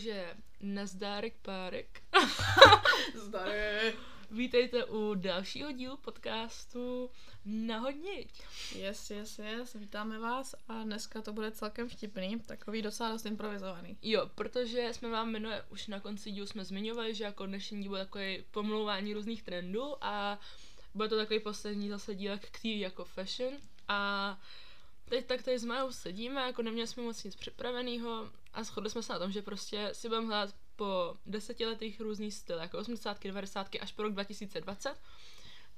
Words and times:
Takže 0.00 0.34
nazdárek 0.60 1.34
párek. 1.42 2.02
Zdary. 3.14 3.94
Vítejte 4.30 4.84
u 4.84 5.14
dalšího 5.14 5.72
dílu 5.72 5.96
podcastu 5.96 7.10
Nahodniť. 7.44 8.42
Yes, 8.74 9.10
yes, 9.10 9.38
yes, 9.38 9.74
vítáme 9.74 10.18
vás 10.18 10.54
a 10.68 10.82
dneska 10.82 11.22
to 11.22 11.32
bude 11.32 11.50
celkem 11.50 11.88
vtipný, 11.88 12.40
takový 12.40 12.82
docela 12.82 13.10
dost 13.10 13.26
improvizovaný. 13.26 13.96
Jo, 14.02 14.30
protože 14.34 14.88
jsme 14.92 15.08
vám 15.10 15.32
minule 15.32 15.64
už 15.70 15.86
na 15.86 16.00
konci 16.00 16.30
dílu 16.30 16.46
jsme 16.46 16.64
zmiňovali, 16.64 17.14
že 17.14 17.24
jako 17.24 17.46
dnešní 17.46 17.82
díl 17.82 17.88
bude 17.88 18.04
takový 18.04 18.44
pomlouvání 18.50 19.14
různých 19.14 19.42
trendů 19.42 20.04
a 20.04 20.40
bude 20.94 21.08
to 21.08 21.16
takový 21.16 21.40
poslední 21.40 21.88
zase 21.88 22.14
dílek 22.14 22.50
k 22.50 22.60
tý 22.60 22.80
jako 22.80 23.04
fashion 23.04 23.52
a 23.88 24.40
teď 25.08 25.26
tak 25.26 25.42
tady 25.42 25.58
s 25.58 25.64
Majou 25.64 25.92
sedíme, 25.92 26.40
jako 26.40 26.62
neměli 26.62 26.86
jsme 26.86 27.02
moc 27.02 27.24
nic 27.24 27.36
připraveného 27.36 28.30
a 28.52 28.64
shodli 28.64 28.90
jsme 28.90 29.02
se 29.02 29.12
na 29.12 29.18
tom, 29.18 29.32
že 29.32 29.42
prostě 29.42 29.90
si 29.92 30.08
budeme 30.08 30.26
hledat 30.26 30.54
po 30.76 31.16
desetiletých 31.26 32.00
různý 32.00 32.32
styl, 32.32 32.58
jako 32.58 32.78
80. 32.78 33.24
90. 33.24 33.68
až 33.80 33.92
po 33.92 34.02
rok 34.02 34.12
2020 34.12 34.94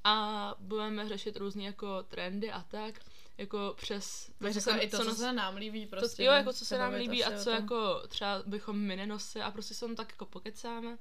a 0.04 0.54
budeme 0.58 1.08
řešit 1.08 1.36
různé 1.36 1.64
jako 1.64 2.02
trendy 2.02 2.50
a 2.50 2.62
tak, 2.62 3.00
jako 3.38 3.74
přes... 3.76 4.30
Bych 4.40 4.62
co 4.62 4.70
i 4.82 4.88
to, 4.88 4.96
co 4.96 5.02
co 5.02 5.08
nás- 5.08 5.18
se 5.18 5.32
nám 5.32 5.56
líbí, 5.56 5.86
prostě. 5.86 6.16
to, 6.16 6.22
jo, 6.22 6.32
jako 6.32 6.52
co 6.52 6.64
se 6.64 6.78
nám 6.78 6.94
líbí 6.94 7.24
asi 7.24 7.34
a 7.34 7.38
co 7.44 7.50
jako 7.50 8.02
třeba 8.08 8.42
bychom 8.46 8.78
my 8.78 8.96
nenosili 8.96 9.44
a 9.44 9.50
prostě 9.50 9.74
se 9.74 9.80
tam 9.86 9.96
tak 9.96 10.08
jako 10.12 10.26
pokecáme. 10.26 10.98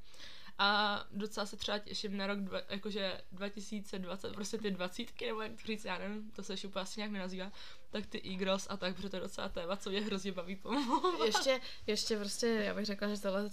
A 0.58 1.04
docela 1.12 1.46
se 1.46 1.58
třeba 1.58 1.80
těším 1.80 2.18
na 2.18 2.28
rok, 2.28 2.40
dva, 2.40 2.62
jakože 2.70 3.22
2020, 3.32 4.34
prostě 4.34 4.58
ty 4.58 4.72
dvacítky, 4.72 5.28
nebo 5.28 5.42
jak 5.42 5.52
to 5.52 5.68
říct, 5.68 5.86
já 5.86 5.98
nevím, 5.98 6.32
to 6.32 6.44
se 6.44 6.54
ještě 6.54 6.68
úplně 6.68 6.84
asi 6.84 7.00
nějak 7.00 7.12
nenazývá, 7.12 7.52
tak 7.92 8.06
ty 8.06 8.22
e-girls 8.26 8.68
a 8.70 8.78
tak, 8.78 8.96
protože 8.96 9.10
to 9.10 9.16
je 9.16 9.22
docela 9.22 9.50
téma, 9.50 9.78
co 9.78 9.90
mě 9.90 10.02
hrozně 10.02 10.32
baví 10.32 10.56
pomlouvat. 10.56 11.20
ještě, 11.26 11.62
ještě 11.88 12.18
prostě, 12.18 12.48
já 12.48 12.74
bych 12.74 12.86
řekla, 12.86 13.08
že 13.08 13.22
tohle, 13.22 13.50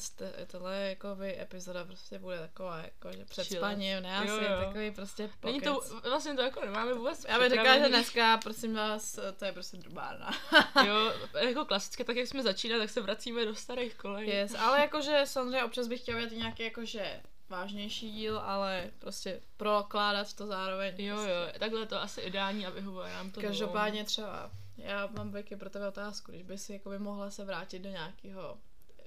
tohle 0.46 0.76
jako 0.88 1.14
by 1.14 1.40
epizoda 1.40 1.84
prostě 1.84 2.18
bude 2.18 2.38
taková, 2.38 2.78
jako, 2.78 3.12
že 3.12 3.24
před 3.24 3.44
spaním, 3.44 4.02
ne, 4.02 4.18
asi 4.18 4.28
Jo, 4.28 4.34
jo. 4.34 4.64
takový 4.64 4.90
prostě 4.90 5.30
pokec. 5.40 5.44
Není 5.44 5.60
to, 5.60 5.80
vlastně 6.08 6.34
to 6.34 6.42
jako 6.42 6.64
nemáme 6.64 6.94
vůbec 6.94 7.26
Já 7.28 7.38
bych 7.38 7.48
řekla, 7.50 7.78
že 7.78 7.88
dneska, 7.88 8.36
prosím 8.36 8.74
vás, 8.74 9.18
to 9.36 9.44
je 9.44 9.52
prostě 9.52 9.76
drbárna. 9.76 10.30
Jo, 10.86 11.12
jako 11.40 11.64
klasicky, 11.64 12.04
tak 12.04 12.16
jak 12.16 12.26
jsme 12.26 12.42
začínali, 12.42 12.80
tak 12.80 12.90
se 12.90 13.00
vracíme 13.00 13.44
do 13.44 13.54
starých 13.54 13.94
kolejí. 13.94 14.30
Yes, 14.30 14.54
ale 14.54 14.80
jakože 14.80 15.22
samozřejmě 15.24 15.64
občas 15.64 15.88
bych 15.88 16.00
chtěla 16.00 16.20
i 16.20 16.36
nějaký 16.36 16.62
jakože 16.62 17.20
vážnější 17.48 18.12
díl, 18.12 18.38
ale 18.38 18.90
prostě 18.98 19.40
prokládat 19.56 20.32
to 20.32 20.46
zároveň. 20.46 20.94
Jo, 20.98 21.14
prostě. 21.14 21.32
jo, 21.32 21.58
takhle 21.58 21.80
je 21.80 21.86
to 21.86 22.02
asi 22.02 22.20
ideální 22.20 22.66
a 22.66 22.70
vyhovuje 22.70 23.12
nám 23.12 23.30
to. 23.30 23.40
Každopádně 23.40 24.04
třeba, 24.04 24.50
já 24.76 25.06
mám 25.06 25.30
Beky 25.30 25.56
pro 25.56 25.70
tebe 25.70 25.88
otázku, 25.88 26.32
když 26.32 26.42
by 26.42 26.58
si 26.58 26.72
jakoby 26.72 26.98
mohla 26.98 27.30
se 27.30 27.44
vrátit 27.44 27.78
do 27.78 27.88
nějakého, 27.88 28.58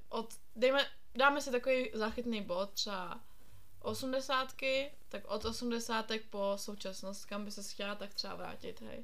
od, 0.09 0.33
dejme, 0.55 0.85
dáme 1.15 1.41
si 1.41 1.51
takový 1.51 1.91
záchytný 1.93 2.41
bod, 2.41 2.71
třeba 2.71 3.19
osmdesátky, 3.81 4.91
tak 5.09 5.27
od 5.27 5.45
osmdesátek 5.45 6.25
po 6.29 6.53
současnost, 6.55 7.25
kam 7.25 7.45
by 7.45 7.51
se 7.51 7.63
chtěla 7.73 7.95
tak 7.95 8.13
třeba 8.13 8.35
vrátit, 8.35 8.81
hej. 8.81 9.03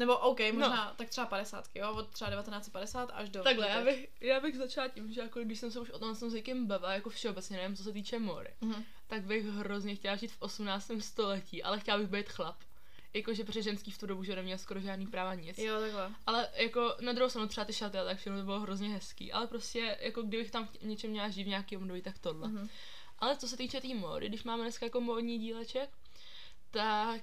Nebo 0.00 0.18
OK, 0.18 0.40
možná 0.52 0.84
no. 0.86 0.92
tak 0.96 1.08
třeba 1.08 1.26
padesátky, 1.26 1.78
jo, 1.78 1.92
od 1.92 2.10
třeba 2.10 2.30
1950 2.30 3.10
až 3.14 3.28
do... 3.30 3.42
Takhle, 3.42 3.68
já 3.68 3.84
bych, 3.84 4.08
já 4.20 4.40
bych 4.40 4.56
začala 4.56 4.88
tím, 4.88 5.12
že 5.12 5.20
jako 5.20 5.40
když 5.40 5.58
jsem 5.58 5.70
se 5.70 5.80
už 5.80 5.90
o 5.90 5.98
tom 5.98 6.14
s 6.14 6.22
někým 6.22 6.66
bavila, 6.66 6.92
jako 6.92 7.10
všeobecně, 7.10 7.56
nevím, 7.56 7.76
co 7.76 7.82
se 7.82 7.92
týče 7.92 8.18
mody, 8.18 8.50
Mhm. 8.60 8.84
tak 9.06 9.22
bych 9.22 9.44
hrozně 9.44 9.94
chtěla 9.94 10.16
žít 10.16 10.32
v 10.32 10.42
18. 10.42 11.00
století, 11.00 11.62
ale 11.62 11.80
chtěla 11.80 11.98
bych 11.98 12.06
být 12.06 12.28
chlap. 12.28 12.56
Jakože 13.14 13.44
protože 13.44 13.62
ženský 13.62 13.90
v 13.90 13.98
tu 13.98 14.06
dobu, 14.06 14.24
že 14.24 14.36
neměl 14.36 14.58
skoro 14.58 14.80
žádný 14.80 15.06
práva 15.06 15.34
nic. 15.34 15.58
Jo, 15.58 15.80
takhle. 15.80 16.10
Ale 16.26 16.48
jako 16.54 16.96
na 17.00 17.12
druhou 17.12 17.28
stranu 17.30 17.48
třeba 17.48 17.64
ty 17.64 17.72
šaty 17.72 17.98
tak 18.04 18.18
všechno 18.18 18.38
to 18.38 18.44
bylo 18.44 18.60
hrozně 18.60 18.88
hezký. 18.88 19.32
Ale 19.32 19.46
prostě 19.46 19.96
jako 20.00 20.22
kdybych 20.22 20.50
tam 20.50 20.66
v 20.66 20.82
něčem 20.82 21.10
měla 21.10 21.28
žít 21.28 21.44
v 21.44 21.48
nějaký 21.48 21.76
období, 21.76 22.02
tak 22.02 22.18
tohle. 22.18 22.48
Mhm. 22.48 22.68
Ale 23.18 23.36
co 23.36 23.48
se 23.48 23.56
týče 23.56 23.76
té 23.80 23.80
tý 23.80 23.94
mody, 23.94 24.28
když 24.28 24.44
máme 24.44 24.62
dneska 24.62 24.86
jako 24.86 25.00
módní 25.00 25.38
díleček, 25.38 25.90
tak 26.70 27.22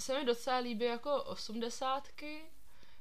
se 0.00 0.18
mi 0.18 0.24
docela 0.24 0.58
líbí 0.58 0.84
jako 0.84 1.22
osmdesátky, 1.22 2.40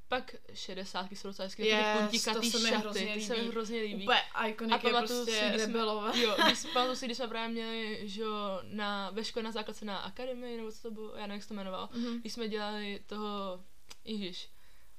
pak 0.07 0.35
šedesátky 0.53 1.15
jsou 1.15 1.27
docela 1.27 1.43
hezky, 1.45 1.67
Yes, 1.67 2.21
se 2.23 2.31
mi 2.33 2.39
šaty, 2.69 2.77
hrozně 2.79 3.13
ty 3.13 3.21
se 3.21 3.33
mi 3.33 3.39
líbí. 3.41 3.51
hrozně 3.51 3.81
líbí. 3.81 4.03
Úplně 4.03 4.21
iconic 4.49 4.73
je 4.73 4.79
pamatuju 4.91 5.19
prostě 5.25 5.31
si, 5.31 5.45
když 5.49 5.61
jsme- 5.61 5.65
rebelové. 5.73 6.19
Jo, 6.21 6.35
když 6.45 6.59
pamatuju 6.73 6.95
si, 6.95 7.05
když 7.05 7.17
jsme 7.17 7.27
právě 7.27 7.49
měli, 7.49 8.01
že 8.09 8.21
jo, 8.21 8.59
na, 8.63 9.09
ve 9.09 9.23
škole 9.23 9.43
na 9.43 9.51
základce 9.51 9.85
na 9.85 9.97
akademii, 9.97 10.57
nebo 10.57 10.71
co 10.71 10.81
to 10.81 10.91
bylo, 10.91 11.11
já 11.15 11.21
nevím, 11.21 11.31
jak 11.33 11.41
se 11.43 11.47
to 11.47 11.53
jmenovalo, 11.53 11.89
Mhm. 11.93 12.19
když 12.19 12.33
jsme 12.33 12.47
dělali 12.47 12.99
toho, 13.07 13.63
ježiš, 14.05 14.49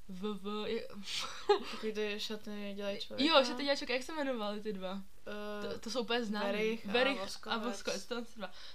v, 0.09 0.35
v, 0.43 0.65
je, 0.69 0.89
Takový 1.71 1.93
ty 1.93 2.15
šaty 2.21 2.73
dělají 2.77 3.01
člověk. 3.01 3.29
jo, 3.31 3.43
že 3.45 3.55
ty 3.55 3.63
dělačky, 3.65 3.93
jak 3.93 4.03
se 4.03 4.13
jmenovali 4.13 4.61
ty 4.61 4.73
dva? 4.73 5.03
Uh, 5.29 5.73
To, 5.73 5.79
to 5.79 5.91
jsou 5.91 6.01
úplně 6.01 6.25
známé. 6.25 6.53
Verich 6.85 7.21
a 7.21 7.25
Voskovec. 7.25 7.61
a 7.63 7.69
Voskovec, 7.69 8.05
to. 8.07 8.23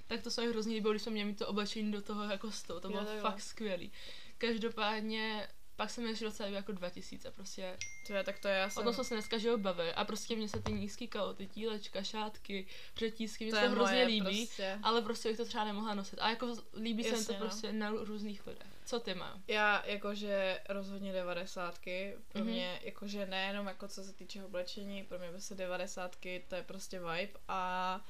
Tak 0.07 0.21
to 0.21 0.31
se 0.31 0.41
mi 0.41 0.47
hrozně 0.47 0.75
líbilo, 0.75 0.93
když 0.93 1.01
jsme 1.03 1.11
měli 1.11 1.29
mít 1.29 1.39
to 1.39 1.47
oblečení 1.47 1.91
do 1.91 2.01
toho 2.01 2.23
jako 2.23 2.51
stylu, 2.51 2.79
to 2.79 2.87
Jo, 2.87 2.91
bylo 2.91 3.05
takhle. 3.05 3.21
fakt 3.31 3.41
skvělý. 3.41 3.91
Každopádně 4.37 5.47
pak 5.75 5.89
se 5.89 6.01
mi 6.01 6.09
ještě 6.09 6.25
docela 6.25 6.49
jako 6.49 6.71
2000, 6.71 7.31
prostě 7.31 7.77
to 8.07 8.13
je, 8.13 8.23
tak 8.23 8.39
to 8.39 8.47
je 8.47 8.55
já 8.55 8.67
o 8.67 8.69
jsem... 8.69 8.83
tom 8.83 8.93
jsme 8.93 9.03
se 9.03 9.13
dneska 9.15 9.37
že 9.37 9.47
jo 9.47 9.57
bavili 9.57 9.93
a 9.93 10.05
prostě 10.05 10.35
mě 10.35 10.49
se 10.49 10.61
ty 10.61 10.71
nízký 10.73 11.07
kalhoty, 11.07 11.47
tílečka, 11.47 12.03
šátky, 12.03 12.67
řetízky, 12.97 13.43
mě 13.43 13.53
to 13.53 13.59
se 13.59 13.65
to 13.65 13.71
hrozně 13.71 14.03
líbí, 14.03 14.45
Prostě. 14.45 14.79
ale 14.83 15.01
prostě 15.01 15.29
bych 15.29 15.37
to 15.37 15.45
třeba 15.45 15.63
nemohla 15.63 15.93
nosit. 15.93 16.19
A 16.21 16.29
jako 16.29 16.53
líbí 16.75 17.03
se 17.03 17.09
mi 17.09 17.15
Jasně, 17.17 17.25
to 17.27 17.33
no. 17.33 17.39
prostě 17.39 17.73
na 17.73 17.89
různých 17.89 18.47
lidech. 18.47 18.67
Co 18.85 18.99
ty 18.99 19.13
má? 19.13 19.41
Já 19.47 19.83
jakože 19.85 20.59
rozhodně 20.69 21.13
devadesátky, 21.13 22.13
pro 22.31 22.41
Mhm. 22.41 22.49
mě 22.53 22.79
jakože 22.83 23.25
nejenom 23.25 23.67
jako 23.67 23.87
co 23.87 24.03
se 24.03 24.13
týče 24.13 24.43
oblečení, 24.43 25.03
pro 25.03 25.19
mě 25.19 25.29
prostě 25.29 25.55
devadesátky, 25.55 26.45
to 26.47 26.55
je 26.55 26.63
prostě 26.63 26.99
vibe 26.99 27.39
a 27.47 28.01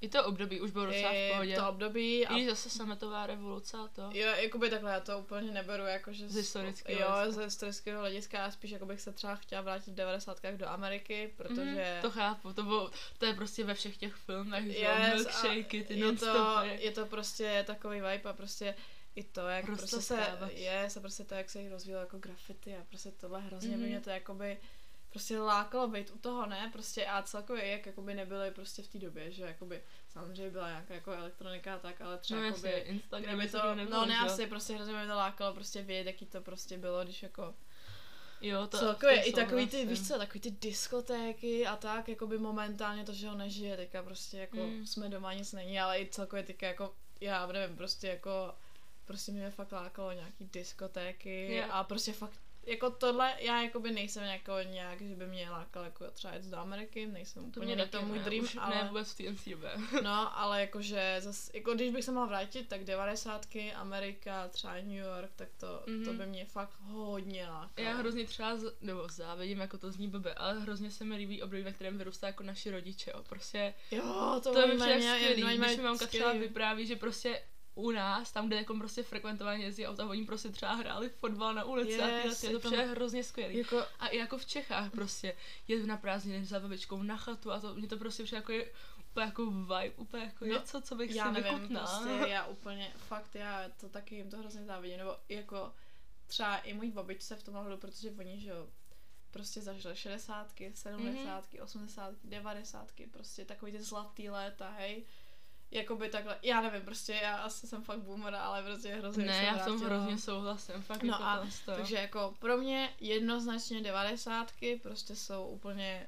I 0.00 0.08
to 0.08 0.24
období 0.24 0.60
už 0.60 0.70
bylo 0.70 0.86
docela 0.86 1.10
v 1.12 1.30
pohodě. 1.30 1.56
to 1.56 1.68
období 1.68 2.26
a 2.26 2.36
I 2.38 2.46
zase 2.48 2.70
sametová 2.70 3.26
revoluce 3.26 3.76
a 3.76 3.88
to. 3.88 4.02
Jo, 4.12 4.26
jakoby 4.36 4.70
takhle, 4.70 4.92
já 4.92 5.00
to 5.00 5.18
úplně 5.18 5.50
neberu, 5.52 5.82
jakože... 5.86 6.28
Z 6.28 6.34
historického 6.36 7.00
Jo, 7.00 7.08
hlediska. 7.10 7.40
z 7.42 7.44
historického 7.44 8.00
hlediska, 8.00 8.38
já 8.38 8.50
spíš 8.50 8.70
jako 8.70 8.86
bych 8.86 9.00
se 9.00 9.12
třeba 9.12 9.36
chtěla 9.36 9.62
vrátit 9.62 9.90
v 9.90 9.94
90. 9.94 10.56
do 10.56 10.68
Ameriky, 10.68 11.32
protože... 11.36 11.60
Mhm, 11.92 12.02
to 12.02 12.10
chápu, 12.10 12.52
to, 12.52 12.62
bylo, 12.62 12.90
to 13.18 13.26
je 13.26 13.34
prostě 13.34 13.64
ve 13.64 13.74
všech 13.74 13.96
těch 13.96 14.14
filmech, 14.14 14.64
že 14.72 14.78
Yes, 14.78 14.88
a 14.90 15.14
milkshakey, 15.14 15.84
ty 15.84 15.98
je 16.00 16.12
to, 16.12 16.58
je 16.62 16.90
to 16.90 17.06
prostě 17.06 17.64
takový 17.66 17.96
vibe 18.00 18.30
a 18.30 18.32
prostě 18.32 18.74
i 19.14 19.22
to, 19.24 19.48
jak 19.48 19.64
Prostě 19.64 19.80
prostě 19.96 20.00
se, 20.00 20.38
je, 20.52 20.90
se 20.90 21.00
prostě 21.00 21.24
to, 21.24 21.34
jak 21.34 21.50
se 21.50 21.68
rozvíjelo 21.68 22.00
jako 22.02 22.18
graffiti 22.18 22.76
a 22.76 22.84
prostě 22.88 23.10
tohle 23.10 23.40
hrozně 23.40 23.68
mm-hmm. 23.68 23.72
by 23.72 23.78
Mhm. 23.82 23.88
mě 23.88 24.00
to 24.00 24.10
jakoby 24.10 24.58
prostě 25.10 25.38
lákalo 25.38 25.88
být 25.88 26.10
u 26.10 26.18
toho, 26.18 26.46
ne, 26.46 26.68
prostě 26.72 27.06
a 27.06 27.22
celkově 27.22 27.66
jak 27.66 27.86
jakoby 27.86 28.14
nebyly 28.14 28.50
prostě 28.50 28.82
v 28.82 28.88
té 28.88 28.98
době, 28.98 29.30
že 29.32 29.42
jakoby 29.44 29.82
samozřejmě 30.08 30.50
byla 30.50 30.68
nějaká 30.68 30.94
jako 30.94 31.12
elektronika 31.12 31.74
a 31.74 31.78
tak, 31.78 32.00
ale 32.00 32.18
třeba 32.18 32.40
No 32.40 32.46
jakoby, 32.46 32.68
jasně, 32.68 32.82
Instagram 32.82 33.38
to, 33.50 33.74
nebylo, 33.74 34.00
no 34.00 34.06
ne, 34.06 34.18
asi 34.18 34.46
prostě 34.46 34.74
hrozně 34.74 34.94
by 35.02 35.06
to 35.06 35.14
lákalo 35.16 35.54
prostě 35.54 35.82
vědět, 35.82 36.06
jaký 36.10 36.26
to 36.26 36.40
prostě 36.40 36.78
bylo, 36.78 37.04
když 37.04 37.22
jako 37.22 37.54
Jo, 38.40 38.66
to, 38.66 38.78
celkově 38.78 39.22
to 39.22 39.28
i 39.28 39.32
takový 39.32 39.66
ty, 39.66 39.70
souhlasím. 39.70 39.88
víš 39.88 40.08
co, 40.08 40.18
takový 40.18 40.40
ty 40.40 40.50
diskotéky 40.50 41.66
a 41.66 41.76
tak, 41.76 42.08
jako 42.08 42.26
by 42.26 42.38
momentálně 42.38 43.04
to, 43.04 43.12
že 43.12 43.28
ho 43.28 43.34
nežije, 43.36 43.76
teďka 43.76 44.02
prostě 44.02 44.38
jako 44.38 44.56
Mm. 44.56 44.86
jsme 44.86 45.08
doma, 45.08 45.34
nic 45.34 45.52
není, 45.52 45.80
ale 45.80 46.00
i 46.00 46.08
celkově 46.08 46.42
teďka 46.42 46.66
jako, 46.66 46.94
já 47.20 47.46
nevím, 47.46 47.76
prostě 47.76 48.08
jako, 48.08 48.54
prostě 49.12 49.32
mě 49.32 49.50
fakt 49.50 49.72
lákalo 49.72 50.12
nějaký 50.12 50.44
diskotéky 50.52 51.54
Jo. 51.54 51.64
a 51.70 51.84
prostě 51.84 52.12
fakt, 52.12 52.40
jako 52.66 52.90
tohle, 52.90 53.34
já 53.38 53.62
jako 53.62 53.80
by 53.80 53.90
nejsem 53.90 54.24
jako 54.24 54.52
nějak, 54.70 55.00
že 55.02 55.14
by 55.14 55.26
mě 55.26 55.50
lákalo 55.50 55.84
jako 55.84 56.10
třeba 56.10 56.34
jet 56.34 56.44
do 56.44 56.56
Ameriky, 56.56 57.06
nejsem 57.06 57.42
to 57.42 57.48
úplně, 57.48 57.66
mě 57.66 57.76
není 57.76 57.88
to 57.90 58.02
můj 58.02 58.18
dream, 58.18 58.44
už 58.44 58.56
ale... 58.60 58.74
ne 58.76 58.88
vůbec 58.88 59.12
v 59.14 59.48
době. 59.50 59.70
No, 60.02 60.38
ale 60.38 60.60
jakože 60.60 61.16
zas, 61.20 61.50
jako 61.54 61.74
když 61.74 61.90
bych 61.90 62.04
se 62.04 62.12
mohla 62.12 62.26
vrátit, 62.26 62.68
tak 62.68 62.84
devadesátky, 62.84 63.72
Amerika, 63.72 64.48
třeba 64.48 64.74
New 64.74 64.86
York, 64.92 65.30
tak 65.36 65.48
to, 65.60 65.66
mm-hmm. 65.66 66.04
to 66.04 66.10
Mhm. 66.10 66.18
by 66.18 66.26
mě 66.26 66.44
fakt 66.44 66.74
hodně 66.80 67.48
lákalo. 67.48 67.88
Já 67.88 67.96
hrozně 67.96 68.24
třeba, 68.24 68.56
z, 68.56 68.74
nebo 68.80 69.08
závidím, 69.08 69.60
jako 69.60 69.78
to 69.78 69.90
zní 69.90 70.08
blbě, 70.08 70.34
ale 70.34 70.60
hrozně 70.60 70.90
se 70.90 71.04
mi 71.04 71.16
líbí 71.16 71.42
období, 71.42 71.62
ve 71.62 71.72
kterém 71.72 71.98
vyrůstá 71.98 72.26
jako 72.26 72.42
naši 72.42 72.70
rodiče, 72.70 73.10
jo. 73.10 73.22
Prostě 73.28 73.74
Jo, 73.90 74.40
to, 74.42 74.52
to 74.52 74.60
je 74.60 74.78
skvělý, 75.02 75.58
když 75.58 75.76
mi 75.76 75.82
mamka 75.82 76.06
třeba 76.06 76.30
skvělý- 76.30 76.38
vypráví, 76.40 76.86
že 76.86 76.96
prostě 76.96 77.42
u 77.74 77.90
nás, 77.90 78.32
tam, 78.32 78.46
kde 78.46 78.56
jako 78.56 78.74
prostě 78.74 79.02
frekventovaně 79.02 79.64
jezdí 79.64 79.86
auta, 79.86 80.06
oni 80.06 80.24
prostě 80.24 80.48
třeba 80.48 80.72
hráli 80.74 81.08
fotbal 81.08 81.54
na 81.54 81.64
ulici 81.64 82.00
a 82.02 82.06
tyhle, 82.06 82.24
Yes, 82.24 82.40
ty, 82.40 82.46
je 82.46 82.52
to 82.52 82.58
přijde 82.58 82.84
hrozně 82.86 83.24
skvělý. 83.24 83.58
Jako, 83.58 83.82
A 83.98 84.08
i 84.08 84.16
jako 84.16 84.38
v 84.38 84.46
Čechách 84.46 84.90
prostě 84.90 85.36
jet 85.68 85.86
na 85.86 85.96
prázdniny 85.96 86.44
za 86.44 86.60
babičkou 86.60 87.02
na 87.02 87.16
chatu 87.16 87.52
a 87.52 87.60
to 87.60 87.74
mě 87.74 87.88
to 87.88 87.96
prostě 87.96 88.24
přijde 88.24 88.38
jako, 88.38 88.52
je, 88.52 88.70
úplně 89.10 89.26
jako 89.26 89.46
vibe, 89.50 89.90
úplně 89.96 90.24
jako 90.24 90.44
No, 90.44 90.52
něco, 90.52 90.80
co 90.80 90.94
bych 90.94 91.14
já 91.14 91.34
si 91.34 91.40
nevím, 91.40 91.68
prostě 91.68 92.08
já 92.26 92.46
úplně, 92.46 92.92
fakt 92.96 93.34
já 93.34 93.68
to 93.80 93.88
taky 93.88 94.14
jim 94.14 94.30
to 94.30 94.36
hrozně 94.38 94.64
závidím, 94.64 94.98
nebo 94.98 95.16
jako 95.28 95.72
třeba 96.26 96.58
i 96.58 96.74
můj 96.74 96.90
babičce 96.90 97.36
v 97.36 97.42
tom 97.42 97.56
ohledu, 97.56 97.76
protože 97.76 98.10
oni, 98.18 98.40
že 98.40 98.50
jo, 98.50 98.68
prostě 99.30 99.60
zažili 99.60 99.96
60, 99.96 100.52
70, 100.74 101.52
Mhm. 101.52 101.62
80, 101.62 102.14
90, 102.24 102.24
90, 102.24 102.88
prostě 103.10 103.44
takový 103.44 103.72
ty 103.72 103.82
zlatý 103.82 104.30
léta, 104.30 104.70
hej. 104.70 105.04
Jakoby 105.72 106.08
takhle, 106.08 106.38
já 106.42 106.60
nevím, 106.60 106.82
prostě 106.82 107.12
já 107.12 107.36
asi 107.36 107.66
jsem 107.66 107.82
fakt 107.84 107.98
boomer, 107.98 108.34
ale 108.34 108.62
prostě 108.62 108.94
hrozně 108.94 109.24
Ne, 109.24 109.38
se 109.38 109.44
já 109.44 109.52
vrátila. 109.54 109.76
hrozně 109.84 110.18
souhlasím, 110.18 110.82
fakt 110.82 111.02
No 111.02 111.08
jako 111.12 111.24
a 111.24 111.46
toho. 111.64 111.76
Takže 111.78 111.96
jako 111.96 112.34
pro 112.38 112.56
mě 112.56 112.94
jednoznačně 113.00 113.80
devadesátky 113.82 114.80
prostě 114.82 115.16
jsou 115.16 115.46
úplně, 115.46 116.06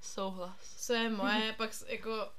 Souhlas. 0.00 0.76
co 0.86 0.92
je 0.94 1.10
moje, 1.10 1.52
pak 1.56 1.70
jako, 1.86 2.32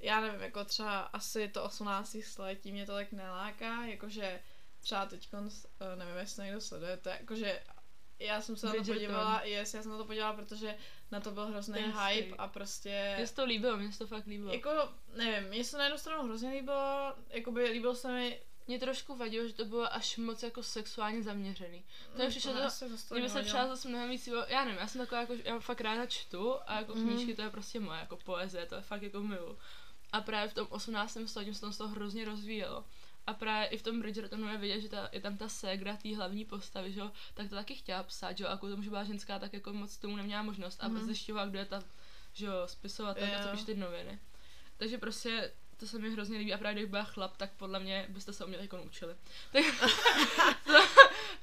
já 0.00 0.20
nevím, 0.20 0.40
jako 0.40 0.64
třeba 0.64 1.00
asi 1.00 1.48
to 1.48 1.64
18. 1.64 2.16
století 2.24 2.72
mě 2.72 2.86
to 2.86 2.92
tak 2.92 3.12
neláká, 3.12 3.84
jakože 3.84 4.40
třeba 4.80 5.06
teď, 5.06 5.28
nevím, 5.94 6.16
jestli 6.16 6.36
to 6.36 6.42
někdo 6.42 6.60
sledujete, 6.60 7.16
jakože 7.20 7.60
já 8.18 8.40
jsem 8.40 8.56
se 8.56 8.66
na 8.66 8.72
to 8.72 8.84
podívala, 8.84 9.42
yes, 9.44 9.74
já 9.74 9.82
jsem 9.82 9.90
na 9.92 9.98
to 9.98 10.04
podívala, 10.04 10.32
protože 10.32 10.76
na 11.10 11.20
to 11.20 11.30
byl 11.30 11.46
hrozný 11.46 11.74
Ten 11.74 11.84
hype 11.84 12.22
stej. 12.22 12.34
a 12.38 12.48
prostě... 12.48 13.14
Mně 13.16 13.26
se 13.26 13.34
to 13.34 13.44
líbilo, 13.44 13.76
mně 13.76 13.92
se 13.92 13.98
to 13.98 14.06
fakt 14.06 14.26
líbilo. 14.26 14.52
Jako, 14.52 14.70
nevím, 15.16 15.48
mně 15.50 15.64
se 15.64 15.78
na 15.78 15.84
jednu 15.84 15.98
stranu 15.98 16.22
hrozně 16.24 16.50
líbilo, 16.50 17.14
jakoby 17.30 17.64
líbil 17.68 17.94
se 17.94 18.12
mi... 18.12 18.40
Mě 18.66 18.78
trošku 18.78 19.16
vadilo, 19.16 19.46
že 19.48 19.54
to 19.54 19.64
bylo 19.64 19.94
až 19.94 20.16
moc 20.16 20.42
jako 20.42 20.62
sexuálně 20.62 21.22
zaměřený. 21.22 21.84
To 22.16 22.22
mi 22.22 22.28
přišlo, 22.28 22.52
to, 22.52 22.58
to 23.08 23.14
Mně 23.14 23.22
by 23.22 23.28
se 23.28 23.42
třeba 23.42 23.66
zase 23.66 23.88
mnohem 23.88 24.10
víc, 24.10 24.26
líbilo- 24.26 24.44
já 24.48 24.64
nevím, 24.64 24.80
já 24.80 24.86
jsem 24.86 25.00
taková 25.00 25.20
jako, 25.20 25.34
já 25.44 25.58
fakt 25.60 25.80
ráda 25.80 26.06
čtu 26.06 26.54
a 26.66 26.76
jako 26.80 26.94
Mhm. 26.94 27.08
knížky 27.08 27.34
to 27.34 27.42
je 27.42 27.50
prostě 27.50 27.80
moje, 27.80 28.00
jako 28.00 28.16
poezie, 28.16 28.66
to 28.66 28.74
je 28.74 28.80
fakt 28.80 29.02
jako 29.02 29.20
milu. 29.20 29.58
A 30.12 30.20
právě 30.20 30.48
v 30.48 30.54
tom 30.54 30.66
18. 30.70 31.18
století 31.28 31.54
se 31.54 31.60
toho 31.78 31.88
hrozně 31.88 32.24
rozvíjelo. 32.24 32.84
A 33.28 33.34
právě 33.34 33.68
i 33.68 33.78
v 33.78 33.82
tom 33.82 34.00
Bridgertonu 34.00 34.48
je 34.48 34.58
vidět, 34.58 34.80
že 34.80 34.88
ta, 34.88 35.08
je 35.12 35.20
tam 35.20 35.36
ta 35.36 35.48
ségra 35.48 35.96
té 35.96 36.16
hlavní 36.16 36.44
postavy, 36.44 36.92
že 36.92 37.00
jo, 37.00 37.10
tak 37.34 37.48
to 37.48 37.54
taky 37.54 37.74
chtěla 37.74 38.02
psát, 38.02 38.38
že 38.38 38.44
jo, 38.44 38.50
a 38.50 38.56
kvůli 38.56 38.72
tomu, 38.72 38.82
že 38.82 38.90
byla 38.90 39.04
ženská, 39.04 39.38
tak 39.38 39.52
jako 39.52 39.72
moc 39.72 39.96
tomu 39.96 40.16
neměla 40.16 40.42
možnost 40.42 40.78
a 40.84 40.88
mm. 40.88 41.04
zjišťovala, 41.04 41.46
kdo 41.46 41.58
je 41.58 41.64
ta, 41.64 41.82
že 42.32 42.46
jo, 42.46 42.52
spisovatelka, 42.66 43.42
co 43.42 43.48
píše 43.48 43.64
ty 43.64 43.74
noviny. 43.74 44.18
Takže 44.76 44.98
prostě 44.98 45.52
to 45.76 45.86
se 45.86 45.98
mi 45.98 46.10
hrozně 46.10 46.38
líbí 46.38 46.54
a 46.54 46.58
právě 46.58 46.74
když 46.74 46.90
byla 46.90 47.04
chlap, 47.04 47.36
tak 47.36 47.50
podle 47.56 47.80
mě 47.80 48.06
byste 48.08 48.32
se 48.32 48.44
o 48.44 48.48
mě 48.48 48.58
jako 48.58 48.76
naučili. 48.76 49.14
Tak 49.52 49.64
to, 50.66 50.72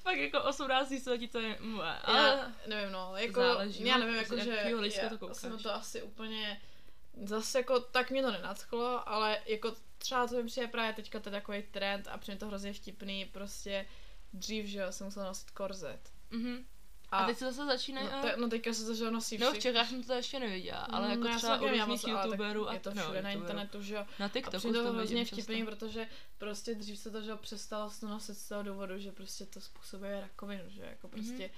fakt 0.04 0.18
jako 0.18 0.44
18. 0.44 0.94
století 1.02 1.28
to 1.28 1.40
je 1.40 1.58
moje, 1.60 1.94
ale... 2.04 2.20
Já 2.20 2.54
nevím, 2.68 2.92
no, 2.92 3.14
jako, 3.16 3.42
záleží, 3.42 3.86
já 3.86 3.98
no, 3.98 4.06
nevím, 4.06 4.16
jako, 4.16 4.38
že 4.38 5.02
já 5.02 5.10
to 5.10 5.18
koukáš. 5.18 5.38
jsem 5.38 5.58
to 5.58 5.74
asi 5.74 6.02
úplně, 6.02 6.62
zase 7.24 7.60
jako, 7.60 7.80
tak 7.80 8.12
mě 8.12 8.22
to 8.22 8.32
nenadchlo, 8.32 9.10
ale 9.10 9.40
jako 9.46 9.76
třeba 9.98 10.28
to 10.28 10.36
mi 10.36 10.44
přijde 10.44 10.68
právě 10.68 10.94
teďka 10.94 11.20
to 11.20 11.30
je 11.30 11.32
takový 11.32 11.64
trend 11.72 12.08
a 12.12 12.18
přijde 12.18 12.38
to 12.38 12.48
hrozně 12.48 12.74
vtipný, 12.74 13.26
prostě 13.26 13.86
dřív, 14.34 14.66
že 14.66 14.80
jo, 14.80 14.92
jsem 14.92 15.08
musela 15.08 15.26
nosit 15.26 15.52
korzet. 15.52 16.00
Mhm. 16.32 16.66
A, 17.10 17.18
a 17.18 17.26
teď 17.26 17.38
se 17.38 17.46
zase 17.46 17.66
začínají... 17.66 18.08
no, 18.08 18.18
a- 18.18 18.22
te, 18.22 18.38
no 18.38 18.50
teďka 18.50 18.74
se 18.74 19.04
jo, 19.06 19.12
nosí 19.12 19.38
No 19.38 19.52
v. 19.54 19.60
Čechách 19.60 19.90
jsem 19.90 20.04
to 20.04 20.14
ještě 20.14 20.40
neviděla, 20.40 20.80
ale 20.80 21.06
Mm, 21.08 21.12
jako 21.12 21.28
já 21.28 21.38
třeba 21.38 21.62
u 21.62 21.68
různých 21.68 22.08
youtuberů 22.08 22.70
a 22.70 22.74
Je 22.74 22.80
to 22.80 22.94
no, 22.94 23.02
všude 23.04 23.22
na 23.22 23.32
youtuberů. 23.32 23.60
internetu, 23.60 23.82
že 23.82 23.96
jo. 23.96 24.06
Na 24.20 24.26
A 24.26 24.30
TikToku 24.30 24.58
přijde 24.58 24.80
to 24.80 24.84
to 24.86 24.94
hrozně 24.94 25.26
vtipný, 25.26 25.58
často. 25.60 25.76
protože 25.76 26.08
prostě 26.38 26.76
dřív 26.76 27.00
se 27.00 27.12
to, 27.12 27.22
že 27.22 27.30
jo, 27.30 27.38
přestalo 27.38 27.92
nosit 28.02 28.34
z 28.38 28.48
toho 28.50 28.64
důvodu, 28.64 29.00
že 29.00 29.12
prostě 29.12 29.46
to 29.46 29.62
způsobuje 29.62 30.22
rakovinu, 30.22 30.64
že 30.68 30.82
jako 30.82 31.08
prostě 31.08 31.50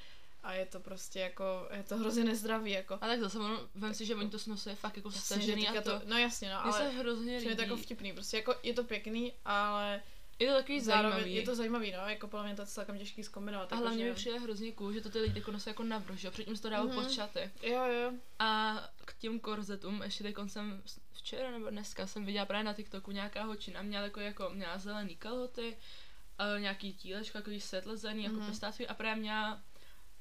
a 0.47 0.53
je 0.53 0.65
to 0.65 0.79
prostě 0.79 1.19
jako, 1.19 1.67
je 1.73 1.83
to 1.83 1.97
hrozně 1.97 2.23
nezdravý, 2.23 2.71
jako. 2.71 2.93
A 2.93 2.97
tak 3.07 3.19
zase, 3.19 3.39
ono, 3.39 3.69
vem 3.75 3.93
si, 3.93 4.05
že 4.05 4.15
oni 4.15 4.29
to 4.29 4.37
nosí 4.47 4.69
fakt 4.75 4.97
jako 4.97 5.09
Jasně, 5.09 5.19
že 5.21 5.25
stažený 5.25 5.67
a 5.67 5.73
teďka 5.73 5.99
to. 5.99 6.05
no 6.05 6.17
jasně, 6.17 6.53
no, 6.53 6.61
Mně 6.63 6.73
se 6.73 6.79
ale 6.79 6.89
hrozně 6.89 7.37
přijde 7.37 7.55
to 7.55 7.61
jako 7.61 7.73
líbí. 7.73 7.85
vtipný, 7.85 8.13
prostě 8.13 8.37
jako 8.37 8.55
je 8.63 8.73
to 8.73 8.83
pěkný, 8.83 9.33
ale 9.45 10.01
Je 10.39 10.47
to 10.47 10.53
takový 10.57 10.81
zároveň 10.81 11.11
zajímavý. 11.11 11.35
je 11.35 11.41
to 11.43 11.55
zajímavý, 11.55 11.91
no, 11.91 12.09
jako 12.09 12.27
podle 12.27 12.45
mě 12.45 12.55
to 12.55 12.61
je 12.61 12.65
celkem 12.65 12.97
těžký 12.97 13.23
zkombinovat. 13.23 13.73
A 13.73 13.75
jako, 13.75 13.83
hlavně 13.87 14.03
že- 14.03 14.09
mi 14.09 14.15
přijde 14.15 14.39
hrozně 14.39 14.71
cool, 14.71 14.93
že 14.93 15.01
to 15.01 15.09
ty 15.09 15.19
lidi 15.19 15.39
jako 15.39 15.51
nosí 15.51 15.69
jako 15.69 15.83
že 16.15 16.27
jo? 16.27 16.31
Předtím 16.31 16.55
se 16.55 16.61
to 16.61 16.69
dalo 16.69 16.87
Mhm. 16.87 16.95
pod 17.03 17.11
šaty. 17.11 17.51
Jo, 17.63 17.85
jo. 17.85 18.11
A 18.39 18.75
k 19.05 19.13
těm 19.17 19.39
korzetům, 19.39 20.01
ještě 20.03 20.23
teď 20.23 20.35
jsem 20.47 20.83
včera 21.13 21.51
nebo 21.51 21.69
dneska 21.69 22.07
jsem 22.07 22.25
viděla 22.25 22.45
právě 22.45 22.63
na 22.63 22.73
TikToku 22.73 23.11
nějaká 23.11 23.43
holčina, 23.43 23.81
měla 23.81 24.03
jako, 24.03 24.19
jako 24.19 24.49
měla 24.53 24.77
zelený 24.77 25.15
kalhoty, 25.15 25.77
a 26.37 26.57
nějaký 26.57 26.93
tílečko, 26.93 27.37
jako 27.37 27.51
setlezený, 27.59 28.23
jako 28.23 28.35
Mhm. 28.35 28.45
mm 28.47 28.85
a 28.89 28.93
právě 28.93 29.21
měla 29.21 29.61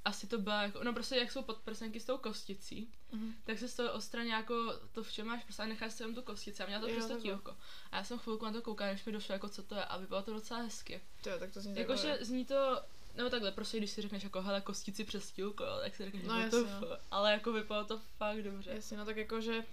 asi 0.06 0.26
to 0.26 0.38
byla 0.38 0.62
jako, 0.62 0.85
no 0.85 0.93
prostě 0.93 1.17
jak 1.17 1.32
jsou 1.32 1.43
podprsenky 1.43 2.00
s 2.00 2.05
tou 2.05 2.19
kosticí, 2.19 2.93
Mhm. 3.12 3.35
tak 3.44 3.58
se 3.58 3.69
z 3.69 3.75
toho 3.75 3.93
odstraní 3.93 4.29
jako 4.31 4.55
to, 4.93 5.03
v 5.03 5.12
čem 5.12 5.26
máš 5.26 5.44
prostě 5.44 5.62
a 5.62 5.67
necháš 5.67 5.93
si 5.93 5.99
tam 5.99 6.14
tu 6.14 6.23
kostici 6.23 6.62
a 6.62 6.67
měla 6.67 6.81
to 6.81 6.87
to 6.88 6.94
takhle. 7.00 7.20
tílko. 7.20 7.56
A 7.91 7.97
já 7.97 8.05
jsem 8.05 8.19
chvilku 8.19 8.44
na 8.44 8.53
to 8.53 8.62
koukala, 8.62 8.91
než 8.93 9.05
mi 9.05 9.12
došlo 9.12 9.32
jako 9.32 9.49
co 9.49 9.62
to 9.62 9.75
je 9.75 9.85
a 9.85 9.97
vypadalo 9.99 10.23
to 10.25 10.32
docela 10.32 10.61
hezky. 10.61 11.00
Jo, 11.26 11.32
tak 11.38 11.50
to 11.53 11.61
zní 11.61 11.76
Jakože 11.79 12.19
zní 12.20 12.44
to, 12.44 12.82
no 13.17 13.31
takhle, 13.31 13.53
prostě 13.53 13.79
když 13.79 13.91
si 13.91 14.03
řekneš 14.03 14.23
jako 14.23 14.43
hele 14.43 14.61
kostici 14.61 15.05
přes 15.05 15.31
tílko, 15.32 15.64
tak 15.81 15.97
si 15.97 16.05
řekneš, 16.05 16.23
No, 16.25 16.38
no, 16.43 16.50
to 16.50 16.67
f, 16.67 17.00
ale 17.11 17.32
jako 17.32 17.52
vypadalo 17.52 17.87
to 17.87 18.00
fakt 18.17 18.43
dobře. 18.43 18.70
Jasně, 18.70 18.97
no 18.97 19.05
tak 19.05 19.17
jako, 19.17 19.41
že 19.41 19.64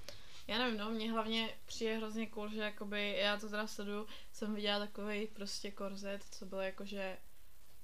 já 0.47 0.57
nevím, 0.57 0.77
no, 0.79 0.89
mně 0.89 1.12
hlavně 1.12 1.57
přijde 1.65 1.97
hrozně 1.97 2.27
cool, 2.27 2.50
že 2.50 2.62
jakoby, 2.62 3.15
já 3.18 3.38
to 3.38 3.50
teda 3.50 3.68
sleduju, 3.68 4.07
jsem 4.33 4.56
viděla 4.56 4.79
takový 4.79 5.27
prostě 5.27 5.71
korzet, 5.71 6.24
co 6.31 6.45
bylo 6.45 6.62
jako, 6.62 6.86
že 6.86 7.18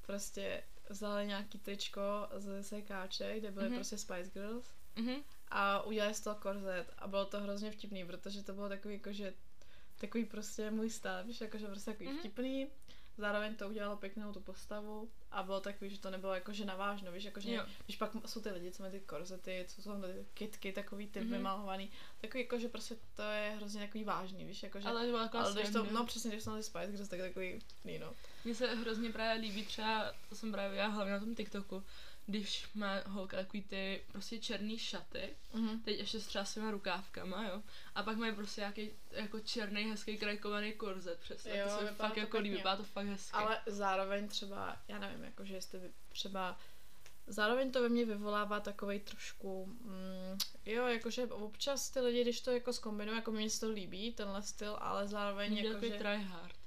prostě 0.06 0.64
vzali 0.90 1.28
nějaký 1.28 1.60
tričko 1.60 2.02
z 2.38 2.64
sekáče, 2.64 3.40
kde 3.40 3.52
byly 3.52 3.66
Mhm. 3.66 3.76
prostě 3.76 3.98
Spice 3.98 4.30
Girls 4.34 4.66
Mhm. 4.96 5.16
a 5.48 5.82
udělali 5.84 6.14
z 6.14 6.22
toho 6.22 6.36
korzet 6.36 6.94
a 6.98 7.08
bylo 7.08 7.26
to 7.26 7.40
hrozně 7.40 7.72
vtipný, 7.72 8.06
protože 8.06 8.44
to 8.44 8.54
bylo 8.54 8.70
takový 8.70 8.94
jako, 8.94 9.12
že 9.14 9.34
takový 9.98 10.26
prostě 10.26 10.72
můj 10.72 10.90
styl, 10.90 11.24
víš, 11.24 11.42
jakože 11.42 11.68
prostě 11.68 11.92
takový 11.92 12.10
Mhm. 12.10 12.20
vtipný, 12.20 12.68
zároveň 13.20 13.56
to 13.56 13.70
udělalo 13.70 13.98
pěknou 13.98 14.34
tu 14.34 14.40
postavu 14.42 15.10
a 15.32 15.44
bylo 15.44 15.60
takový, 15.62 15.90
že 15.90 16.00
to 16.00 16.10
nebylo 16.10 16.34
jakože 16.34 16.66
navážno, 16.66 17.12
víš, 17.12 17.24
jakože 17.24 17.54
Jo. 17.54 17.64
když 17.86 17.96
pak 17.98 18.12
jsou 18.26 18.42
ty 18.42 18.50
lidi, 18.50 18.72
co 18.72 18.84
mají 18.84 18.92
ty 18.94 19.00
korzety, 19.00 19.66
co 19.68 19.82
jsou 19.82 19.92
tam 19.92 20.02
ty 20.02 20.26
kitky, 20.34 20.72
takový 20.72 21.08
ty 21.08 21.20
Mhm. 21.20 21.30
mm-hmm. 21.30 21.32
vymalovaný, 21.38 21.92
takový 22.22 22.44
jako, 22.44 22.60
že 22.60 22.70
prostě 22.70 22.96
to 23.16 23.22
je 23.22 23.54
hrozně 23.56 23.82
takový 23.82 24.04
vážný, 24.04 24.46
víš, 24.46 24.64
jakože, 24.64 24.88
Ale 24.88 25.06
to 25.06 25.12
byla 25.12 25.24
taková 25.24 25.44
ale 25.44 25.54
když 25.54 25.70
to, 25.74 25.84
no 25.92 26.06
přesně, 26.06 26.32
když 26.32 26.44
jsou 26.44 26.56
ty 26.56 26.64
Spice 26.64 26.88
Girls, 26.92 27.10
tak 27.10 27.20
takový 27.20 27.60
no. 28.00 28.14
Mně 28.46 28.56
se 28.56 28.76
hrozně 28.76 29.12
právě 29.12 29.42
líbí 29.42 29.66
třeba, 29.66 30.14
to 30.30 30.36
jsem 30.36 30.52
právě 30.52 30.78
já 30.80 30.88
hlavně 30.88 31.14
na 31.14 31.20
tom 31.20 31.36
TikToku, 31.36 31.84
když 32.30 32.66
má 32.76 32.96
holka 33.06 33.38
takový 33.38 33.64
ty 33.64 34.02
prostě 34.12 34.40
černý 34.40 34.78
šaty, 34.80 35.30
Mhm. 35.54 35.80
teď 35.82 36.00
ještě 36.00 36.20
s 36.20 36.28
třeba 36.28 36.46
svýma 36.46 36.72
rukávkama, 36.72 37.48
jo, 37.48 37.62
a 37.96 38.04
pak 38.04 38.18
mají 38.18 38.36
prostě 38.36 38.62
nějaký 38.62 38.90
jako 39.12 39.40
černý, 39.40 39.84
hezký 39.84 40.18
krajkovaný 40.18 40.74
korzet, 40.74 41.20
přesně, 41.20 41.58
Jo, 41.58 41.66
to 41.80 41.86
se 41.88 41.94
fakt 41.94 42.14
to 42.14 42.20
jako 42.20 42.32
pěkně. 42.32 42.40
líbí, 42.40 42.56
vypadá 42.56 42.76
to 42.78 42.84
fakt 42.84 43.06
hezky. 43.08 43.32
Ale 43.34 43.62
zároveň 43.66 44.28
třeba, 44.28 44.78
já 44.88 45.00
nevím, 45.00 45.24
jakože 45.24 45.56
jestli 45.56 45.80
by 45.80 45.92
třeba 46.10 46.58
Zároveň 47.32 47.72
to 47.72 47.82
ve 47.82 47.90
mně 47.90 48.06
vyvolává 48.06 48.60
takový 48.60 49.00
trošku, 49.00 49.66
mm, 49.66 50.38
jo, 50.66 50.88
jakože 50.88 51.26
občas 51.26 51.90
ty 51.90 52.00
lidi, 52.00 52.22
když 52.22 52.42
to 52.42 52.52
jako 52.52 52.74
zkombinují, 52.74 53.18
jako 53.18 53.32
mně 53.32 53.50
se 53.50 53.60
to 53.60 53.70
líbí, 53.72 54.14
tenhle 54.14 54.42
styl, 54.44 54.78
ale 54.82 55.08
zároveň 55.08 55.54
jakože, 55.58 55.90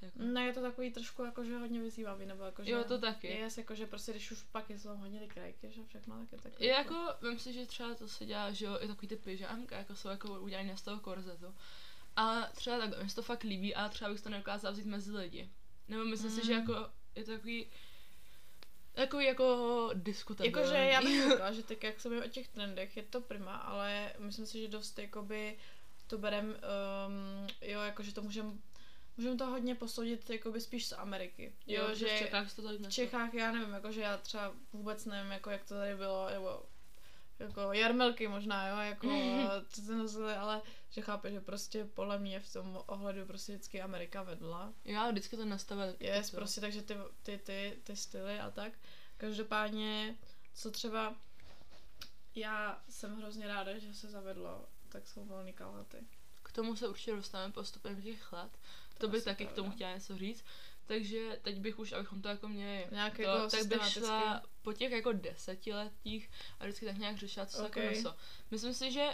jako. 0.02 0.18
ne, 0.22 0.44
je 0.46 0.52
to 0.52 0.60
takový 0.62 0.90
trošku 0.92 1.24
jakože 1.24 1.58
hodně 1.58 1.80
vyzývavý, 1.80 2.26
nebo 2.26 2.44
jakože, 2.44 2.70
Jo, 2.70 2.84
to 2.84 2.98
taky. 2.98 3.26
je, 3.28 3.48
jakože 3.56 3.86
prostě, 3.86 4.12
když 4.12 4.30
už 4.30 4.42
pak 4.42 4.70
je 4.70 4.78
tam 4.78 4.96
hodně 4.96 5.26
krajky, 5.28 5.70
že 5.70 5.84
všechno, 5.84 6.18
tak 6.20 6.32
je 6.32 6.38
takový, 6.38 6.64
Je 6.66 6.72
jako, 6.72 6.94
vím 7.22 7.38
si, 7.38 7.52
že 7.52 7.66
třeba 7.66 7.94
to 7.94 8.08
se 8.08 8.26
dělá, 8.26 8.52
že 8.52 8.66
jo, 8.66 8.78
i 8.80 8.86
takový 8.88 9.08
ty 9.08 9.16
pyžámka, 9.16 9.78
jako 9.78 9.96
jsou 9.96 10.08
jako 10.08 10.40
udělané 10.40 10.76
z 10.76 10.82
toho 10.82 11.00
korzetu. 11.00 11.54
Ale 12.16 12.50
třeba 12.54 12.78
tak, 12.78 13.02
mi 13.02 13.08
se 13.10 13.16
to 13.16 13.22
fakt 13.22 13.42
líbí, 13.42 13.74
ale 13.74 13.88
třeba 13.90 14.10
bych 14.12 14.20
to 14.20 14.28
nedokázala 14.28 14.72
vzít 14.72 14.86
mezi 14.86 15.12
lidi. 15.16 15.48
Nebo 15.88 16.04
myslím 16.04 16.30
si, 16.30 16.46
že 16.46 16.52
Mm. 16.54 16.60
jako 16.60 16.90
je 17.14 17.24
to 17.24 17.32
takový, 17.32 17.66
takový 18.92 19.24
jako 19.26 19.90
diskutabilní. 19.94 20.58
Jakože 20.58 20.76
já 20.76 21.02
bych 21.02 21.22
řekla, 21.28 21.52
že 21.52 21.62
tak 21.62 21.82
jak 21.82 22.00
se 22.00 22.24
o 22.24 22.28
těch 22.28 22.48
trendech, 22.48 22.96
je 22.96 23.02
to 23.02 23.20
prima, 23.20 23.56
ale 23.56 24.12
myslím 24.18 24.46
si, 24.46 24.60
že 24.62 24.68
dost 24.68 24.98
jakoby 24.98 25.58
to 26.06 26.18
berem, 26.18 26.46
um, 26.46 27.46
jo, 27.62 27.80
jakože 27.80 28.14
to 28.14 28.22
můžeme 28.22 28.52
Můžeme 29.16 29.36
to 29.36 29.46
hodně 29.46 29.74
posoudit 29.74 30.30
jakoby 30.30 30.60
spíš 30.60 30.86
z 30.86 30.92
Ameriky. 30.92 31.54
jo, 31.66 31.88
že 31.88 31.94
v 31.94 32.08
že 32.08 32.18
Čechách 32.18 32.50
se 32.50 32.56
to 32.56 32.68
tak 32.68 32.80
v. 32.80 32.90
Čechách 32.90 33.34
já 33.34 33.52
nevím, 33.52 33.74
jakože 33.74 34.00
já 34.00 34.16
třeba 34.16 34.52
vůbec 34.72 35.04
nevím, 35.04 35.32
jako 35.32 35.50
jak 35.50 35.64
to 35.64 35.74
tady 35.74 35.94
bylo, 35.96 36.30
nebo 36.30 36.62
jako 37.38 37.72
jarmelky 37.72 38.28
možná, 38.28 38.68
jo, 38.68 38.76
jako 38.76 39.08
co 39.68 39.80
se 39.80 39.96
nosili, 39.96 40.34
ale 40.34 40.62
že 40.90 41.00
chápe, 41.00 41.30
že 41.30 41.40
prostě 41.40 41.84
podle 41.84 42.18
mě 42.18 42.40
v 42.40 42.52
tom 42.52 42.82
ohledu 42.86 43.26
prostě 43.26 43.52
vždycky 43.52 43.82
Amerika 43.82 44.22
vedla. 44.22 44.72
Já 44.84 45.10
vždycky 45.10 45.36
to 45.36 45.44
nastavil. 45.44 45.96
Yes, 46.00 46.30
prostě, 46.30 46.60
takže 46.60 46.82
ty, 46.82 46.94
ty, 47.22 47.38
ty, 47.38 47.78
ty 47.84 47.96
styly 47.96 48.40
a 48.40 48.50
tak. 48.50 48.72
Každopádně, 49.16 50.16
co 50.54 50.70
třeba 50.70 51.16
já 52.34 52.82
jsem 52.88 53.16
hrozně 53.16 53.46
ráda, 53.46 53.78
že 53.78 53.94
se 53.94 54.10
zavedlo, 54.10 54.66
tak 54.88 55.08
jsou 55.08 55.24
volný 55.24 55.52
kalhoty. 55.52 55.96
K 56.42 56.52
tomu 56.52 56.76
se 56.76 56.88
určitě 56.88 57.16
dostaneme 57.16 57.52
postupem 57.52 58.02
těch 58.02 58.32
let. 58.32 58.58
To, 59.06 59.12
bych 59.12 59.24
taky 59.24 59.46
k 59.46 59.52
tomu 59.52 59.68
pravda. 59.68 59.74
chtěla 59.74 59.94
něco 59.94 60.18
říct. 60.18 60.44
Takže 60.86 61.38
teď 61.42 61.58
bych 61.58 61.78
už, 61.78 61.92
abychom 61.92 62.22
to 62.22 62.28
jako 62.28 62.48
měli 62.48 62.86
Nějak 62.90 63.16
to, 63.16 63.22
jako 63.22 63.50
tak 63.50 63.66
bych 63.66 63.88
šla 63.88 64.42
po 64.62 64.72
těch 64.72 64.92
jako 64.92 65.12
desetiletích 65.12 66.30
a 66.60 66.64
vždycky 66.64 66.86
tak 66.86 66.96
nějak 66.96 67.16
řešila, 67.16 67.46
co 67.46 67.56
se 67.56 67.66
Okay. 67.66 67.96
jako. 67.96 68.14
Myslím 68.50 68.74
si, 68.74 68.92
že 68.92 69.10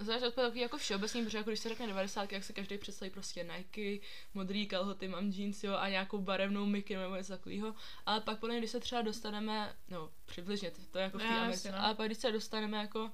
Záleží 0.00 0.26
od 0.26 0.34
takový 0.34 0.60
jako 0.60 0.78
všeobecný, 0.78 1.24
protože 1.24 1.38
jako 1.38 1.50
když 1.50 1.60
se 1.60 1.68
řekne 1.68 1.86
90, 1.86 2.32
jak 2.32 2.44
se 2.44 2.52
každý 2.52 2.78
představí 2.78 3.10
prostě 3.10 3.44
Nike, 3.56 4.06
modrý 4.34 4.66
kalhoty, 4.66 5.08
mám 5.08 5.28
jeans, 5.30 5.64
jo, 5.64 5.74
a 5.74 5.88
nějakou 5.88 6.18
barevnou 6.18 6.66
miky 6.66 6.96
nebo 6.96 7.16
něco 7.16 7.32
takového. 7.32 7.74
Ale 8.06 8.20
pak 8.20 8.38
podle 8.38 8.52
mě, 8.52 8.60
když 8.60 8.70
se 8.70 8.80
třeba 8.80 9.02
dostaneme, 9.02 9.76
no 9.88 10.10
přibližně, 10.26 10.72
to 10.90 10.98
je 10.98 11.04
jako 11.04 11.18
v 11.18 11.22
té 11.22 11.28
Americe, 11.28 11.68
jasně, 11.68 11.72
no. 11.72 11.84
ale 11.84 11.94
pak 11.94 12.06
když 12.06 12.18
se 12.18 12.32
dostaneme 12.32 12.78
jako 12.78 13.12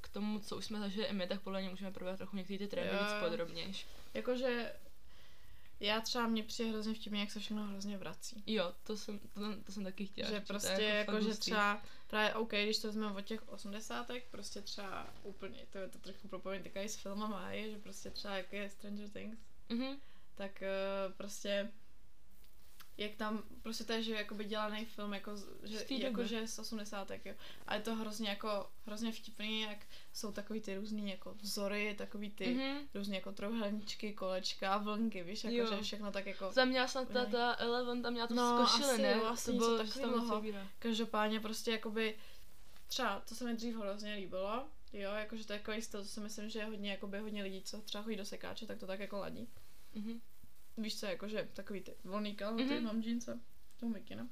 k 0.00 0.08
tomu, 0.08 0.38
co 0.38 0.56
už 0.56 0.64
jsme 0.64 0.78
zažili 0.80 1.06
i 1.06 1.12
my, 1.12 1.26
tak 1.26 1.40
podle 1.40 1.60
mě 1.60 1.70
můžeme 1.70 1.90
probrat 1.90 2.16
trochu 2.16 2.36
některé 2.36 2.58
ty 2.58 2.68
trendy 2.68 2.94
Jo, 2.94 3.00
víc 3.02 3.12
podrobnější. 3.20 3.86
Jakože 4.14 4.72
já 5.80 6.00
třeba 6.00 6.26
mě 6.26 6.42
přijde 6.42 6.70
hrozně 6.70 6.94
vtipně, 6.94 7.20
jak 7.20 7.30
se 7.30 7.40
všechno 7.40 7.64
hrozně 7.66 7.98
vrací. 7.98 8.42
Jo, 8.46 8.74
to 8.82 8.96
jsem, 8.96 9.18
to, 9.18 9.40
to 9.64 9.72
jsem 9.72 9.84
taky 9.84 10.06
chtěla. 10.06 10.28
že 10.30 10.34
říct, 10.34 10.40
je 10.42 10.46
prostě 10.46 10.82
jako, 10.82 11.12
fakt 11.12 11.22
že 11.22 11.34
třeba 11.34 11.82
právě 12.06 12.34
OK, 12.34 12.50
když 12.50 12.78
to 12.78 12.88
vezmeme 12.88 13.14
od 13.18 13.20
těch 13.24 13.48
osmdesátek, 13.48 14.28
prostě 14.30 14.60
třeba 14.62 15.14
úplně, 15.22 15.66
to 15.70 15.78
je 15.78 15.88
to 15.88 15.98
trochu 15.98 16.28
propojený 16.28 16.64
takový 16.64 16.88
s 16.88 16.96
filmama, 16.96 17.46
hej, 17.46 17.70
že 17.70 17.78
prostě 17.78 18.10
třeba 18.10 18.36
jak 18.36 18.52
je 18.52 18.70
Stranger 18.70 19.08
Things, 19.08 19.38
Mhm. 19.68 19.96
tak 20.34 20.62
uh, 21.06 21.12
prostě 21.12 21.70
jak 23.00 23.14
tam, 23.14 23.42
prostě 23.62 23.84
to 23.84 23.92
je, 23.92 24.02
že 24.02 24.14
jakoby 24.14 24.44
dělaný 24.44 24.84
film, 24.84 25.12
jako, 25.14 25.32
že, 25.62 25.84
jako 25.90 26.24
že 26.24 26.46
z 26.48 26.58
osmdesátek, 26.58 27.26
jo. 27.26 27.34
A 27.66 27.74
je 27.74 27.80
to 27.80 27.94
hrozně 27.94 28.28
jako, 28.28 28.70
hrozně 28.86 29.12
vtipný, 29.12 29.60
jak 29.60 29.78
jsou 30.12 30.32
takový 30.32 30.60
ty 30.60 30.76
různý 30.76 31.10
jako 31.10 31.34
vzory, 31.34 31.94
takový 31.98 32.30
ty 32.30 32.54
Mhm. 32.54 32.78
různý 32.94 33.14
jako 33.14 33.32
trojuhelníčky, 33.32 34.12
kolečka, 34.12 34.78
vlnky, 34.78 35.22
víš, 35.22 35.44
jako, 35.44 35.56
Jo. 35.56 35.66
že 35.76 35.82
všechno 35.82 36.12
tak 36.12 36.26
jako, 36.26 36.52
Tam 36.52 36.68
měla 36.68 36.88
snad 36.88 37.08
ta, 37.08 37.24
ta 37.26 37.54
Eleven, 37.58 38.02
tam 38.02 38.12
měla 38.12 38.26
to 38.28 38.34
No, 38.34 38.66
skošili, 38.66 38.92
asi 38.92 39.02
ne? 39.02 39.12
jo, 39.12 39.24
asi 39.26 39.52
to 39.52 39.56
bylo, 39.58 39.82
něco 39.82 40.40
vybírá. 40.40 40.68
Každopádně 40.78 41.40
prostě 41.40 41.70
jakoby, 41.70 42.16
třeba 42.86 43.20
to 43.28 43.34
se 43.34 43.44
mi 43.44 43.54
dřív 43.56 43.76
hrozně 43.76 44.14
líbilo, 44.14 44.68
jo, 44.92 45.12
jakože 45.12 45.46
to 45.46 45.52
je 45.52 45.58
takový 45.58 45.82
styl, 45.82 46.02
to 46.02 46.08
si 46.08 46.20
myslím, 46.20 46.50
že 46.50 46.58
je 46.58 46.64
hodně, 46.64 46.90
jakoby 46.90 47.18
hodně 47.18 47.42
lidí, 47.42 47.62
co 47.62 47.80
třeba 47.82 48.04
chodí 48.04 48.16
do 48.16 48.24
sekáče, 48.24 48.66
tak 48.66 48.78
to 48.78 48.86
tak 48.86 49.00
jako 49.00 49.18
ladí. 49.18 49.48
Mhm. 49.94 50.20
Víš 50.82 51.00
co, 51.00 51.06
jakože 51.06 51.48
takový 51.52 51.80
ty 51.80 51.94
volný 52.04 52.34
kalhoty, 52.36 52.64
Mhm. 52.64 52.74
mm-hmm. 52.74 52.82
mám 52.82 53.02
džínce, 53.02 53.40
to 53.80 53.86
mikina. 53.88 54.28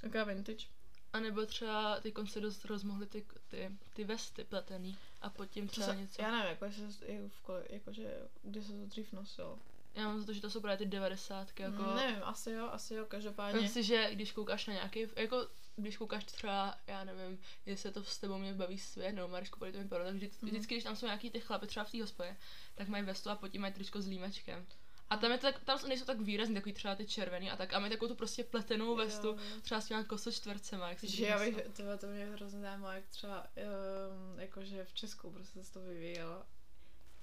Taková 0.00 0.24
vintage. 0.24 0.66
A 1.12 1.20
nebo 1.20 1.46
třeba 1.46 2.00
ty 2.00 2.12
konce 2.12 2.40
dost 2.40 2.64
rozmohly 2.64 3.06
ty, 3.06 3.26
ty, 3.48 3.70
ty 3.94 4.04
vesty 4.04 4.44
pletený 4.44 4.98
a 5.20 5.30
pod 5.30 5.46
tím 5.46 5.68
třeba 5.68 5.86
se, 5.86 5.96
něco. 5.96 6.22
já 6.22 6.30
nevím, 6.30 6.48
jako, 6.50 7.28
v 7.28 7.40
kole, 7.42 7.64
jakože, 7.70 8.18
kdy 8.42 8.62
se 8.62 8.72
to 8.72 8.86
dřív 8.86 9.12
nosilo. 9.12 9.58
Já 9.94 10.04
mám 10.08 10.20
za 10.20 10.26
to, 10.26 10.32
že 10.32 10.40
to 10.40 10.50
jsou 10.50 10.60
právě 10.60 10.78
ty 10.78 10.86
devadesátky, 10.86 11.62
jako... 11.62 11.82
Jako... 11.82 11.94
Nevím, 11.94 12.22
asi 12.22 12.50
jo, 12.50 12.68
asi 12.72 12.94
jo, 12.94 13.06
každopádně. 13.06 13.60
Myslím 13.60 13.82
si, 13.82 13.88
že 13.88 14.08
když 14.14 14.32
koukáš 14.32 14.66
na 14.66 14.72
nějaký, 14.72 15.06
jako 15.16 15.48
když 15.76 15.96
koukáš 15.96 16.24
třeba, 16.24 16.78
já 16.86 17.04
nevím, 17.04 17.38
jestli 17.66 17.92
to 17.92 18.04
s 18.04 18.18
tebou 18.18 18.38
mě 18.38 18.54
baví 18.54 18.78
svět, 18.78 19.12
nebo 19.12 19.28
Marišku, 19.28 19.58
to 19.58 19.66
mi 19.66 19.88
tak 19.88 20.14
vždy, 20.14 20.30
Mhm. 20.42 20.50
vždycky, 20.50 20.74
když 20.74 20.84
tam 20.84 20.96
jsou 20.96 21.06
nějaký 21.06 21.30
ty 21.30 21.40
chlapy 21.40 21.66
třeba 21.66 21.84
v 21.84 21.90
té 21.90 22.00
hospodě, 22.02 22.36
tak 22.74 22.88
mají 22.88 23.04
vestu 23.04 23.30
a 23.30 23.36
pod 23.36 23.48
tím 23.48 23.60
mají 23.60 23.72
tričko 23.74 24.02
s 24.02 24.06
límečkem. 24.06 24.66
A 25.10 25.16
tam, 25.16 25.32
je 25.32 25.38
to 25.38 25.46
tak, 25.52 25.64
tam 25.64 25.78
nejsou 25.88 26.04
tak 26.04 26.20
výrazný, 26.20 26.54
takový 26.54 26.72
třeba 26.72 26.94
ty 26.94 27.06
červený 27.06 27.50
a 27.50 27.56
tak, 27.56 27.72
a 27.74 27.78
mají 27.78 27.92
takovou 27.92 28.08
tu 28.08 28.14
prostě 28.14 28.44
pletenou 28.44 28.96
vestu, 28.96 29.26
Jo. 29.28 29.36
třeba 29.62 29.80
s 29.80 29.86
těma 29.86 30.04
kosočtvercema, 30.04 30.88
jak 30.88 31.00
se 31.00 31.06
Že 31.08 31.26
já 31.26 31.38
bych, 31.38 31.56
to, 31.76 31.98
to 31.98 32.06
mě 32.06 32.24
hrozně 32.26 32.60
zajímalo, 32.60 32.92
jak 32.94 33.06
třeba, 33.06 33.46
um, 33.46 34.40
jakože 34.40 34.84
v 34.84 34.94
Česku 34.94 35.30
prostě 35.30 35.64
se 35.64 35.72
to 35.72 35.80
vyvíjelo. 35.80 36.42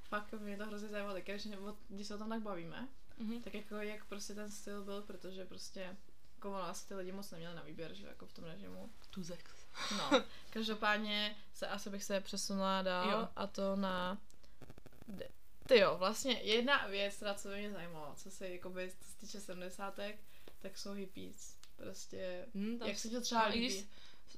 Fakt 0.01 0.31
mě 0.33 0.57
to 0.57 0.65
hrozně 0.65 0.87
zajímalo, 0.89 1.13
tak 1.15 1.23
když, 1.23 1.45
nebo, 1.45 1.77
když 1.89 2.07
se 2.07 2.15
o 2.15 2.17
tom 2.17 2.29
tak 2.29 2.41
bavíme, 2.41 2.87
Mhm. 3.17 3.41
tak 3.41 3.53
jako 3.53 3.75
jak 3.75 4.05
prostě 4.05 4.33
ten 4.35 4.51
styl 4.51 4.83
byl, 4.83 5.01
protože 5.01 5.45
prostě 5.45 5.97
jako 6.35 6.49
ono 6.49 6.63
asi 6.63 6.87
ty 6.87 6.95
lidi 6.95 7.11
moc 7.11 7.31
neměli 7.31 7.55
na 7.55 7.61
výběr, 7.63 7.93
že 7.93 8.07
jako 8.07 8.25
v 8.25 8.33
tom 8.33 8.43
režimu. 8.45 8.89
Tuzex. 9.09 9.43
No, 9.97 10.23
každopádně 10.49 11.35
se 11.53 11.67
asi 11.67 11.89
bych 11.89 12.03
se 12.03 12.21
přesunula 12.21 12.81
dál 12.81 13.11
Jo. 13.11 13.27
a 13.35 13.47
to 13.47 13.75
na... 13.75 14.17
de- 15.07 15.29
Ty 15.67 15.77
jo, 15.79 15.96
vlastně 15.98 16.34
jedna 16.41 16.88
věc, 16.88 17.20
teda 17.20 17.34
co 17.34 17.48
by 17.50 17.55
mě 17.58 17.72
zajímalo, 17.72 18.13
co 18.15 18.32
se 18.32 18.50
jakoby, 18.50 18.91
co 19.00 19.12
se 19.12 19.17
týče 19.17 19.39
70. 19.41 20.00
tak 20.60 20.77
jsou 20.77 20.91
hippies. 20.93 21.55
Prostě, 21.75 22.46
Hm, 22.55 22.77
tam 22.79 22.88
jak 22.88 22.98
se 22.98 23.10
ti 23.10 23.15
to 23.15 23.22
třeba 23.22 23.48
no, 23.48 23.53
líbí? 23.53 23.67
když- 23.67 23.86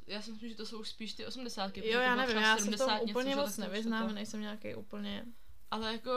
Já 0.08 0.22
si 0.22 0.32
myslím, 0.32 0.50
že 0.50 0.56
to 0.56 0.66
jsou 0.66 0.80
už 0.80 0.90
spíš 0.90 1.14
ty 1.14 1.26
osmdesátky. 1.26 1.88
Jo, 1.90 2.00
já 2.00 2.16
nevím, 2.16 2.38
já 2.38 2.58
se 2.58 2.64
tom 2.64 2.72
něco, 2.72 2.90
úplně 3.10 3.36
moc 3.36 3.56
to 3.56 3.62
nevyznám, 3.62 4.08
to- 4.08 4.14
nejsem 4.14 4.42
nějaký 4.42 4.76
úplně... 4.76 5.26
Ale 5.72 5.92
jako, 5.94 6.12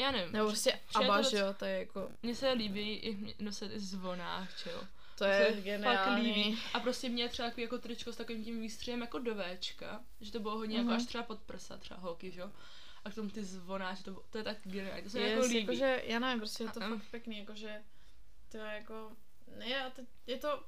já 0.00 0.10
nevím. 0.10 0.32
Nebo 0.32 0.46
prostě 0.48 0.80
to 0.92 0.98
Abba, 0.98 1.20
doc- 1.20 1.30
že 1.30 1.36
jo, 1.38 1.54
to 1.58 1.64
je 1.64 1.78
jako... 1.78 2.10
Mně 2.22 2.34
se 2.34 2.52
líbí 2.52 2.94
i 2.94 3.34
nosit 3.44 3.72
i 3.72 3.80
zvonách, 3.80 4.58
že 4.64 4.70
jo. 4.70 4.82
To 5.18 5.24
je 5.24 5.60
geniální. 5.62 6.22
líbí. 6.32 6.58
A 6.74 6.80
prostě 6.80 7.08
mě 7.08 7.28
třeba 7.28 7.48
takový 7.48 7.62
jako 7.62 7.78
tričko 7.78 8.12
s 8.12 8.16
takovým 8.16 8.44
tím 8.44 8.60
výstřihem 8.60 9.00
jako 9.00 9.18
do 9.18 9.34
Včka, 9.56 10.04
že 10.20 10.32
to 10.32 10.40
bylo 10.40 10.56
hodně 10.56 10.76
jako 10.76 10.88
Mhm. 10.88 10.96
až 10.96 11.04
třeba 11.06 11.24
pod 11.24 11.40
prsa, 11.40 11.76
třeba 11.76 12.00
holky, 12.00 12.30
že 12.30 12.40
jo. 12.40 12.50
A 13.04 13.10
k 13.10 13.14
tomu 13.14 13.30
ty 13.30 13.44
zvoná, 13.44 13.94
že 13.94 14.04
to, 14.04 14.22
to 14.30 14.38
je 14.38 14.44
tak 14.44 14.56
geniální, 14.64 15.02
to 15.02 15.10
se 15.10 15.20
Yes, 15.20 15.30
jako 15.30 15.42
líbí. 15.46 15.60
jakože, 15.60 16.02
já 16.06 16.18
nevím, 16.18 16.38
prostě 16.38 16.64
je 16.64 16.70
to 16.70 16.82
a- 16.82 16.88
fakt 16.88 17.10
pěkný, 17.10 17.38
jakože 17.38 17.82
to 18.48 18.56
je 18.58 18.74
jako, 18.74 19.12
ne, 19.58 19.92
je 20.26 20.36
to, 20.38 20.64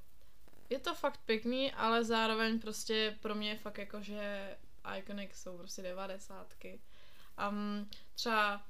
je 0.70 0.78
to 0.78 0.94
fakt 0.94 1.20
pěkný, 1.26 1.72
ale 1.72 2.04
zároveň 2.04 2.60
prostě 2.60 3.18
pro 3.20 3.34
mě 3.34 3.58
fakt 3.58 3.78
jakože 3.78 4.56
iconic 4.98 5.30
jsou 5.34 5.58
prostě 5.58 5.82
devadesátky. 5.82 6.80
A 7.36 7.48
um, 7.48 7.90
třeba 8.14 8.66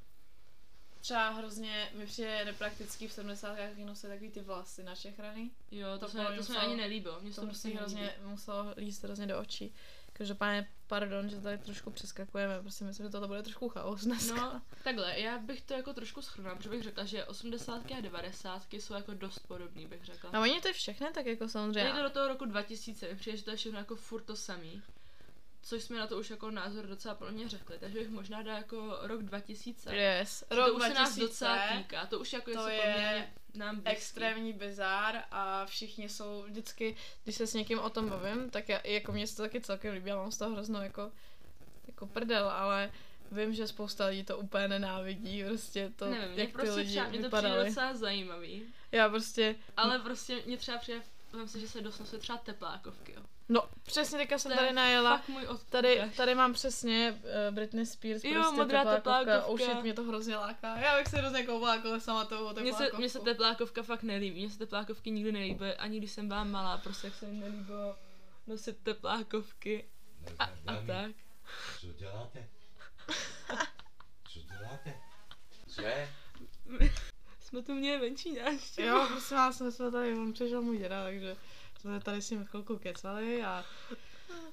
třeba 1.00 1.30
hrozně 1.30 1.90
mi 1.94 2.06
přijde 2.06 2.44
nepraktický 2.44 3.08
v 3.08 3.12
70. 3.12 3.56
nosit 3.76 4.08
takový 4.08 4.30
ty 4.30 4.40
vlasy 4.40 4.82
na 4.82 4.94
rany. 5.18 5.50
Jo, 5.70 5.86
to, 5.92 6.06
to 6.06 6.08
se, 6.12 6.24
to 6.36 6.42
se 6.42 6.52
mi 6.52 6.58
ani 6.58 6.76
nelíbilo. 6.76 7.20
Mně 7.20 7.30
To 7.34 7.40
to 7.40 7.46
prostě 7.46 7.68
hrozně, 7.68 8.14
muselo 8.24 8.74
líst 8.76 9.04
hrozně 9.04 9.26
do 9.26 9.38
očí. 9.40 9.74
Každopádně, 10.22 10.68
pardon, 10.86 11.28
že 11.28 11.40
tady 11.40 11.58
trošku 11.58 11.90
přeskakujeme, 11.90 12.60
prostě 12.60 12.84
myslím, 12.84 13.06
že 13.06 13.10
toto 13.10 13.28
bude 13.28 13.42
trošku 13.42 13.68
chaos 13.68 14.04
dneska. 14.04 14.34
No, 14.34 14.62
takhle, 14.84 15.20
já 15.20 15.38
bych 15.38 15.60
to 15.60 15.74
jako 15.74 15.92
trošku 15.92 16.22
schrnula, 16.22 16.54
protože 16.54 16.68
bych 16.68 16.82
řekla, 16.82 17.04
že 17.04 17.24
80. 17.24 17.90
a 17.98 18.00
90. 18.00 18.72
jsou 18.72 18.94
jako 18.94 19.14
dost 19.14 19.38
podobný, 19.38 19.86
bych 19.86 20.04
řekla. 20.04 20.30
A 20.32 20.40
oni 20.40 20.60
to 20.60 20.68
je 20.68 20.74
všechny, 20.74 21.06
tak 21.14 21.26
jako 21.26 21.48
samozřejmě. 21.48 21.80
Je 21.80 21.92
to 21.92 22.02
do 22.02 22.10
toho 22.10 22.28
roku 22.28 22.44
2000, 22.44 23.08
mi 23.08 23.16
přijde, 23.16 23.36
že 23.36 23.44
to 23.44 23.50
je 23.50 23.56
všechno 23.56 23.78
jako 23.78 23.96
furt 23.96 24.22
to 24.22 24.36
samý. 24.36 24.82
Což 25.62 25.82
jsme 25.82 25.98
na 25.98 26.06
to 26.06 26.18
už 26.18 26.30
jako 26.30 26.50
názor 26.50 26.86
docela 26.86 27.14
pro 27.14 27.32
mě 27.32 27.48
řekli, 27.48 27.78
takže 27.78 27.98
bych 27.98 28.10
možná 28.10 28.42
dala 28.42 28.58
jako 28.58 28.98
rok 29.02 29.22
2000. 29.22 29.96
Yes. 29.96 30.44
Rok 30.50 30.66
to 30.66 30.74
už 30.74 30.82
se 30.82 30.94
nás 30.94 31.16
2000 31.16 31.20
docela 31.20 31.58
týká, 31.78 32.06
to 32.06 32.20
už 32.20 32.32
jako 32.32 32.52
to 32.52 32.68
je 32.68 32.80
poměrně 32.80 33.32
nám 33.54 33.74
blízký. 33.74 33.90
extrémní 33.90 34.52
bizár 34.52 35.24
a 35.30 35.66
všichni 35.66 36.08
jsou 36.08 36.42
vždycky, 36.42 36.96
když 37.24 37.36
se 37.36 37.46
s 37.46 37.54
někým 37.54 37.78
o 37.78 37.90
tom 37.90 38.08
bavím, 38.08 38.50
tak 38.50 38.68
já, 38.68 38.80
jako 38.84 39.12
mě 39.12 39.26
se 39.26 39.36
to 39.36 39.42
taky 39.42 39.60
celkem 39.60 39.94
líbí, 39.94 40.10
mám 40.10 40.32
z 40.32 40.38
toho 40.38 40.54
hroznou 40.54 40.82
jako, 40.82 41.12
jako 41.86 42.06
prdel, 42.06 42.50
ale 42.50 42.90
vím, 43.32 43.54
že 43.54 43.66
spousta 43.66 44.06
lidí 44.06 44.24
to 44.24 44.38
úplně 44.38 44.68
nenávidí, 44.68 45.44
prostě 45.44 45.92
to, 45.96 46.10
Nevím, 46.10 46.38
jak 46.38 46.48
ty 46.48 46.52
prostě 46.52 46.72
lidi 46.72 46.90
třeba, 46.90 47.08
mě 47.08 47.22
to 47.22 47.36
přijde 47.36 47.64
docela 47.64 47.94
zajímavý, 47.94 48.62
Já 48.92 49.08
prostě, 49.08 49.56
ale 49.76 49.98
prostě 49.98 50.42
mě 50.46 50.56
třeba 50.56 50.78
přijde, 50.78 51.02
vem 51.32 51.48
si, 51.48 51.60
že 51.60 51.68
se 51.68 51.80
dost 51.80 52.14
třeba 52.18 52.38
teplákovky, 52.38 53.12
jo. 53.12 53.22
No 53.52 53.68
přesně 53.82 54.18
teďka 54.18 54.38
jsem 54.38 54.56
tady 54.56 54.72
najela, 54.72 55.22
můj. 55.28 55.46
Tady, 55.70 56.02
tady 56.16 56.34
mám 56.34 56.52
přesně 56.52 57.20
uh, 57.48 57.54
Britney 57.54 57.86
Spears, 57.86 58.24
Jo, 58.24 58.32
prostě 58.34 58.56
modrá 58.56 58.78
teplákovka. 58.84 59.20
teplákovka. 59.24 59.46
Oh 59.46 59.58
shit, 59.58 59.82
mě 59.82 59.94
to 59.94 60.02
hrozně 60.02 60.36
láká. 60.36 60.76
Já 60.78 60.98
bych 60.98 61.06
se 61.06 61.18
hrozně 61.18 61.46
koupila 61.46 61.74
jako 61.76 62.00
sama 62.00 62.24
tou 62.24 62.60
Mně 62.60 62.72
se, 62.72 62.90
mně 62.98 63.08
se 63.08 63.20
teplákovka 63.20 63.82
fakt 63.82 64.02
nelíbí, 64.02 64.40
mně 64.40 64.50
se 64.50 64.58
teplákovky 64.58 65.10
nikdy 65.10 65.32
nelíbí, 65.32 65.64
ani 65.64 65.98
když 65.98 66.12
jsem 66.12 66.28
byla 66.28 66.44
malá, 66.44 66.78
prostě 66.78 67.06
jak 67.06 67.14
se 67.16 67.26
mi 67.26 67.40
nelíbilo 67.40 67.96
nosit 68.46 68.78
teplákovky 68.82 69.88
a, 70.38 70.44
a 70.44 70.86
tak. 70.86 71.10
Co 71.80 71.86
děláte? 71.92 72.48
Co 74.32 74.38
děláte? 74.40 74.94
Že? 75.66 76.08
Jsme 77.40 77.62
tu 77.62 77.74
měli 77.74 78.00
menší 78.00 78.32
návštěvu. 78.32 78.88
Jo, 78.88 79.06
prosím 79.08 79.36
vás, 79.36 79.56
jsme 79.56 79.72
se 79.72 79.90
tady, 79.90 80.14
on 80.14 80.32
přišel 80.32 80.62
můj 80.62 80.78
děda, 80.78 81.04
takže 81.04 81.36
jsme 81.82 82.00
tady 82.00 82.22
s 82.22 82.30
ním 82.30 82.44
chvilku 82.44 82.78
kecali 82.78 83.42
a 83.42 83.64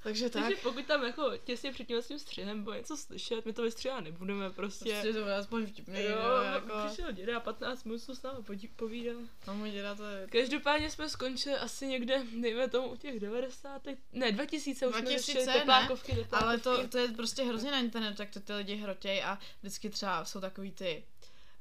takže 0.03 0.29
tak. 0.29 0.43
Takže 0.43 0.61
pokud 0.63 0.85
tam 0.85 1.03
jako 1.03 1.37
těsně 1.37 1.71
před 1.71 1.87
tím 1.87 2.01
svým 2.01 2.19
střihem 2.19 2.57
nebo 2.57 2.73
něco 2.73 2.97
slyšet, 2.97 3.45
my 3.45 3.53
to 3.53 3.63
vystříhat 3.63 4.03
nebudeme 4.03 4.49
prostě. 4.49 4.91
Prostě 4.91 5.13
to 5.13 5.19
bude 5.19 5.35
aspoň 5.35 5.65
vtipný, 5.65 6.03
jo, 6.03 6.09
jo, 6.09 6.43
jako, 6.43 6.73
přišel 6.87 7.11
děda 7.11 7.37
a 7.37 7.39
15 7.39 7.83
minut 7.83 8.01
s 8.01 8.21
námi 8.21 8.43
povídal. 8.75 9.15
no 9.47 9.55
můj 9.55 9.71
děda 9.71 9.95
to 9.95 10.03
je 10.03 10.27
Každopádně 10.27 10.91
jsme 10.91 11.09
skončili 11.09 11.55
asi 11.55 11.87
někde, 11.87 12.23
dejme 12.41 12.67
tomu, 12.67 12.87
u 12.87 12.95
těch 12.95 13.19
90. 13.19 13.81
Ne, 14.13 14.31
2000 14.31 14.87
už 14.87 14.93
2000 14.93 15.23
jsme 15.23 15.33
řešili 15.33 15.45
ne, 15.45 15.59
teplákovky, 15.59 16.15
teplákovky. 16.15 16.45
Ale 16.45 16.57
to, 16.57 16.87
to 16.87 16.97
je 16.97 17.07
prostě 17.07 17.43
hrozně 17.43 17.71
na 17.71 17.79
internetu, 17.79 18.21
jak 18.21 18.31
to 18.31 18.39
ty 18.39 18.53
lidi 18.53 18.75
hrotěj 18.75 19.23
a 19.23 19.39
vždycky 19.61 19.89
třeba 19.89 20.25
jsou 20.25 20.39
takový 20.39 20.71
ty 20.71 21.03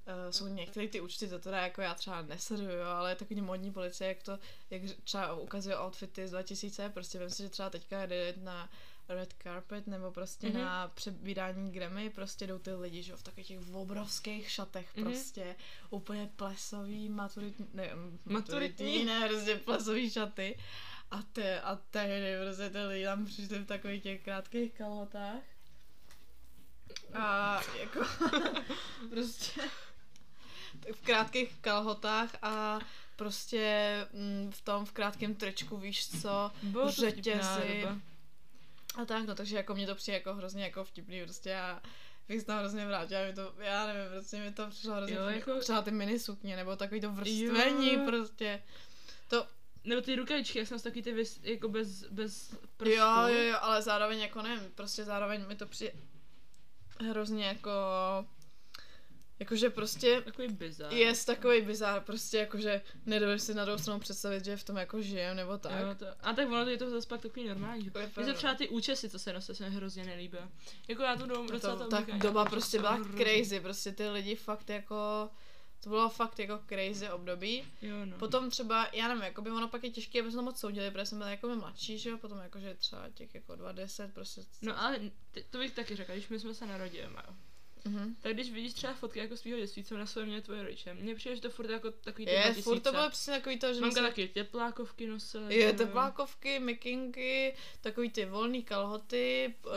Uh, 0.08 0.30
jsou 0.30 0.46
některé 0.48 0.88
ty 0.88 1.00
účty, 1.00 1.28
to 1.28 1.38
teda 1.38 1.58
jako 1.62 1.80
já 1.82 1.94
třeba 1.94 2.22
nesleduju, 2.22 2.80
ale 2.96 3.16
takový 3.16 3.40
modní 3.40 3.72
policie, 3.72 4.08
jak 4.08 4.22
to, 4.22 4.38
jak 4.70 4.82
třeba 5.04 5.34
ukazuje 5.34 5.78
outfity 5.78 6.28
z 6.28 6.30
2000, 6.30 6.88
prostě 6.88 7.18
vím 7.18 7.30
si, 7.30 7.42
že 7.42 7.48
třeba 7.48 7.70
teďka 7.70 8.06
jde 8.06 8.34
na 8.36 8.68
red 9.08 9.34
carpet 9.42 9.86
nebo 9.86 10.10
prostě 10.10 10.46
Mhm. 10.48 10.56
mm-hmm. 10.56 10.64
na 10.64 10.88
přebírání 10.88 11.72
Grammy, 11.72 12.10
prostě 12.10 12.46
jdou 12.46 12.58
ty 12.58 12.72
lidi, 12.74 13.02
že 13.02 13.12
jo, 13.12 13.16
v 13.18 13.22
takových 13.22 13.46
těch 13.48 13.74
obrovských 13.74 14.50
šatech, 14.50 14.96
Mhm. 14.96 15.06
mm-hmm. 15.06 15.10
prostě 15.10 15.56
úplně 15.90 16.30
plesový, 16.36 17.08
maturitní, 17.08 17.66
ne, 17.74 17.90
mm, 17.94 18.18
Maturitní. 18.24 18.34
maturitní, 18.34 19.04
ne, 19.04 19.28
prostě 19.28 19.56
plesový 19.56 20.10
šaty. 20.10 20.58
A 21.10 21.22
ty, 21.22 21.54
a 21.54 21.76
tehdy 21.90 22.36
prostě 22.44 22.70
ty 22.70 22.78
lidi 22.78 23.04
tam 23.04 23.26
přišli 23.26 23.58
v 23.58 23.66
takových 23.66 24.02
těch 24.02 24.22
krátkých 24.24 24.72
kalhotách. 24.72 25.42
A 27.14 27.60
jako 27.80 28.00
prostě 29.10 29.60
v 30.92 31.00
krátkých 31.00 31.54
kalhotách 31.60 32.30
a 32.42 32.78
prostě 33.16 33.94
mm, 34.12 34.50
v 34.52 34.60
tom 34.60 34.84
v 34.84 34.92
krátkém 34.92 35.34
tričku, 35.34 35.76
víš 35.76 36.20
co, 36.22 36.50
Bylo 36.62 36.90
řetězy. 36.90 37.86
A 39.02 39.04
tak, 39.04 39.26
no 39.26 39.34
takže 39.34 39.56
jako 39.56 39.74
mě 39.74 39.86
to 39.86 39.94
přijde 39.94 40.18
jako 40.18 40.34
hrozně 40.34 40.64
jako 40.64 40.84
vtipný 40.84 41.22
prostě 41.24 41.56
a 41.56 41.82
bych 42.28 42.40
se 42.40 42.46
tam 42.46 42.58
hrozně 42.58 42.86
vrátila, 42.86 43.24
mi 43.24 43.32
to, 43.32 43.54
já 43.58 43.86
nevím, 43.86 44.10
prostě 44.12 44.36
mi 44.36 44.52
to 44.52 44.66
přišlo 44.70 44.94
hrozně 44.94 45.16
Jo, 45.16 45.22
jako- 45.28 45.58
třeba 45.60 45.82
ty 45.82 45.90
minisukně, 45.90 46.56
nebo 46.56 46.76
takový 46.76 47.00
to 47.00 47.12
vrstvení 47.12 47.94
Jo. 47.94 48.00
prostě. 48.06 48.62
To, 49.28 49.46
Nebo 49.84 50.00
ty 50.02 50.16
rukavičky, 50.16 50.58
jak 50.58 50.68
jsem 50.68 50.80
takový 50.80 51.02
ty 51.02 51.12
vys, 51.12 51.40
jako 51.42 51.68
bez, 51.68 52.04
bez 52.04 52.54
prstů. 52.76 52.96
jo, 52.96 53.26
jo, 53.26 53.42
jo, 53.42 53.56
ale 53.60 53.82
zároveň 53.82 54.18
jako 54.20 54.42
nevím, 54.42 54.70
prostě 54.74 55.04
zároveň 55.04 55.46
mi 55.46 55.56
to 55.56 55.66
přijde 55.66 55.92
hrozně 57.10 57.46
jako, 57.46 57.70
jakože 59.38 59.70
prostě 59.70 60.20
Takový 60.20 60.48
bizar. 60.48 60.92
je 60.92 61.12
takový 61.26 61.60
bizár, 61.60 62.02
prostě 62.02 62.38
jakože 62.38 62.82
nedovedeš 63.06 63.42
si 63.42 63.54
na 63.54 63.64
druhou 63.64 63.78
stranu 63.78 64.00
představit, 64.00 64.44
že 64.44 64.56
v 64.56 64.64
tom 64.64 64.76
jako 64.76 65.02
žijem, 65.02 65.36
nebo 65.36 65.58
tak. 65.58 65.72
Jo, 65.80 65.94
to, 65.94 66.06
a 66.20 66.32
tak 66.32 66.48
ono 66.48 66.64
to 66.64 66.70
je 66.70 66.78
to 66.78 66.90
zase 66.90 67.08
pak 67.08 67.20
takový 67.20 67.48
normální. 67.48 67.90
To 67.90 67.98
je 67.98 68.10
se 68.24 68.32
třeba 68.32 68.54
ty 68.54 68.68
účesy, 68.68 69.08
co 69.10 69.18
se 69.18 69.32
nosí, 69.32 69.54
se 69.54 69.68
mi 69.70 69.76
hrozně 69.76 70.04
nelíbí. 70.04 70.38
Jako 70.88 71.02
já 71.02 71.16
tu 71.16 71.26
dobu 71.26 71.46
To, 71.46 71.52
docela 71.52 71.76
to, 71.76 71.84
to 71.84 71.90
tak 71.90 72.00
oblíkám, 72.00 72.20
doba 72.20 72.40
já 72.40 72.50
prostě 72.50 72.76
to 72.76 72.80
byla 72.80 72.92
hrozně- 72.94 73.24
crazy, 73.24 73.60
prostě 73.60 73.92
ty 73.92 74.08
lidi 74.08 74.34
fakt 74.36 74.70
jako, 74.70 75.28
to 75.80 75.88
bylo 75.88 76.08
fakt 76.08 76.38
jako 76.38 76.60
crazy 76.68 77.10
období. 77.10 77.64
Jo, 77.82 77.96
no. 78.04 78.18
Potom 78.18 78.50
třeba, 78.50 78.88
já 78.92 79.08
nevím, 79.08 79.22
jako 79.22 79.42
by 79.42 79.50
ono 79.50 79.68
pak 79.68 79.84
je 79.84 79.90
těžké, 79.90 80.20
aby 80.20 80.30
se 80.30 80.36
to 80.36 80.42
moc 80.42 80.60
soudili, 80.60 80.90
protože 80.90 81.06
jsem 81.06 81.18
byla 81.18 81.30
jako 81.30 81.56
mladší, 81.56 81.98
že 81.98 82.10
jo, 82.10 82.18
potom 82.18 82.38
jakože 82.38 82.74
třeba 82.74 83.08
těch 83.14 83.34
jako 83.34 83.56
20, 83.56 84.14
prostě. 84.14 84.40
No 84.62 84.82
ale 84.82 85.00
ty, 85.30 85.44
to 85.50 85.58
bych 85.58 85.72
taky 85.74 85.96
řekla, 85.96 86.14
když 86.14 86.28
my 86.28 86.40
jsme 86.40 86.54
se 86.54 86.66
narodili, 86.66 87.02
jo. 87.02 87.34
Mhm. 87.84 88.16
Tak 88.22 88.32
když 88.32 88.50
vidíš 88.52 88.72
třeba 88.72 88.94
fotky 88.94 89.18
jako 89.18 89.36
svého 89.36 89.58
dětství, 89.58 89.84
co 89.84 89.98
na 89.98 90.06
sobě 90.06 90.26
měli 90.26 90.42
tvoje 90.42 90.62
rodiče, 90.62 90.94
mně 90.94 91.14
přijde, 91.14 91.36
že 91.36 91.42
to 91.42 91.50
furt 91.50 91.70
jako 91.70 91.90
takový 91.90 92.24
ty 92.26 92.30
Je, 92.32 92.38
2000. 92.42 92.62
furt 92.62 92.80
to 92.80 92.92
bylo 92.92 93.10
přesně 93.10 93.32
takový 93.32 93.58
to, 93.58 93.74
že 93.74 93.80
Mamka 93.80 94.00
nosila- 94.00 94.08
taky 94.08 94.28
teplákovky 94.28 95.06
nosila. 95.06 95.50
je 95.50 95.60
že 95.60 95.66
jo. 95.66 95.72
teplákovky, 95.72 96.58
mikinky, 96.58 97.56
takový 97.80 98.10
ty 98.10 98.24
volný 98.26 98.62
kalhoty, 98.62 99.54
Jo. 99.64 99.72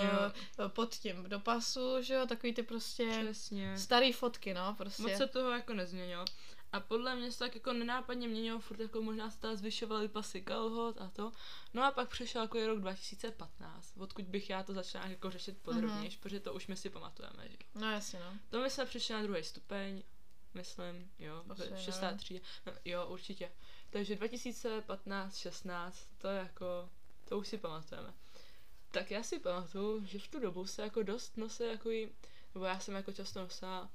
uh, 0.60 0.67
pod 0.67 0.96
tím 0.96 1.24
do 1.27 1.39
pasu, 1.39 2.01
že 2.01 2.13
jo, 2.13 2.25
takový 2.25 2.53
ty 2.53 2.63
prostě 2.63 3.08
Přesně. 3.24 3.77
starý 3.77 4.12
fotky, 4.12 4.53
no, 4.53 4.75
prostě. 4.77 5.01
Moc 5.03 5.12
se 5.17 5.27
toho 5.27 5.50
jako 5.50 5.74
nezměnilo. 5.74 6.25
A 6.71 6.79
podle 6.79 7.15
mě 7.15 7.31
se 7.31 7.39
tak 7.39 7.55
jako 7.55 7.73
nenápadně 7.73 8.27
měnilo, 8.27 8.59
furt 8.59 8.79
jako 8.79 9.01
možná 9.01 9.31
se 9.31 9.39
tam 9.39 9.55
zvyšovaly 9.55 10.07
pasy 10.07 10.41
kalhot 10.41 11.01
a 11.01 11.09
to. 11.09 11.31
No 11.73 11.83
a 11.83 11.91
pak 11.91 12.09
přišel 12.09 12.41
jako 12.41 12.57
je 12.57 12.67
rok 12.67 12.79
2015, 12.79 13.93
odkud 13.97 14.25
bych 14.25 14.49
já 14.49 14.63
to 14.63 14.73
začala 14.73 15.05
jako 15.05 15.31
řešit 15.31 15.57
podrobněji, 15.61 16.09
mm-hmm. 16.09 16.19
protože 16.19 16.39
to 16.39 16.53
už 16.53 16.67
my 16.67 16.75
si 16.75 16.89
pamatujeme, 16.89 17.49
že? 17.49 17.57
No 17.75 17.91
jasně, 17.91 18.19
no. 18.19 18.39
To 18.49 18.61
my 18.61 18.69
jsme 18.69 18.85
přišli 18.85 19.15
na 19.15 19.21
druhý 19.21 19.43
stupeň, 19.43 20.03
myslím, 20.53 21.11
jo, 21.19 21.43
Asi, 21.49 21.61
v 21.61 21.71
jo. 21.71 21.77
63, 21.77 22.41
no, 22.65 22.73
jo, 22.85 23.07
určitě. 23.07 23.51
Takže 23.89 24.15
2015, 24.15 25.37
16, 25.37 26.07
to 26.17 26.27
je 26.27 26.37
jako, 26.37 26.89
to 27.25 27.39
už 27.39 27.47
si 27.47 27.57
pamatujeme. 27.57 28.13
Tak 28.91 29.11
já 29.11 29.23
si 29.23 29.39
pamatuju, 29.39 30.05
že 30.05 30.19
v 30.19 30.27
tu 30.27 30.39
dobu 30.39 30.65
se 30.65 30.81
jako 30.81 31.03
dost 31.03 31.37
nosí 31.37 31.63
jako 31.63 31.89
nebo 32.53 32.65
já 32.65 32.79
jsem 32.79 32.95
jako 32.95 33.11
často 33.11 33.39
nosila 33.39 33.89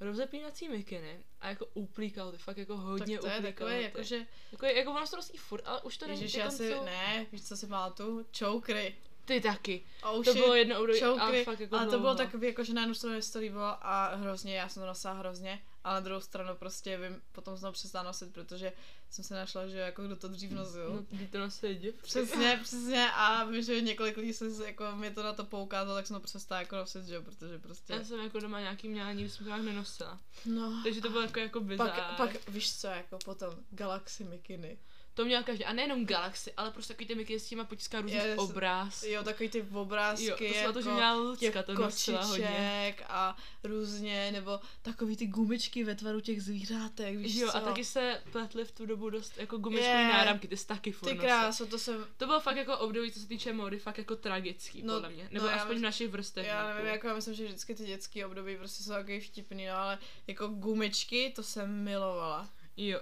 rozepínací 0.00 0.68
mikiny 0.68 1.24
a 1.40 1.48
jako 1.48 1.66
úplíkal 1.74 2.32
ty, 2.32 2.38
fakt 2.38 2.58
jako 2.58 2.76
hodně 2.76 3.18
tak 3.18 3.30
to 3.30 3.36
je 3.36 3.42
takové, 3.52 3.76
ty. 3.78 3.82
jakože, 3.82 4.26
Jako, 4.52 4.66
jako 4.66 4.90
ono 4.90 5.06
se 5.06 5.16
nosí 5.16 5.36
furt, 5.38 5.62
ale 5.66 5.82
už 5.82 5.96
to 5.96 6.06
není 6.06 6.20
ježiš, 6.20 6.34
jako 6.34 6.44
já 6.46 6.50
si, 6.50 6.70
co- 6.78 6.84
ne, 6.84 7.26
víš, 7.32 7.44
co 7.48 7.56
si 7.56 7.66
pamatuju? 7.66 8.26
Chokery. 8.38 8.94
Ty 9.24 9.40
taky. 9.40 9.84
Oh, 10.02 10.24
To 10.24 10.32
shit. 10.32 10.42
bylo 10.42 10.54
jedno 10.54 10.80
období, 10.80 11.02
ale 11.02 11.44
fakt 11.44 11.60
jako 11.60 11.76
ale 11.76 11.86
to 11.86 11.98
bylo 11.98 12.14
takový, 12.14 12.46
jako, 12.46 12.64
že 12.64 12.74
na 12.74 12.82
jednu 12.82 12.94
stranu 12.94 13.22
se 13.22 13.32
to 13.32 13.38
líbilo 13.38 13.64
a 13.86 14.14
hrozně, 14.14 14.56
já 14.56 14.68
jsem 14.68 14.82
to 14.82 14.86
nosila 14.86 15.12
hrozně, 15.14 15.62
ale 15.84 15.94
na 15.94 16.00
druhou 16.00 16.20
stranu 16.20 16.54
prostě 16.54 16.98
vím, 16.98 17.22
potom 17.32 17.56
jsem 17.56 17.68
to 17.68 17.72
přestala 17.72 18.04
nosit, 18.04 18.32
protože 18.34 18.72
jsem 19.10 19.24
se 19.24 19.34
našla, 19.34 19.66
že 19.66 19.78
jako 19.78 20.02
kdo 20.06 20.16
to 20.16 20.28
dřív 20.28 20.50
nosil. 20.50 20.92
No, 21.10 21.18
ty 21.18 21.26
to 21.26 21.38
nosí 21.38 21.74
děvky. 21.74 22.02
Přesně, 22.02 22.60
přesně 22.62 23.10
a 23.14 23.44
vím, 23.44 23.62
že 23.62 23.80
několik 23.80 24.16
lidí 24.16 24.32
se 24.32 24.66
jako 24.66 24.84
mi 24.96 25.10
to 25.10 25.22
na 25.22 25.32
to 25.32 25.44
poukázalo, 25.44 25.96
tak 25.96 26.06
jsem 26.06 26.16
to 26.16 26.20
přestala 26.20 26.60
jako 26.60 26.76
nosit, 26.76 27.04
že 27.04 27.14
jo, 27.14 27.22
protože 27.22 27.58
prostě... 27.58 27.92
Já 27.92 28.04
jsem 28.04 28.20
jako 28.20 28.40
doma 28.40 28.60
nějaký 28.60 28.88
měla, 28.88 29.12
nikdy 29.12 29.30
jsem 29.30 29.44
to 29.44 29.50
nějak 29.50 29.62
nenosila. 29.62 30.20
No. 30.46 30.80
Takže 30.84 31.00
to 31.00 31.10
bylo 31.10 31.22
jako, 31.22 31.38
jako 31.40 31.60
bizár. 31.60 31.90
Pak, 31.90 32.16
pak, 32.16 32.48
víš 32.48 32.76
co, 32.76 32.86
jako 32.86 33.18
potom 33.24 33.54
Galaxy 33.70 34.24
mikiny. 34.24 34.78
To 35.16 35.24
měl 35.24 35.42
každý. 35.42 35.64
A 35.64 35.72
nejenom 35.72 36.06
Galaxy, 36.06 36.52
ale 36.56 36.70
prostě 36.70 36.92
takový 36.94 37.06
ty 37.06 37.14
miky 37.14 37.40
s 37.40 37.48
těma 37.48 37.64
potiská 37.64 38.00
různých 38.00 38.22
Yes. 38.24 38.38
obráz. 38.38 39.02
Jo, 39.02 39.22
takový 39.24 39.48
ty 39.48 39.62
obrázky, 39.62 40.24
Jo, 40.26 40.36
to 40.38 40.44
jako 40.44 40.72
to, 40.72 40.82
že 40.82 40.90
měla 40.90 41.36
těch 41.36 41.54
Lucka, 41.54 41.62
to 41.62 41.74
nosila 41.74 42.24
hodně. 42.24 42.94
a 43.08 43.36
různě, 43.64 44.32
nebo 44.32 44.60
takový 44.82 45.16
ty 45.16 45.26
gumičky 45.26 45.84
ve 45.84 45.94
tvaru 45.94 46.20
těch 46.20 46.42
zvířátek, 46.42 47.16
víš 47.16 47.34
Jo, 47.34 47.50
co? 47.50 47.56
a 47.56 47.60
taky 47.60 47.84
se 47.84 48.22
pletly 48.32 48.64
v 48.64 48.72
tu 48.72 48.86
dobu 48.86 49.10
dost 49.10 49.38
jako 49.38 49.58
gumičkový 49.58 49.90
Je. 49.92 50.08
náramky, 50.08 50.48
ty 50.48 50.56
jsi 50.56 50.66
taky 50.66 50.92
furt 50.92 51.08
Ty 51.10 51.18
kráso, 51.18 51.66
to 51.66 51.78
jsem, 51.78 52.06
To 52.16 52.26
bylo 52.26 52.40
fakt 52.40 52.56
jako 52.56 52.78
období, 52.78 53.12
co 53.12 53.20
se 53.20 53.26
týče 53.28 53.52
módy, 53.52 53.78
fakt 53.78 53.98
jako 53.98 54.16
tragický, 54.16 54.82
No, 54.82 54.94
podle 54.94 55.08
mě. 55.10 55.28
Nebo 55.32 55.46
no, 55.46 55.52
aspoň 55.52 55.72
v 55.76 55.78
mys- 55.78 55.82
našich 55.82 56.08
vrstevníků. 56.08 56.54
já 56.56 56.68
nevím, 56.74 56.86
jako 56.86 57.06
já 57.06 57.14
myslím, 57.14 57.34
že 57.34 57.44
vždycky 57.44 57.74
ty 57.74 57.84
dětské 57.86 58.26
období 58.26 58.56
prostě 58.56 58.82
jsou 58.82 58.90
takový 58.90 59.20
vtipný, 59.20 59.66
no 59.66 59.74
ale 59.76 59.98
jako 60.26 60.48
gumičky, 60.48 61.32
to 61.36 61.42
jsem 61.42 61.84
milovala. 61.84 62.48
Jo. 62.76 63.00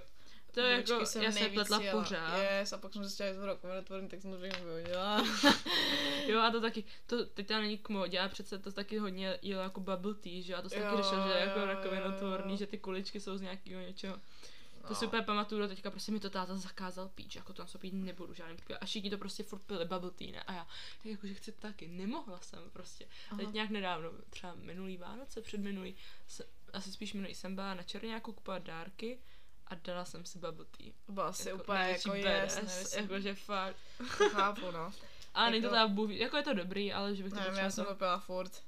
To 0.55 0.61
je 0.61 0.71
jako, 0.77 1.05
jsem 1.05 1.23
já 1.23 1.31
se 1.31 1.49
pletla 1.49 1.81
jela. 1.81 2.03
pořád. 2.03 2.37
Yes, 2.37 2.73
a 2.73 2.77
pak 2.77 2.93
jsem 2.93 3.03
zjistila, 3.03 3.29
že 3.29 3.35
to 3.35 3.41
bylo 3.41 3.55
kombinatvorný, 3.57 4.07
tak 4.09 4.21
jsem 4.21 4.31
to 4.31 4.37
všechno 4.37 4.65
vyhodila. 4.65 5.23
Jo, 6.27 6.39
a 6.41 6.51
to 6.51 6.61
taky, 6.61 6.83
to 7.05 7.25
teď 7.25 7.47
to 7.47 7.53
není 7.53 7.77
k 7.77 7.89
modě, 7.89 8.19
a 8.19 8.29
přece 8.29 8.59
to 8.59 8.71
taky 8.71 8.97
hodně 8.97 9.39
jelo 9.41 9.61
jako 9.63 9.79
bubble 9.79 10.13
tea, 10.13 10.41
že 10.43 10.53
jo, 10.53 10.59
a 10.59 10.61
to 10.61 10.69
se 10.69 10.75
taky 10.75 10.95
Jo, 10.95 11.03
řešilo, 11.03 11.27
že 11.27 11.33
je 11.33 11.39
jako 11.45 11.65
rakovinotvorný, 11.65 12.57
že 12.57 12.67
ty 12.67 12.77
kuličky 12.77 13.19
jsou 13.19 13.37
z 13.37 13.41
nějakého 13.41 13.81
něčeho. 13.81 14.15
To 14.81 14.89
No. 14.89 14.95
si 14.95 15.05
úplně 15.05 15.21
pamatuju 15.21 15.61
do 15.61 15.67
teďka, 15.67 15.91
prostě 15.91 16.11
mi 16.11 16.19
to 16.19 16.29
táta 16.29 16.55
zakázal 16.55 17.09
pít, 17.15 17.31
že 17.31 17.39
jako 17.39 17.53
tam 17.53 17.67
se 17.67 17.77
pít 17.77 17.93
nebudu 17.93 18.33
žádný 18.33 18.55
příklad. 18.55 18.77
A 18.81 18.85
všichni 18.85 19.09
to 19.09 19.17
prostě 19.17 19.43
furt 19.43 19.59
pili 19.63 19.85
bubble 19.85 20.11
tea, 20.11 20.31
ne? 20.31 20.43
A 20.43 20.53
já, 20.53 20.67
tak 20.97 21.05
jako, 21.05 21.27
že 21.27 21.33
chci 21.33 21.51
taky, 21.51 21.87
nemohla 21.87 22.39
jsem 22.41 22.59
prostě. 22.73 23.05
A 23.31 23.35
teď 23.35 23.45
Aha. 23.45 23.53
nějak 23.53 23.69
nedávno, 23.69 24.09
třeba 24.29 24.55
minulý 24.55 24.97
Vánoce, 24.97 25.41
předminulý, 25.41 25.95
se, 26.27 26.45
asi 26.73 26.91
spíš 26.91 27.13
minulý 27.13 27.35
jsem 27.35 27.55
byla 27.55 27.73
na 27.73 27.83
Černáku 27.83 28.33
kupovat 28.33 28.63
dárky 28.63 29.19
a 29.67 29.75
dala 29.75 30.05
jsem 30.05 30.25
si 30.25 30.39
bubble 30.39 30.65
tea. 30.77 30.91
To 31.05 31.11
bylo 31.11 31.25
asi 31.25 31.49
Jako 31.49 31.63
úplně 31.63 31.79
jako 31.79 32.13
yes, 32.13 32.95
Jakože 32.95 33.35
fakt. 33.35 33.75
to 34.17 34.29
chápu, 34.29 34.71
no. 34.71 34.93
A 35.33 35.49
není 35.49 35.61
to 35.61 35.65
Jako- 35.67 35.73
teda 35.75 35.87
bůh, 35.87 36.09
jako 36.11 36.37
je 36.37 36.43
to 36.43 36.53
dobrý, 36.53 36.93
ale 36.93 37.15
že 37.15 37.23
bych 37.23 37.33
to 37.33 37.39
Nevím, 37.39 37.55
já 37.59 37.71
jsem 37.71 37.85
to, 37.85 37.95
pila 37.95 38.19
furt. 38.19 38.63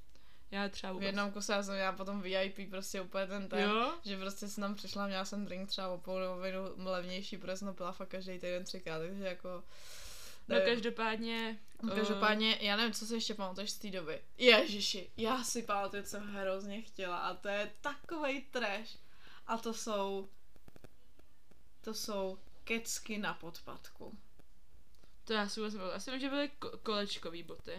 já 0.51 0.69
třeba 0.69 0.91
V 0.91 0.93
vůbec. 0.93 1.05
jednom 1.05 1.31
kuse 1.31 1.53
já 1.53 1.63
jsem 1.63 1.73
měla 1.75 1.91
potom 1.91 2.21
VIP 2.21 2.69
prostě 2.69 3.01
úplně 3.01 3.27
ten 3.27 3.49
ten. 3.49 3.59
Jo? 3.69 3.93
Že 4.05 4.17
prostě 4.17 4.47
jsem 4.47 4.61
tam 4.61 4.75
přišla, 4.75 5.07
měla 5.07 5.25
jsem 5.25 5.45
drink 5.45 5.69
třeba 5.69 5.87
o 5.87 5.97
polovinu 5.97 6.61
levnější, 6.77 7.37
protože 7.37 7.57
jsem 7.57 7.67
to 7.67 7.73
pila 7.73 7.91
fakt 7.91 8.09
každý 8.09 8.33
týden 8.33 8.63
třikrát, 8.63 8.99
takže 8.99 9.23
jako... 9.23 9.63
No 10.49 10.55
nevím. 10.55 10.73
každopádně... 10.73 11.57
No, 11.81 11.93
eh, 11.93 11.95
Každopádně, 11.95 12.57
já 12.61 12.75
nevím, 12.75 12.93
co 12.93 13.05
si 13.05 13.13
ještě 13.13 13.33
pamatuješ 13.33 13.71
z 13.71 13.77
té 13.77 13.89
doby. 13.91 14.21
Ježiši, 14.37 15.09
já 15.17 15.43
si 15.43 15.63
pamatuju, 15.63 16.03
co 16.03 16.19
hrozně 16.19 16.81
chtěla 16.81 17.17
a 17.17 17.33
to 17.33 17.47
je 17.47 17.71
takovej 17.81 18.41
trash. 18.41 18.97
A 19.47 19.57
to 19.57 19.73
jsou... 19.73 20.29
To 21.87 21.93
jsou 21.93 22.37
kecky 22.63 23.17
na 23.17 23.33
podpadku. 23.33 24.17
To 25.23 25.33
já 25.33 25.49
si 25.49 25.59
vůbec 25.59 25.73
nebyl. 25.73 25.87
Já 25.89 26.11
vím, 26.11 26.19
že 26.19 26.29
byly 26.29 26.51
ko- 26.61 26.77
kolečkový 26.83 27.43
boty. 27.43 27.71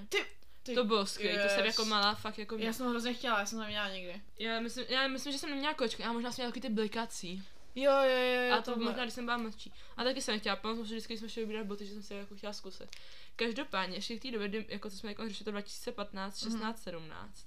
Ty, 0.62 0.74
To 0.74 0.84
bylo 0.84 1.06
skvělé, 1.06 1.42
to 1.42 1.48
jsem 1.54 1.64
yes. 1.64 1.74
jako 1.78 1.84
malá 1.88 2.14
fakt 2.14 2.38
jako 2.38 2.56
Já 2.56 2.72
jsem 2.72 2.88
hrozně 2.90 3.14
chtěla, 3.14 3.38
já 3.38 3.46
jsem 3.46 3.58
to 3.58 3.62
neměla 3.62 3.88
nikdy. 3.90 4.22
já 4.38 4.60
myslím, 4.60 4.84
já 4.88 5.08
myslím, 5.08 5.32
že 5.32 5.38
jsem 5.38 5.50
neměla 5.50 5.74
kolečko, 5.74 6.02
já 6.02 6.12
možná 6.12 6.32
jsem 6.32 6.42
měla 6.42 6.60
ty 6.60 6.68
blikací. 6.68 7.42
Jo, 7.74 7.92
jo, 7.92 8.18
jo, 8.34 8.42
jo 8.48 8.54
A 8.54 8.62
to 8.62 8.70
bylo- 8.76 8.84
možná, 8.84 9.02
když 9.02 9.14
jsem 9.14 9.24
byla 9.24 9.36
mladší. 9.36 9.72
A 9.96 10.04
taky 10.04 10.22
jsem 10.22 10.40
chtěla, 10.40 10.56
pamatuju 10.56 10.86
si 10.86 10.92
vždycky, 10.94 11.18
jsme 11.18 11.28
šli 11.28 11.42
vybírat 11.42 11.66
boty, 11.66 11.86
že 11.86 11.92
jsem 11.92 12.02
si 12.02 12.14
jako 12.14 12.36
chtěla 12.36 12.52
zkusit. 12.52 12.96
Každopádně, 13.36 13.96
ještě 13.96 14.16
v 14.16 14.20
té 14.20 14.30
době, 14.30 14.48
kdy- 14.48 14.66
jako 14.68 14.90
co 14.90 14.96
jsme 14.96 15.08
jako 15.10 15.28
řešili 15.28 15.44
to 15.44 15.50
2015, 15.50 16.42
Mhm. 16.42 16.52
16, 16.52 16.82
17, 16.82 17.46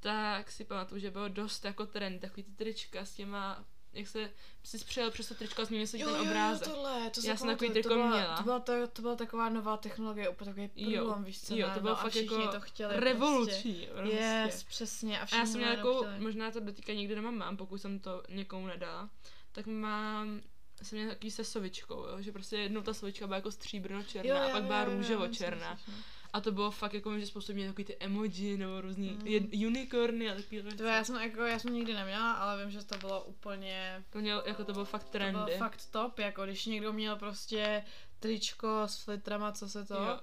tak 0.00 0.50
si 0.50 0.64
pamatuju, 0.64 1.00
že 1.00 1.10
bylo 1.10 1.28
dost 1.28 1.64
jako 1.64 1.86
trend, 1.86 2.20
takový 2.20 2.42
ty 2.42 2.50
trička 2.52 3.04
s 3.04 3.14
těma, 3.14 3.64
jak 3.96 4.08
se 4.08 4.30
si 4.64 4.78
přijel 4.84 5.10
přes 5.10 5.28
to 5.28 5.34
tričko 5.34 5.62
a 5.62 5.64
změnil 5.64 5.86
se 5.86 5.98
Jo, 5.98 6.06
ten 6.06 6.16
jo, 6.16 6.22
jo, 6.22 6.30
obrázek. 6.30 6.68
tohle, 6.68 7.10
to 7.10 7.20
Já 7.24 7.36
jsem 7.36 7.48
takový 7.48 7.70
triko 7.70 7.88
to 7.88 7.94
byla, 7.94 8.06
měla. 8.10 8.36
To 8.36 8.42
byla, 8.42 8.58
to, 8.60 8.72
to 8.92 9.02
byla 9.02 9.16
taková 9.16 9.48
nová 9.48 9.76
technologie, 9.76 10.28
úplně 10.28 10.50
takový 10.50 10.70
Jo, 10.92 11.00
průlom, 11.04 11.24
víš 11.24 11.40
co, 11.42 11.56
jo, 11.56 11.68
to 11.74 11.80
bylo 11.80 11.92
a 11.92 11.96
fakt 11.96 12.14
jako 12.16 12.48
to 12.48 12.60
chtěli 12.60 12.94
Revoluční, 13.00 13.88
Prostě. 13.94 14.14
Yes, 14.16 14.64
přesně. 14.64 15.20
A, 15.20 15.26
A 15.32 15.36
já 15.36 15.46
jsem 15.46 15.56
měla 15.60 15.76
chtěli. 15.76 16.18
možná 16.20 16.50
to 16.50 16.60
doteďka 16.60 16.92
někdy 16.92 17.14
doma 17.14 17.30
mám, 17.30 17.56
pokud 17.56 17.78
jsem 17.78 17.98
to 17.98 18.22
někomu 18.28 18.66
nedala, 18.66 19.10
tak 19.52 19.66
mám, 19.66 20.40
jsem 20.82 20.98
měla 20.98 21.14
takový 21.14 21.30
se 21.30 21.44
sovičkou, 21.44 22.06
jo, 22.06 22.16
že 22.22 22.32
prostě 22.32 22.56
jednou 22.56 22.82
ta 22.82 22.94
sovička 22.94 23.26
byla 23.26 23.36
jako 23.36 23.50
stříbrno-černá 23.50 24.30
Jo, 24.30 24.36
a 24.36 24.44
jo, 24.44 24.50
pak 24.52 24.62
jo, 24.62 24.66
byla 24.66 24.82
jo, 24.82 24.90
jo, 24.90 24.96
růžovo-černá. 24.96 25.72
myslím 25.72 25.94
si, 25.94 26.00
no. 26.00 26.06
A 26.32 26.40
to 26.40 26.52
bylo 26.52 26.70
fakt 26.70 26.94
jako, 26.94 27.18
že 27.18 27.26
spoustu 27.26 27.52
měli 27.52 27.68
takový 27.68 27.84
ty 27.84 27.96
emoji 28.00 28.56
nebo 28.56 28.80
různý 28.80 29.08
Mm. 29.10 29.22
mm. 29.26 29.66
unicorny 29.66 30.30
a 30.30 30.34
takový 30.34 30.62
To 30.76 30.84
já 30.84 31.04
jsem, 31.04 31.16
jako, 31.16 31.40
já 31.42 31.58
jsem 31.58 31.74
nikdy 31.74 31.94
neměla, 31.94 32.32
ale 32.32 32.62
vím, 32.62 32.70
že 32.70 32.84
to 32.84 32.98
bylo 32.98 33.24
úplně, 33.24 34.04
To 34.10 34.18
měl, 34.18 34.42
jako 34.46 34.64
to 34.64 34.72
bylo 34.72 34.84
fakt 34.84 35.04
to 35.04 35.10
trendy. 35.10 35.40
bylo 35.44 35.58
fakt 35.58 35.86
top, 35.90 36.18
jako 36.18 36.44
když 36.44 36.66
někdo 36.66 36.92
měl 36.92 37.16
prostě 37.16 37.84
tričko 38.20 38.82
s 38.86 38.96
flitrama, 39.04 39.52
co 39.52 39.68
se 39.68 39.84
to, 39.84 39.94
Jo. 39.94 40.20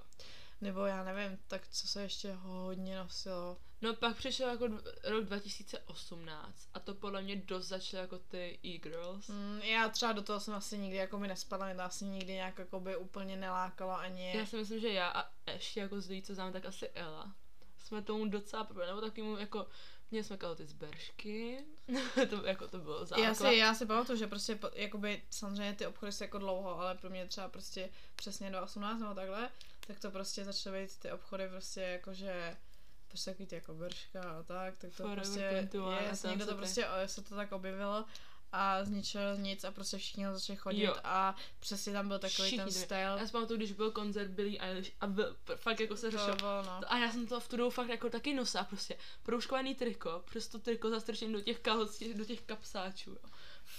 Nebo 0.60 0.86
já 0.86 1.04
nevím, 1.04 1.38
tak 1.46 1.68
co 1.68 1.88
se 1.88 2.02
ještě 2.02 2.32
hodně 2.32 2.98
nosilo. 2.98 3.56
No 3.84 3.94
pak 3.94 4.16
přišel 4.16 4.48
jako 4.48 4.68
rok 5.04 5.24
2018 5.24 6.68
a 6.74 6.80
to 6.80 6.94
podle 6.94 7.22
mě 7.22 7.36
dost 7.36 7.66
začaly 7.66 8.00
jako 8.00 8.18
ty 8.18 8.58
e-girls. 8.64 9.28
Mm, 9.28 9.60
já 9.62 9.88
třeba 9.88 10.12
do 10.12 10.22
toho 10.22 10.40
jsem 10.40 10.54
asi 10.54 10.78
nikdy 10.78 10.96
jako 10.96 11.18
by 11.18 11.28
nespadla, 11.28 11.66
mě 11.66 11.74
to 11.74 11.82
asi 11.82 12.04
nikdy 12.04 12.32
nějak 12.32 12.58
jako 12.58 12.80
by 12.80 12.96
úplně 12.96 13.36
nelákalo 13.36 13.98
ani. 13.98 14.36
Já 14.36 14.46
si 14.46 14.56
myslím, 14.56 14.80
že 14.80 14.92
já 14.92 15.08
a 15.08 15.30
ještě 15.52 15.80
jako 15.80 16.00
z 16.00 16.08
lidí, 16.08 16.22
co 16.22 16.34
znám, 16.34 16.52
tak 16.52 16.64
asi 16.64 16.88
Ella. 16.88 17.34
Jsme 17.78 18.02
tomu 18.02 18.28
docela 18.28 18.64
poprvé, 18.64 18.86
nebo 18.86 19.00
takovému 19.00 19.36
jako, 19.36 19.66
měli 20.10 20.24
jsme 20.24 20.38
ty 20.56 20.66
zberšky, 20.66 21.64
to, 22.30 22.46
jako 22.46 22.68
to 22.68 22.78
bylo 22.78 23.06
základ. 23.06 23.24
Já 23.24 23.34
si, 23.34 23.56
já 23.56 23.74
si 23.74 23.86
pamatuju, 23.86 24.18
že 24.18 24.26
prostě 24.26 24.58
jakoby, 24.74 25.22
samozřejmě 25.30 25.74
ty 25.74 25.86
obchody 25.86 26.12
jsou 26.12 26.24
jako 26.24 26.38
dlouho, 26.38 26.78
ale 26.78 26.94
pro 26.94 27.10
mě 27.10 27.26
třeba 27.26 27.48
prostě 27.48 27.90
přesně 28.16 28.50
do 28.50 28.62
18 28.62 29.00
nebo 29.00 29.14
takhle, 29.14 29.50
tak 29.86 30.00
to 30.00 30.10
prostě 30.10 30.44
začaly 30.44 30.82
být 30.82 30.98
ty 30.98 31.10
obchody 31.12 31.48
prostě 31.48 31.80
jakože 31.80 32.56
prostě 33.08 33.30
takový 33.30 33.46
ty 33.46 33.54
jako 33.54 33.74
brška 33.74 34.22
a 34.22 34.42
tak, 34.42 34.78
tak 34.78 34.90
to 34.90 34.96
Forever 34.96 35.16
prostě, 35.24 35.48
21 35.50 35.96
a 35.96 36.00
je, 36.02 36.16
tam 36.22 36.30
někdo 36.30 36.44
se 36.44 36.50
to 36.50 36.54
ty- 36.56 36.58
prostě, 36.58 36.86
o, 36.86 37.08
se 37.08 37.22
to 37.22 37.34
tak 37.34 37.52
objevilo 37.52 38.04
a 38.52 38.84
z 38.84 38.90
ničeho 38.90 39.36
nic 39.36 39.64
a 39.64 39.70
prostě 39.70 39.98
všichni 39.98 40.26
začali 40.32 40.56
chodit 40.56 40.82
Jo. 40.84 40.96
a 41.04 41.36
přesně 41.60 41.92
tam 41.92 42.08
byl 42.08 42.18
takový 42.18 42.42
Všichni 42.42 42.58
ten 42.58 42.68
byli. 42.68 42.84
styl. 42.84 42.96
Já 42.98 43.26
si 43.26 43.32
pamatuju, 43.32 43.56
když 43.56 43.72
byl 43.72 43.90
koncert 43.90 44.30
Billie 44.30 44.60
Eilish 44.60 44.92
a 45.00 45.06
byl, 45.06 45.36
fakt 45.56 45.80
jako 45.80 45.96
se 45.96 46.10
řešil. 46.10 46.36
no. 46.42 46.80
A 46.86 46.98
já 46.98 47.12
jsem 47.12 47.26
to 47.26 47.40
v 47.40 47.48
tu 47.48 47.56
dobu 47.56 47.70
fakt 47.70 47.88
jako 47.88 48.10
taky 48.10 48.34
nosila 48.34 48.64
prostě. 48.64 48.96
Proužkovaný 49.22 49.74
triko, 49.74 50.22
přes 50.26 50.48
to 50.48 50.58
triko 50.58 50.90
zastrčím 50.90 51.32
do 51.32 51.40
těch 51.40 51.58
kalhoc, 51.60 52.02
do 52.14 52.24
těch 52.24 52.40
kapsáčů, 52.40 53.10
jo. 53.10 53.30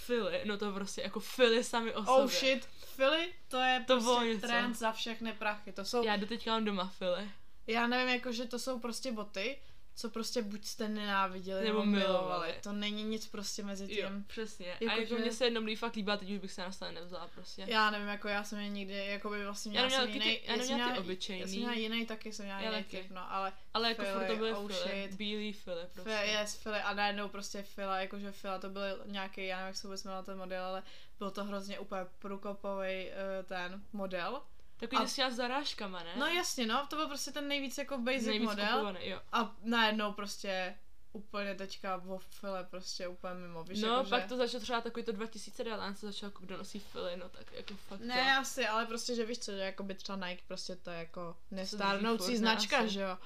Fily, 0.05 0.41
no 0.45 0.57
to 0.57 0.71
prostě 0.71 1.01
jako 1.01 1.19
fily 1.19 1.63
sami 1.63 1.95
o 1.95 1.99
Oh 1.99 2.05
sobě. 2.05 2.39
shit, 2.39 2.67
Philly, 2.95 3.33
to 3.47 3.57
je 3.57 3.83
To 3.87 3.93
prostě 3.99 4.37
trend 4.47 4.73
za 4.73 4.91
všechny 4.91 5.33
prachy. 5.33 5.71
To 5.71 5.85
jsou, 5.85 6.03
já, 6.05 6.15
doteďka 6.15 6.51
mám 6.51 6.65
doma 6.65 6.87
fily. 6.97 7.31
já 7.67 7.87
nevím, 7.87 8.13
jako, 8.15 8.31
že 8.31 8.45
to 8.45 8.59
jsou 8.59 8.79
prostě 8.79 9.11
boty, 9.11 9.57
co 9.95 10.09
prostě 10.09 10.41
buď 10.41 10.65
jste 10.65 10.87
nenáviděli 10.89 11.65
Nebo 11.65 11.79
nebo, 11.79 11.91
milovali. 11.91 12.55
To 12.63 12.71
není 12.71 13.03
nic 13.03 13.27
prostě 13.27 13.63
mezi 13.63 13.87
tím. 13.87 13.97
Jo, 13.97 14.09
přesně. 14.27 14.67
Jako 14.67 14.85
a 14.95 14.95
jako 14.99 15.15
že- 15.15 15.21
mě 15.21 15.31
se 15.31 15.45
jednou 15.45 15.61
líbí 15.61 15.75
fakt 15.75 15.95
líbá, 15.95 16.17
teď 16.17 16.31
už 16.31 16.37
bych 16.39 16.51
se 16.51 16.61
na 16.61 16.71
stane 16.71 16.91
nevzala 16.91 17.27
prostě. 17.27 17.63
Já 17.67 17.89
nevím, 17.91 18.07
jako 18.07 18.27
já 18.27 18.43
jsem 18.43 18.59
je 18.59 18.69
nikdy, 18.69 18.93
jako 19.05 19.29
by 19.29 19.43
vlastně 19.43 19.79
Já 19.79 19.85
měla 19.85 20.01
neměla 20.01 20.03
jsem 20.13 20.19
taky 20.19 20.19
ty- 20.19 20.25
jiný, 20.29 20.47
já 20.47 20.53
jsem 20.53 20.59
neměla 20.69 20.87
ty 20.89 20.91
měla- 20.91 21.05
obyčejný. 21.05 21.41
Já 21.41 21.47
jsem 21.47 21.57
měla 21.57 21.73
jiný 21.73 22.05
taky, 22.05 22.33
jsem 22.33 22.45
měla 22.45 22.61
Já 22.61 22.71
jiný 22.71 22.83
typ, 22.83 23.11
no, 23.11 23.33
ale 23.33 23.53
Ale 23.73 23.89
jako 23.89 24.03
furt 24.03 24.27
to 24.27 24.35
byly 24.35 24.51
oh 24.51 24.71
shit. 24.71 25.13
bílý 25.13 25.53
fily 25.53 25.81
prostě. 25.93 26.09
Fe, 26.09 26.25
yes, 26.25 26.55
Fila 26.55 26.77
a 26.81 26.93
najednou 26.93 27.29
prostě 27.29 27.63
Fila, 27.63 27.99
jakože 28.01 28.31
Fila 28.31 28.59
to 28.59 28.69
byl 28.69 29.01
nějaký, 29.05 29.45
já 29.47 29.57
nevím, 29.57 29.67
jak 29.67 29.75
se 29.75 29.87
vůbec 29.87 30.03
jmenoval 30.03 30.23
ten 30.23 30.37
model, 30.37 30.63
ale 30.65 30.83
byl 31.19 31.31
to 31.31 31.43
hrozně 31.43 31.79
úplně 31.79 32.01
průkopový 32.19 33.05
uh, 33.07 33.45
ten 33.45 33.81
model. 33.93 34.41
Takový 34.79 34.99
A- 35.01 35.25
a... 35.25 35.29
s 35.29 35.33
zarážkama, 35.35 36.03
ne? 36.03 36.13
No 36.17 36.27
jasně, 36.27 36.65
no, 36.65 36.87
to 36.89 36.95
byl 36.95 37.07
prostě 37.07 37.31
ten 37.31 37.47
nejvíc 37.47 37.77
jako 37.77 37.97
basic 37.97 38.25
Nejvíc 38.27 38.49
model. 38.49 38.67
kupovaný, 38.67 39.09
jo. 39.09 39.19
A 39.31 39.55
najednou 39.63 40.11
prostě 40.13 40.75
úplně 41.13 41.55
teďka 41.55 41.95
vo 41.97 42.17
file 42.17 42.63
prostě 42.63 43.07
úplně 43.07 43.33
mimo, 43.33 43.63
víš, 43.63 43.81
No, 43.81 43.87
jako, 43.97 44.09
pak 44.09 44.21
že... 44.23 44.27
to 44.29 44.37
začalo 44.37 44.61
třeba 44.61 44.81
takový 44.81 45.05
to 45.05 45.11
2019, 45.11 45.99
se 45.99 46.05
začalo, 46.05 46.27
jako 46.27 46.45
kdo 46.45 46.57
nosí 46.57 46.79
fily, 46.79 47.17
no 47.17 47.29
tak 47.29 47.51
jako 47.53 47.73
fakt 47.75 47.99
Ne, 47.99 48.37
asi, 48.37 48.67
ale 48.67 48.85
prostě, 48.85 49.15
že 49.15 49.25
víš 49.25 49.39
co, 49.39 49.51
že 49.51 49.57
jako 49.57 49.83
by 49.83 49.93
třeba 49.95 50.27
Nike 50.27 50.43
prostě 50.47 50.75
to 50.75 50.89
je 50.89 50.99
jako 50.99 51.37
nestárnoucí 51.51 52.37
značka, 52.37 52.77
asi. 52.77 52.89
že 52.89 53.01
jo. 53.01 53.17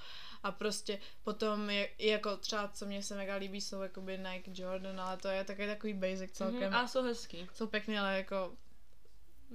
A 0.43 0.51
prostě 0.51 0.99
potom 1.23 1.69
je, 1.69 1.89
jako 1.99 2.38
třeba, 2.38 2.67
co 2.67 2.85
mě 2.85 3.03
se 3.03 3.15
mega 3.15 3.35
líbí, 3.35 3.62
jsou 3.62 3.81
jakoby 3.81 4.17
Nike 4.17 4.51
Jordan, 4.63 5.01
ale 5.01 5.17
to 5.17 5.27
je 5.27 5.43
taky 5.43 5.67
takový 5.67 5.93
basic 5.93 6.31
to. 6.31 6.38
celkem. 6.38 6.63
Mhm, 6.69 6.75
a 6.75 6.88
jsou 6.88 7.03
hezký. 7.03 7.47
Jsou 7.53 7.67
pěkný, 7.67 7.99
ale 7.99 8.17
jako. 8.17 8.53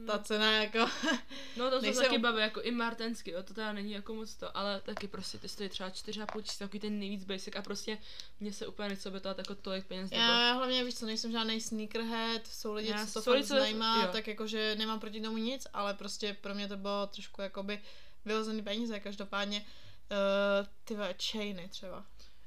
Ta 0.07 0.19
cena 0.19 0.53
jako... 0.53 0.79
No 1.57 1.71
to 1.71 1.81
se 1.81 1.93
taky 1.93 2.19
baví, 2.19 2.41
jako 2.41 2.63
i 2.63 2.71
martensky, 2.71 3.31
jo, 3.31 3.43
to 3.43 3.55
teda 3.55 3.73
není 3.73 3.93
jako 3.93 4.15
moc 4.15 4.35
to, 4.35 4.57
ale 4.57 4.81
taky 4.81 5.09
prostě 5.09 5.39
ty 5.39 5.49
stojí 5.49 5.69
třeba 5.69 5.91
4,5 5.91 6.43
tisíc, 6.43 6.59
takový 6.59 6.81
ten 6.81 6.99
nejvíc 6.99 7.25
basic 7.25 7.57
a 7.57 7.63
prostě 7.63 7.99
mně 8.41 8.53
se 8.53 8.67
úplně 8.67 8.89
nechce 8.89 9.09
obětovat 9.09 9.39
jako 9.39 9.55
tolik 9.55 9.87
peněz, 9.87 10.11
nebo 10.11 10.23
Já 10.23 10.53
hlavně 10.53 10.85
víš 10.85 10.95
co, 10.95 11.07
nejsem 11.07 11.33
žádný 11.33 11.61
sneakerhead, 11.61 12.47
jsou 12.47 12.73
lidi, 12.73 12.91
Já- 12.91 13.07
co 13.07 13.13
to 13.13 13.23
fakt 13.23 13.35
lidi, 13.35 13.47
zajímá, 13.47 14.03
jo. 14.03 14.13
tak 14.13 14.27
jakože 14.29 14.75
nemám 14.79 15.01
proti 15.01 15.21
tomu 15.21 15.37
nic, 15.37 15.67
ale 15.73 15.95
prostě 15.95 16.37
pro 16.41 16.55
mě 16.55 16.69
to 16.69 16.77
bylo 16.77 17.07
trošku 17.07 17.43
jakoby 17.43 17.81
vyhozený 18.25 18.63
peníze, 18.63 19.01
každopádně 19.01 19.65
uh, 20.11 20.67
ty 20.85 20.97
chainy 21.33 21.69
třeba. 21.69 22.05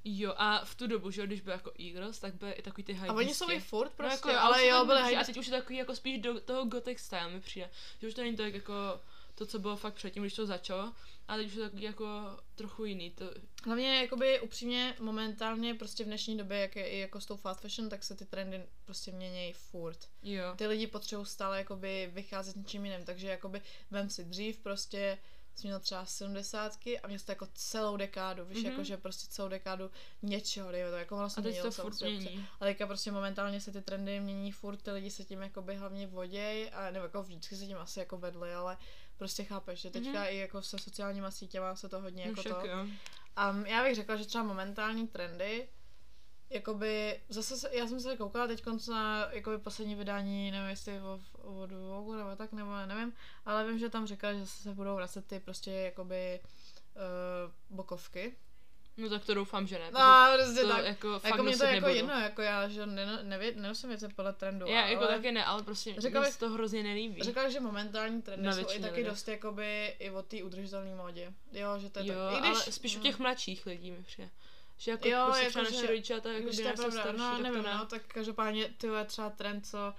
Jo, 0.10 0.34
a 0.38 0.65
v 0.65 0.76
tu 0.76 0.88
dobu, 0.88 1.12
že 1.12 1.22
jo, 1.22 1.28
když 1.28 1.41
byl 1.41 1.54
jako 1.54 1.72
Eagles, 1.80 2.20
tak 2.20 2.36
byly 2.36 2.52
i 2.52 2.62
takový 2.62 2.84
ty 2.84 2.93
high 2.93 3.10
A 3.10 3.13
oni 3.13 3.34
jsou 3.34 3.52
i 3.52 3.60
furt 3.60 3.93
prostě, 3.93 4.28
no, 4.28 4.34
jako, 4.34 4.46
ale 4.46 4.62
jsou 4.62 4.67
jo, 4.67 4.86
byly 4.86 5.02
high 5.02 5.17
A 5.17 5.24
teď 5.24 5.38
už 5.38 5.48
je 5.48 5.52
takový 5.52 5.78
jako 5.78 5.96
spíš 5.96 6.22
do 6.22 6.41
toho 6.41 6.65
gothic 6.65 7.00
style 7.00 7.30
mi 7.30 7.41
přijde. 7.41 7.70
Že 8.02 8.08
už 8.08 8.13
to 8.13 8.22
není 8.22 8.38
tak 8.38 8.54
jako 8.54 8.74
to, 9.36 9.46
co 9.46 9.60
bylo 9.60 9.76
fakt 9.76 9.93
předtím, 9.93 10.24
když 10.24 10.34
to 10.34 10.46
začalo, 10.46 10.93
ale 11.28 11.38
teď 11.38 11.48
už 11.48 11.54
je 11.54 11.63
takový 11.63 11.84
jako 11.84 12.39
trochu 12.56 12.86
jiný. 12.86 13.12
To, 13.12 13.26
Hlavně 13.65 14.02
jakoby 14.02 14.39
upřímně 14.39 14.96
momentálně 15.00 15.74
prostě 15.74 16.04
v 16.04 16.08
dnešní 16.08 16.38
době, 16.38 16.58
jak 16.58 16.76
je 16.76 16.88
i 16.88 17.00
jako 17.00 17.22
s 17.22 17.26
tou 17.26 17.38
fast 17.38 17.62
fashion, 17.62 17.89
tak 17.89 18.04
se 18.04 18.15
ty 18.15 18.26
trendy 18.26 18.63
prostě 18.86 19.12
měnějí 19.12 19.54
furt. 19.54 20.00
jo. 20.24 20.54
Ty 20.56 20.67
lidi 20.67 20.88
potřebují 20.88 21.26
stále 21.26 21.58
jakoby 21.58 22.10
vycházet 22.13 22.52
s 22.52 22.56
něčím 22.56 22.86
jiným, 22.86 23.06
takže 23.06 23.28
jakoby 23.28 23.62
vem 23.91 24.10
si 24.10 24.24
dřív 24.24 24.58
prostě 24.60 25.17
jsi 25.58 25.67
měl 25.67 25.80
třeba 25.80 26.06
70 26.06 26.78
a 27.04 27.08
měl 27.08 27.20
to 27.26 27.32
jako 27.32 27.48
celou 27.54 27.98
dekádu, 27.98 28.46
víš, 28.46 28.58
Mhm. 28.58 28.65
mm-hmm. 28.65 28.72
jakože 28.72 28.98
prostě 28.98 29.28
celou 29.30 29.50
dekádu 29.50 29.91
něčeho, 30.22 30.72
dejme 30.72 30.89
to 30.91 30.96
jako 30.98 31.17
vlastně 31.17 31.43
teď 31.43 31.52
měnilo 31.52 31.72
samozřejmě. 31.72 32.32
Ale 32.60 32.70
teďka 32.70 32.88
prostě 32.88 33.12
momentálně 33.12 33.62
se 33.62 33.72
ty 33.72 33.82
trendy 33.82 34.20
mění 34.20 34.52
furt, 34.52 34.78
ty 34.78 34.91
lidi 34.91 35.12
se 35.12 35.24
tím 35.24 35.41
jakoby 35.41 35.76
hlavně 35.76 36.08
voděj, 36.08 36.72
a 36.74 36.91
nebo 36.91 37.06
jako 37.06 37.24
vždycky 37.24 37.56
se 37.56 37.65
tím 37.65 37.78
asi 37.78 38.00
jako 38.00 38.17
vedli, 38.17 38.54
ale 38.54 38.78
prostě 39.17 39.43
chápeš, 39.43 39.82
že 39.82 39.89
teďka 39.89 40.20
Mhm. 40.20 40.28
i 40.30 40.38
jako 40.38 40.62
se 40.62 40.80
sociálníma 40.80 41.32
sítěma 41.32 41.76
se 41.76 41.89
to 41.89 42.02
hodně 42.02 42.24
No 42.26 42.30
jako 42.30 42.41
však 42.41 42.62
to. 42.62 42.67
jo. 42.67 42.88
A 43.36 43.56
já 43.65 43.84
bych 43.84 43.96
řekla, 43.96 44.15
že 44.15 44.26
třeba 44.26 44.43
momentální 44.43 45.08
trendy, 45.08 45.70
jakoby, 46.49 47.21
zase 47.29 47.57
se, 47.57 47.69
já 47.73 47.88
jsem 47.88 47.99
se 47.99 48.17
koukala 48.17 48.47
teď 48.47 48.63
na 48.89 49.27
jakoby 49.31 49.57
poslední 49.57 49.95
vydání, 49.95 50.51
nevím 50.51 50.69
jestli 50.69 51.01
o, 51.01 51.19
od 51.41 51.71
Vogue 51.71 52.17
nebo 52.17 52.36
tak, 52.36 52.51
nebo 52.51 52.71
nevím, 52.86 53.13
ale 53.45 53.67
vím, 53.67 53.79
že 53.79 53.89
tam 53.89 54.07
říkala, 54.07 54.33
že 54.33 54.45
se 54.45 54.73
budou 54.73 54.95
vracet 54.95 55.25
ty 55.27 55.39
prostě 55.39 55.71
jakoby 55.71 56.39
uh, 56.95 57.51
bokovky. 57.77 58.36
No 58.97 59.10
tak 59.10 59.25
to 59.25 59.33
doufám, 59.33 59.67
že 59.67 59.79
ne. 59.79 59.91
No, 59.91 60.27
prostě 60.36 60.62
to 60.62 60.67
tak. 60.67 60.86
jako, 60.86 61.19
fakt 61.19 61.31
Jako 61.31 61.43
mě 61.43 61.57
to 61.57 61.63
jako 61.63 61.73
nebudu. 61.73 61.93
jedno, 61.93 62.13
jako 62.13 62.41
já, 62.41 62.67
že 62.67 62.86
neno, 62.86 63.23
nevě, 63.23 63.55
nenosím 63.55 63.89
věci 63.89 64.07
podle 64.07 64.33
trendu, 64.33 64.67
Já 64.67 64.88
jako 64.88 65.03
ale 65.03 65.15
taky 65.15 65.31
ne, 65.31 65.45
ale 65.45 65.63
prostě 65.63 65.95
Řekla 65.97 66.21
mě 66.21 66.31
to 66.39 66.49
hrozně 66.49 66.83
nelíbí. 66.83 67.23
Řekla, 67.23 67.49
že 67.49 67.60
momentální 67.60 68.21
trendy 68.21 68.53
jsou 68.53 68.60
i 68.60 68.79
taky 68.79 68.95
lidech. 68.95 69.05
dost 69.05 69.27
jakoby 69.27 69.95
i 69.99 70.12
o 70.12 70.21
té 70.21 70.43
udržitelné 70.43 70.95
módě. 70.95 71.33
Jo, 71.51 71.79
že 71.79 71.89
to 71.89 71.99
je 71.99 72.05
jo, 72.05 72.13
tak. 72.31 72.38
I 72.38 72.39
když, 72.39 72.51
ale 72.51 72.71
spíš 72.71 72.97
u 72.97 72.99
těch 72.99 73.19
mladších 73.19 73.65
lidí 73.65 73.91
mi 73.91 74.03
přijde. 74.03 74.29
Že 74.78 74.92
jako, 74.92 75.08
Jo, 75.08 75.24
prostě 75.26 75.44
jako 75.44 75.50
třeba 75.50 75.66
že- 75.66 75.76
naši 75.76 75.88
rodiče 75.88 76.13
a 76.13 76.16
jako 76.16 76.24
to 76.24 76.30
je 76.30 76.44
nejsou 76.44 76.74
pravda, 76.76 76.92
starší, 77.02 77.18
no 77.18 77.32
tak 77.32 77.42
nevím, 77.42 77.63
to 77.63 77.70
ne. 77.70 77.76
no, 77.78 77.86
tak 77.86 78.02
každopádně 78.08 78.74
tyhle 78.78 79.06
třeba 79.06 79.30
trend, 79.30 79.66
co 79.68 79.94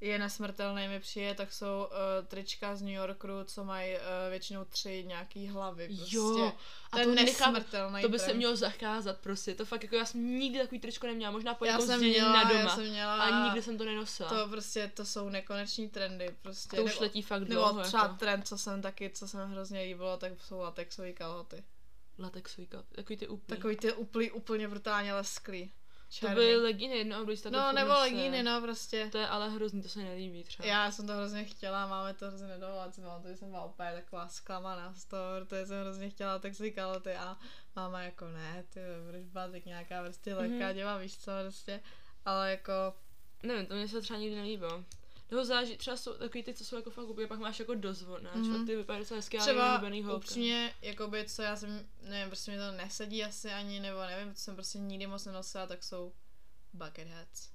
je 0.00 0.18
nesmrtelný, 0.18 0.88
mi 0.88 1.00
přijde, 1.00 1.34
tak 1.34 1.52
jsou 1.52 1.86
uh, 1.86 2.26
trička 2.26 2.76
z 2.76 2.82
New 2.82 2.92
Yorku, 2.94 3.28
co 3.44 3.64
mají 3.64 3.94
uh, 3.94 4.00
většinou 4.30 4.64
tři 4.64 5.04
nějaký 5.06 5.46
hlavy, 5.46 5.88
prostě. 5.96 6.16
Jo, 6.16 6.52
a 6.92 6.96
to 6.96 6.98
je 6.98 7.04
to 7.06 7.14
nesmrtelný 7.14 8.02
to 8.02 8.08
by 8.08 8.18
se 8.18 8.24
trend. 8.24 8.36
mělo 8.36 8.56
zakázat 8.56 9.18
prostě, 9.18 9.54
to 9.54 9.64
fakt 9.64 9.82
jako 9.82 9.96
já 9.96 10.04
jsem 10.04 10.38
nikdy 10.38 10.58
takový 10.58 10.80
tričko 10.80 11.06
neměla, 11.06 11.32
možná 11.32 11.54
po 11.54 11.64
já 11.64 11.80
jsem 11.80 12.00
měla, 12.00 12.32
na 12.32 12.50
já 12.50 12.58
doma, 12.58 12.74
jsem 12.74 12.84
měla, 12.88 13.22
a 13.22 13.44
nikdy 13.44 13.62
jsem 13.62 13.78
to 13.78 13.84
nenosila. 13.84 14.28
to 14.28 14.48
prostě, 14.48 14.90
to 14.94 15.04
jsou 15.04 15.28
nekoneční 15.28 15.88
trendy, 15.88 16.36
prostě. 16.42 16.76
to 16.76 16.82
už 16.82 16.90
nebo, 16.90 17.02
letí 17.02 17.22
fakt 17.22 17.40
nebo 17.40 17.52
dlouho, 17.54 17.82
třeba 17.82 18.02
jako 18.02 18.14
trend, 18.14 18.48
co 18.48 18.58
jsem 18.58 18.82
taky, 18.82 19.10
co 19.10 19.28
jsem 19.28 19.50
hrozně 19.50 19.80
líbilo, 19.82 20.16
tak 20.16 20.32
jsou 20.40 20.58
latexové 20.58 21.12
kalhoty. 21.12 21.64
Latexový 22.18 22.66
kal- 22.66 22.84
takový 22.94 23.16
ty 23.16 23.28
úplný. 23.28 23.56
Takový 23.56 23.76
ty 23.76 23.92
úplně, 23.92 24.32
úplně 24.32 24.68
brutálně 24.68 25.14
lesklý. 25.14 25.66
to 25.68 26.14
Černý. 26.14 26.34
byly 26.34 26.56
legíny 26.56 26.96
jedno 26.98 27.20
období, 27.20 27.40
tak 27.40 27.52
No, 27.52 27.72
nebo 27.72 27.92
legíny, 27.92 28.42
no, 28.42 28.60
prostě. 28.60 29.08
To 29.12 29.18
je 29.18 29.26
ale 29.28 29.50
hrozný, 29.50 29.82
to 29.82 29.88
se 29.88 29.98
nelíbí 29.98 30.44
třeba. 30.44 30.68
Já 30.68 30.90
jsem 30.92 31.06
to 31.06 31.12
hrozně 31.12 31.44
chtěla, 31.44 31.86
máme 31.86 32.14
to 32.14 32.26
hrozně 32.28 32.46
nedovolat, 32.48 32.96
pamatuju, 32.96 33.32
že 33.34 33.38
jsem 33.38 33.50
byla 33.50 33.64
úplně 33.64 33.92
taková 33.92 34.28
zklamaná 34.28 34.94
z 34.94 35.04
toho, 35.04 35.22
protože 35.44 35.66
jsem 35.66 35.80
hrozně 35.80 36.10
chtěla 36.10 36.38
tak 36.38 36.54
si 36.54 36.70
kaloty 36.72 37.12
a 37.14 37.36
máma 37.76 38.02
jako 38.02 38.28
ne, 38.28 38.64
ty 38.70 38.80
budeš 39.06 39.26
bátek 39.26 39.66
nějaká 39.66 40.02
prostě 40.02 40.34
lehká 40.34 40.66
Mhm. 40.66 40.74
děva, 40.74 40.98
víš 40.98 41.18
co, 41.18 41.30
prostě, 41.42 41.80
ale 42.24 42.50
jako, 42.50 42.72
Nevím, 43.42 43.66
to 43.66 43.74
mě 43.74 43.88
se 43.88 44.00
třeba 44.00 44.18
nikdy 44.18 44.36
nelíbilo. 44.36 44.84
Nebo 45.30 45.44
záleží, 45.44 45.76
třeba 45.76 45.96
jsou 45.96 46.12
takový 46.14 46.42
ty, 46.42 46.54
co 46.54 46.64
jsou 46.64 46.76
jako 46.76 46.90
fakt 46.90 47.06
pak 47.28 47.38
máš 47.38 47.58
jako 47.58 47.74
dozvonáč 47.74 48.34
Mhm. 48.34 48.52
mm-hmm. 48.54 48.66
ty 48.66 48.76
vypadají 48.76 49.04
docela 49.04 49.18
hezky, 49.18 49.38
ale 49.38 49.46
třeba 49.46 49.78
holka. 49.78 50.16
upřímně, 50.16 50.74
jakoby, 50.82 51.24
co 51.28 51.42
já 51.42 51.56
jsem, 51.56 51.86
nevím, 52.02 52.28
prostě 52.28 52.50
mi 52.50 52.56
to 52.58 52.72
nesedí 52.72 53.24
asi 53.24 53.50
ani, 53.50 53.80
nebo 53.80 54.00
nevím, 54.00 54.34
co 54.34 54.40
jsem 54.42 54.54
prostě 54.54 54.78
nikdy 54.78 55.06
moc 55.06 55.24
nenosila, 55.24 55.66
tak 55.66 55.84
jsou 55.84 56.12
bucket 56.72 57.08
hats. 57.08 57.50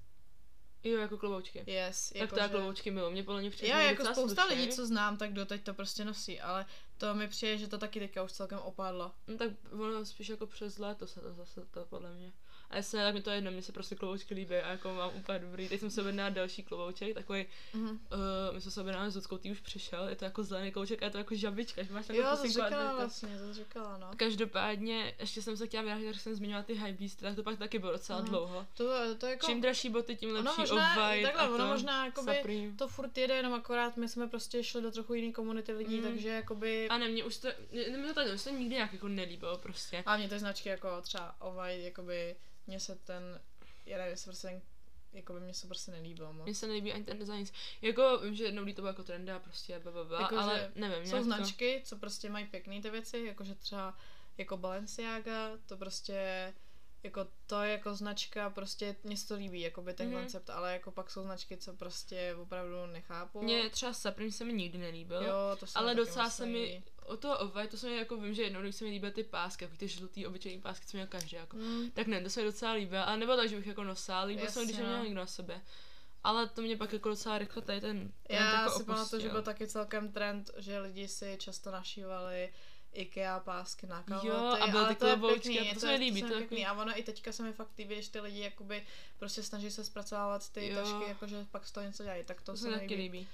Jo, 0.84 0.98
jako 0.98 1.18
kloboučky. 1.18 1.64
Yes, 1.66 2.08
tak 2.08 2.20
jako, 2.20 2.34
to 2.34 2.40
já 2.40 2.46
že- 2.46 2.52
kloboučky 2.52 2.90
miluji, 2.90 3.12
mě 3.12 3.22
podle 3.22 3.40
mě 3.40 3.50
přijde 3.50 3.68
Já 3.72 3.80
jako 3.82 4.04
spousta 4.04 4.42
slušný. 4.42 4.60
lidí, 4.60 4.72
co 4.76 4.86
znám, 4.86 5.16
tak 5.16 5.32
doteď 5.32 5.62
to 5.64 5.74
prostě 5.74 6.04
nosí, 6.04 6.40
ale 6.40 6.66
to 6.98 7.14
mi 7.14 7.28
přijde, 7.28 7.58
že 7.58 7.68
to 7.68 7.78
taky 7.78 8.00
teďka 8.00 8.22
už 8.22 8.32
celkem 8.32 8.58
opadlo. 8.58 9.12
No 9.26 9.38
tak 9.38 9.50
ono 9.72 10.04
spíš 10.04 10.28
jako 10.28 10.46
přes 10.46 10.78
léto 10.78 11.06
se 11.06 11.20
to 11.20 11.32
zase 11.34 11.60
to 11.70 11.84
podle 11.84 12.10
mě. 12.12 12.32
A 12.74 12.76
jestli 12.76 12.98
ne, 12.98 13.04
tak 13.04 13.14
mi 13.14 13.22
to 13.22 13.30
je 13.30 13.36
jedno, 13.36 13.50
mně 13.50 13.62
se 13.62 13.72
prostě 13.72 13.94
kloboučky 13.94 14.34
líbí 14.34 14.54
a 14.56 14.70
jako 14.70 14.94
mám 14.94 15.10
úplně 15.16 15.38
dobrý. 15.38 15.68
Teď 15.68 15.80
jsem 15.80 15.90
se 15.90 16.00
objednala 16.00 16.30
další 16.30 16.62
klobouček, 16.62 17.14
takový, 17.14 17.46
Mhm. 17.74 17.88
uh, 17.90 17.98
my 18.54 18.60
jsme 18.60 18.70
se 18.70 18.80
objednali 18.80 19.10
s 19.10 19.14
Zuckou, 19.14 19.38
ty 19.38 19.50
už 19.50 19.60
přišel, 19.60 20.08
je 20.08 20.16
to 20.16 20.24
jako 20.24 20.42
zelený 20.44 20.72
klobouček 20.72 21.02
a 21.02 21.04
je 21.04 21.10
to 21.10 21.18
jako 21.18 21.34
žabička, 21.34 21.82
že 21.82 21.92
máš 21.92 22.08
Jo, 22.08 22.14
takovou 22.16 22.36
to 22.36 22.42
pusinku 22.42 22.62
a 22.62 22.68
říkala 22.68 22.90
to- 22.90 22.96
vlastně, 22.96 23.38
to 23.38 23.54
říkala, 23.54 23.98
no. 23.98 24.10
Každopádně, 24.16 25.14
ještě 25.18 25.42
jsem 25.42 25.56
se 25.56 25.66
chtěla 25.66 25.82
vrátit, 25.82 26.04
jak 26.04 26.20
jsem 26.20 26.34
zmiňovala 26.34 26.62
ty 26.62 26.74
high 26.74 26.92
beast, 26.98 27.20
tak 27.20 27.36
to 27.36 27.42
pak 27.42 27.58
taky 27.58 27.78
bylo 27.78 27.92
docela 27.92 28.18
Mhm. 28.18 28.28
dlouho. 28.28 28.66
To, 28.74 29.14
to 29.18 29.26
jako... 29.26 29.46
Čím 29.46 29.60
dražší 29.60 29.90
boty, 29.90 30.16
tím 30.16 30.30
ono 30.30 30.40
lepší 30.42 30.60
možná, 30.60 30.76
off-white 30.96 31.22
takhle, 31.22 31.48
ono 31.48 31.58
to 31.58 31.66
možná 31.66 32.06
jakoby 32.06 32.36
Supreme. 32.36 32.72
to 32.78 32.88
furt 32.88 33.18
jede, 33.18 33.34
jenom 33.34 33.54
akorát 33.54 33.96
my 33.96 34.08
jsme 34.08 34.26
prostě 34.28 34.64
šli 34.64 34.82
do 34.82 34.90
trochu 34.90 35.14
jiný 35.14 35.32
komunity 35.32 35.72
lidí, 35.72 35.96
Mm. 35.96 36.02
takže 36.02 36.28
jakoby... 36.28 36.88
A 36.88 36.98
ne, 36.98 37.08
mě 37.08 37.24
už 37.24 37.36
to, 37.36 37.48
mě, 37.72 37.82
mě 37.98 38.14
to, 38.14 38.20
mě 38.24 38.38
to 38.38 38.50
nikdy 38.50 38.74
nějak 38.74 38.92
jako 38.92 39.08
nelíbilo 39.08 39.58
prostě. 39.58 40.02
A 40.06 40.16
mě 40.16 40.28
ty 40.28 40.38
značky 40.38 40.68
jako 40.68 41.00
třeba 41.02 41.36
Ovaj, 41.40 41.82
jakoby, 41.82 42.36
mně 42.66 42.80
se 42.80 42.94
ten, 42.96 43.40
já 43.86 43.98
nevím, 43.98 44.16
se 44.16 44.24
prostě 44.24 44.48
ten, 44.48 44.62
jakoby 45.12 45.40
mě 45.40 45.54
se 45.54 45.66
prostě 45.66 45.90
nelíbilo 45.90 46.32
moc. 46.32 46.44
Mně 46.44 46.54
se 46.54 46.66
nelíbí 46.66 46.92
ani 46.92 47.04
ten 47.04 47.18
design. 47.18 47.46
Jako 47.82 48.18
vím, 48.18 48.34
že 48.34 48.44
jednou 48.44 48.64
to 48.64 48.72
bylo 48.72 48.86
jako 48.86 49.02
trenda, 49.02 49.38
prostě 49.38 49.78
blablabla, 49.78 50.20
Jako, 50.20 50.38
ale 50.38 50.72
nevím, 50.74 51.04
Jsou 51.04 51.06
nějak 51.06 51.20
to... 51.20 51.24
značky, 51.24 51.82
co 51.84 51.96
prostě 51.96 52.30
mají 52.30 52.46
pěkný 52.46 52.82
ty 52.82 52.90
věci, 52.90 53.18
jakože 53.18 53.54
třeba 53.54 53.98
jako 54.38 54.56
Balenciaga, 54.56 55.50
to 55.66 55.76
prostě 55.76 56.52
jako 57.04 57.26
to 57.46 57.62
je 57.62 57.72
jako 57.72 57.94
značka, 57.94 58.50
prostě 58.50 58.96
mně 59.04 59.16
se 59.16 59.28
to 59.28 59.34
líbí, 59.34 59.60
jakoby 59.60 59.94
ten 59.94 60.06
Mhm. 60.06 60.16
mm-hmm. 60.16 60.20
koncept, 60.22 60.50
ale 60.50 60.72
jako 60.72 60.90
pak 60.90 61.10
jsou 61.10 61.22
značky, 61.22 61.56
co 61.56 61.72
prostě 61.74 62.34
opravdu 62.42 62.86
nechápu. 62.86 63.42
Mně 63.42 63.70
třeba 63.70 63.92
Supreme 63.92 64.32
se 64.32 64.44
mi 64.44 64.52
nikdy 64.52 64.78
nelíbil. 64.78 65.22
jo, 65.22 65.56
to 65.60 65.66
ale 65.74 65.94
docela 65.94 66.30
se 66.30 66.46
mi, 66.46 66.82
o 67.06 67.16
toho 67.16 67.38
off 67.38 67.52
to 67.70 67.76
se 67.76 67.88
mi 67.88 67.96
jako 67.96 68.16
vím, 68.16 68.34
že 68.34 68.42
jednou, 68.42 68.60
když 68.60 68.76
se 68.76 68.84
mi 68.84 68.90
líbily 68.90 69.12
ty 69.12 69.24
pásky, 69.24 69.64
jako 69.64 69.76
ty 69.76 69.88
žlutý 69.88 70.26
obyčejný 70.26 70.60
pásky, 70.62 70.86
co 70.86 70.96
měl 70.96 71.06
každý, 71.06 71.36
jako. 71.36 71.56
Mm, 71.56 71.90
Tak 71.90 72.06
ne, 72.06 72.22
to 72.22 72.30
se 72.30 72.40
mi 72.40 72.46
docela 72.46 72.72
líbilo, 72.72 73.08
ale 73.08 73.16
nebylo 73.16 73.36
tak, 73.36 73.48
že 73.48 73.56
bych 73.56 73.66
jako 73.66 73.84
nosila, 73.84 74.22
líbilo 74.22 74.50
se 74.50 74.58
mi, 74.60 74.64
když 74.64 74.76
neměl 74.76 74.98
no. 74.98 75.04
někdo 75.04 75.20
na 75.20 75.26
sobě. 75.26 75.60
Ale 76.24 76.48
to 76.48 76.62
mě 76.62 76.76
pak 76.76 76.92
jako 76.92 77.08
docela 77.08 77.38
rychle 77.38 77.62
tady 77.62 77.80
ten 77.80 78.12
trend 78.26 78.40
Já 78.40 78.60
jako 78.62 78.78
si 78.78 78.84
pamatuju, 78.84 79.22
že 79.22 79.28
byl 79.28 79.42
taky 79.42 79.66
celkem 79.66 80.12
trend, 80.12 80.50
že 80.56 80.78
lidi 80.78 81.08
si 81.08 81.36
často 81.40 81.70
našívali 81.70 82.52
IKEA 82.94 83.40
pásky 83.40 83.86
na 83.86 84.02
kalhoty, 84.02 84.26
Jo, 84.28 84.56
a 84.60 84.66
byly 84.66 84.86
ty 84.86 84.94
to 84.94 85.06
je 85.06 85.16
kloboučky, 85.16 85.60
a 85.60 85.62
to 85.62 85.68
je 85.68 85.80
se 85.80 85.86
mi 85.86 85.96
líbí, 85.96 86.20
to, 86.22 86.28
to 86.28 86.34
pěkný. 86.34 86.46
takový- 86.46 86.66
A 86.66 86.72
ono 86.82 86.98
i 86.98 87.02
teďka 87.02 87.32
se 87.32 87.42
mi 87.42 87.52
fakt 87.52 87.70
líbí, 87.78 87.94
když 87.94 88.08
ty 88.08 88.20
lidi 88.20 88.40
jakoby 88.40 88.86
prostě 89.18 89.42
snaží 89.42 89.70
se 89.70 89.84
zpracovávat 89.84 90.48
ty 90.52 90.68
Jo. 90.68 90.74
tašky, 90.76 91.08
jakože 91.08 91.46
pak 91.50 91.66
z 91.66 91.72
toho 91.72 91.86
něco 91.86 92.02
dělají, 92.02 92.24
tak 92.24 92.40
to, 92.42 92.52
To 92.52 92.58
se 92.58 92.68
mi 92.70 92.76
líbí. 92.76 92.94
líbí. 92.94 93.28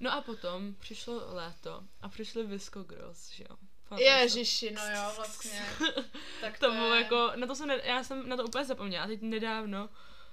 No 0.00 0.12
a 0.12 0.20
potom 0.20 0.74
přišlo 0.74 1.34
léto 1.34 1.82
a 2.02 2.08
přišly 2.08 2.46
Visco 2.46 2.82
Girls, 2.82 3.30
že 3.32 3.44
jo. 3.50 3.56
Fakt 3.88 4.00
Ježiši, 4.00 4.70
no 4.70 4.82
jo, 4.90 5.12
vlastně. 5.16 5.66
tak 6.40 6.58
to 6.58 6.70
bylo 6.72 6.94
je- 6.94 7.02
jako, 7.02 7.32
na 7.36 7.46
to 7.46 7.54
jsem, 7.54 7.68
ne, 7.68 7.80
já 7.84 8.04
jsem 8.04 8.28
na 8.28 8.36
to 8.36 8.44
úplně 8.44 8.64
zapomněla, 8.64 9.06
teď 9.06 9.22
nedávno 9.22 9.88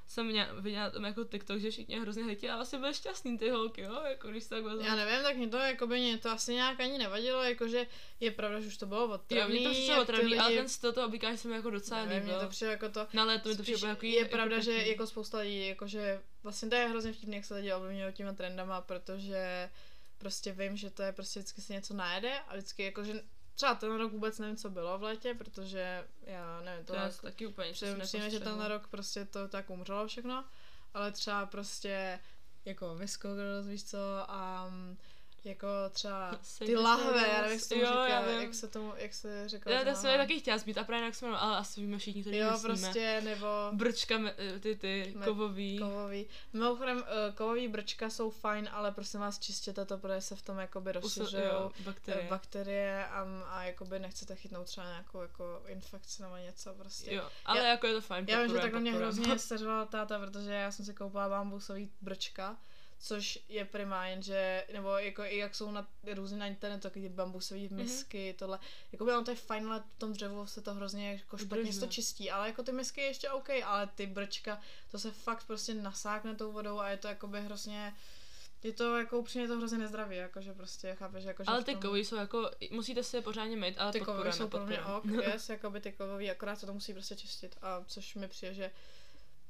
jsem 0.08 0.26
mě, 0.26 0.48
viděla 0.60 0.90
tam 0.90 1.04
jako 1.06 1.24
TikTok, 1.24 1.60
že 1.60 1.72
všichni 1.72 2.00
hrozně 2.00 2.24
hejtí 2.24 2.50
a 2.50 2.56
vlastně 2.56 2.80
byly 2.80 2.94
šťastný 2.94 3.38
ty 3.38 3.50
holky, 3.50 3.82
jo, 3.82 4.02
jako 4.10 4.28
když 4.28 4.44
se 4.44 4.50
tak 4.50 4.64
vezmu. 4.64 4.86
Já 4.86 4.96
nevím, 4.96 5.24
tak 5.24 5.38
mě 5.38 5.48
to, 5.48 5.58
jakoby, 5.58 6.00
mě 6.00 6.18
to 6.18 6.30
asi 6.30 6.54
nějak 6.54 6.80
ani 6.80 6.98
nevadilo, 6.98 7.44
jakože 7.44 7.88
je 8.20 8.32
pravda, 8.32 8.60
že 8.60 8.68
už 8.68 8.78
to 8.78 8.86
bylo 8.86 9.02
Jo, 9.02 9.10
otravný. 9.10 9.60
mě 9.60 9.68
to 9.68 9.74
přišlo 9.74 10.02
otravný, 10.02 10.38
ale 10.38 10.50
lidi- 10.50 10.58
ten 10.60 10.70
styl 10.70 10.94
toho 10.94 11.08
oblíkání 11.08 11.38
se 11.38 11.48
mi 11.48 11.56
jako 11.56 11.70
docela 11.70 12.06
nevím, 12.06 12.24
mě 12.24 12.32
líbil. 12.34 12.46
to 12.46 12.50
přijde 12.50 12.72
jako 12.72 12.90
to, 12.90 13.08
Na 13.14 13.24
léto 13.24 13.50
mi 13.50 13.56
to 13.58 13.64
přišlo 13.64 13.88
jako 13.88 14.06
je 14.06 14.26
pravda, 14.26 14.60
že 14.60 14.72
jako 14.74 15.08
spousta 15.08 15.38
lidí, 15.40 15.68
jakože 15.68 16.22
vlastně 16.44 16.70
to 16.70 16.76
je 16.76 16.88
hrozně 16.88 17.14
vtipný, 17.14 17.36
jak 17.36 17.46
se 17.46 17.56
lidi 17.56 17.74
ovlivňují 17.74 18.14
těma 18.14 18.34
trendama, 18.34 18.82
protože 18.82 19.70
prostě 20.18 20.52
vím, 20.52 20.78
že 20.78 20.90
to 20.90 21.04
je 21.04 21.12
prostě 21.12 21.40
vždycky 21.40 21.62
si 21.62 21.74
něco 21.74 21.94
najede 21.94 22.40
a 22.40 22.54
vždycky 22.54 22.84
jakože 22.84 23.24
třeba 23.56 23.76
ten 23.76 23.98
rok 23.98 24.12
vůbec 24.12 24.40
nevím, 24.40 24.56
co 24.56 24.70
bylo 24.70 24.98
v 24.98 25.04
létě, 25.04 25.34
protože 25.34 26.08
já 26.22 26.62
nevím, 26.62 26.86
to 26.86 26.94
to 26.94 27.22
taky 27.22 27.48
úplně 27.48 27.74
přijde, 27.74 28.30
že 28.30 28.40
ten 28.40 28.62
rok 28.62 28.88
prostě 28.88 29.26
to 29.26 29.48
tak 29.48 29.70
umřelo 29.70 30.08
všechno, 30.08 30.46
ale 30.94 31.12
třeba 31.12 31.46
prostě 31.46 32.20
jako 32.66 32.96
Visco 32.96 33.36
Girls, 33.36 33.68
víš 33.68 33.84
co, 33.84 33.98
a 34.28 34.68
mm, 34.70 34.98
jako 35.44 35.68
třeba 35.92 36.40
ty 36.60 36.76
lahve, 36.76 37.28
já 37.28 37.42
nevím, 37.42 37.52
jak 37.52 37.62
se 37.62 37.70
tomu 37.70 37.82
Jo, 37.82 37.88
já 37.88 38.06
říká, 38.20 38.32
vím. 38.32 38.42
jak 38.42 38.54
se 38.54 38.68
tomu, 38.68 38.94
jak 38.98 39.14
se 39.14 39.50
říká. 39.50 39.72
Já 39.72 39.84
to 39.86 39.96
jsem 40.00 40.12
je 40.12 40.18
taky 40.18 40.40
chtěla 40.40 40.58
zbít 40.58 40.78
a 40.78 40.84
právě 40.84 41.06
jak 41.06 41.16
jsme, 41.16 41.28
ale 41.38 41.58
asi 41.58 41.82
víme 41.82 41.98
všichni, 41.98 42.22
kteří 42.22 42.38
Jo, 42.38 42.52
myslíme. 42.52 42.78
prostě, 42.78 43.22
nebo 43.24 43.48
Brčka, 43.72 44.18
me- 44.18 44.36
ty, 44.60 44.76
ty, 44.76 45.14
Me- 45.18 45.26
kovový. 45.26 45.80
Kovový. 45.80 46.26
Mimochodem, 46.54 47.04
eh, 47.08 47.32
kovový 47.32 47.68
brčka 47.68 48.10
jsou 48.10 48.30
fajn, 48.30 48.70
ale 48.72 48.92
prosím 48.92 49.20
vás, 49.20 49.40
čistěte 49.40 49.86
to, 49.86 49.98
protože 49.98 50.22
se 50.22 50.36
v 50.36 50.42
tom 50.42 50.58
jakoby 50.60 50.92
rozšiřují 50.92 51.44
jo, 51.44 51.72
bakterie, 51.86 52.28
bakterie. 52.30 53.06
a, 53.08 53.28
a 53.50 53.64
jakoby 53.64 54.00
nechcete 54.00 54.36
chytnout 54.36 54.68
třeba 54.68 54.88
nějakou 54.88 55.22
jako 55.22 55.62
infekci 55.68 56.22
nebo 56.22 56.36
něco 56.38 56.74
prostě. 56.74 57.14
Jo, 57.16 57.30
ale 57.46 57.60
Já- 57.60 57.66
jako 57.68 57.88
je 57.88 57.94
to 57.94 58.02
fajn. 58.02 58.26
Já 58.30 58.38
vím, 58.40 58.48
že 58.48 58.54
podporujem, 58.54 58.72
tak 58.72 58.74
na 58.74 58.80
mě 58.80 58.94
hrozně 58.94 59.40
seřvala 59.40 59.86
táta, 59.86 60.20
protože 60.20 60.52
já 60.54 60.72
jsem 60.72 60.86
si 60.86 60.94
koupila 60.94 61.30
bambusový 61.30 61.92
brčka, 62.02 62.58
což 63.06 63.40
je 63.50 63.66
prima, 63.66 64.08
jenže, 64.08 64.66
nebo 64.74 64.90
jako 64.98 65.24
i 65.24 65.38
jak 65.38 65.56
jsou 65.56 65.72
na 65.72 65.88
různě 66.14 66.38
na 66.38 66.48
internetu, 66.48 66.82
takový 66.82 67.02
ty 67.08 67.10
bambusové 67.14 67.60
Mhm. 67.62 67.76
misky, 67.76 68.32
mm-hmm. 68.32 68.36
tohle, 68.40 68.60
jako 68.92 69.04
ono 69.06 69.24
to 69.24 69.32
je 69.32 69.36
fajn, 69.38 69.68
ale 69.68 69.84
v 69.96 70.00
tom 70.00 70.14
dřevu 70.14 70.48
se 70.48 70.62
to 70.62 70.74
hrozně 70.74 71.12
jako 71.12 71.38
špatně 71.38 71.74
se 71.74 71.80
to 71.80 71.88
čistí, 71.88 72.32
ale 72.32 72.48
jako 72.48 72.64
ty 72.64 72.72
misky 72.72 73.02
je 73.02 73.08
ještě 73.08 73.30
OK, 73.30 73.50
ale 73.66 73.88
ty 73.96 74.06
brčka, 74.08 74.62
to 74.92 75.00
se 75.00 75.12
fakt 75.12 75.44
prostě 75.48 75.74
nasákne 75.74 76.36
tou 76.36 76.52
vodou 76.52 76.80
a 76.80 76.90
je 76.90 76.98
to 76.98 77.08
jakoby 77.08 77.42
hrozně, 77.42 77.94
je 78.64 78.74
to 78.74 78.98
jako 78.98 79.20
upřímně 79.20 79.48
to 79.48 79.58
hrozně 79.58 79.78
nezdravý, 79.78 80.16
jakože 80.16 80.54
prostě 80.54 80.96
chápeš, 80.96 81.24
jakože 81.24 81.48
Ale 81.48 81.64
ty 81.64 81.72
tom- 81.72 81.82
kovy 81.82 82.06
jsou 82.06 82.16
jako, 82.16 82.52
musíte 82.72 83.04
si 83.04 83.16
je 83.16 83.22
pořádně 83.22 83.56
mít, 83.58 83.76
ale 83.78 83.92
ty 83.92 84.00
podporujeme, 84.00 84.34
jsou 84.34 84.48
pro 84.48 84.66
mě 84.66 84.82
ok, 84.86 85.06
yes, 85.34 85.50
jakoby 85.50 85.82
ty 85.82 85.92
kovový, 85.92 86.32
akorát 86.32 86.60
se 86.60 86.66
to 86.66 86.74
musí 86.74 86.94
prostě 86.94 87.16
čistit, 87.16 87.56
a 87.62 87.84
což 87.88 88.16
mi 88.16 88.28
přijde, 88.28 88.54
že 88.54 88.72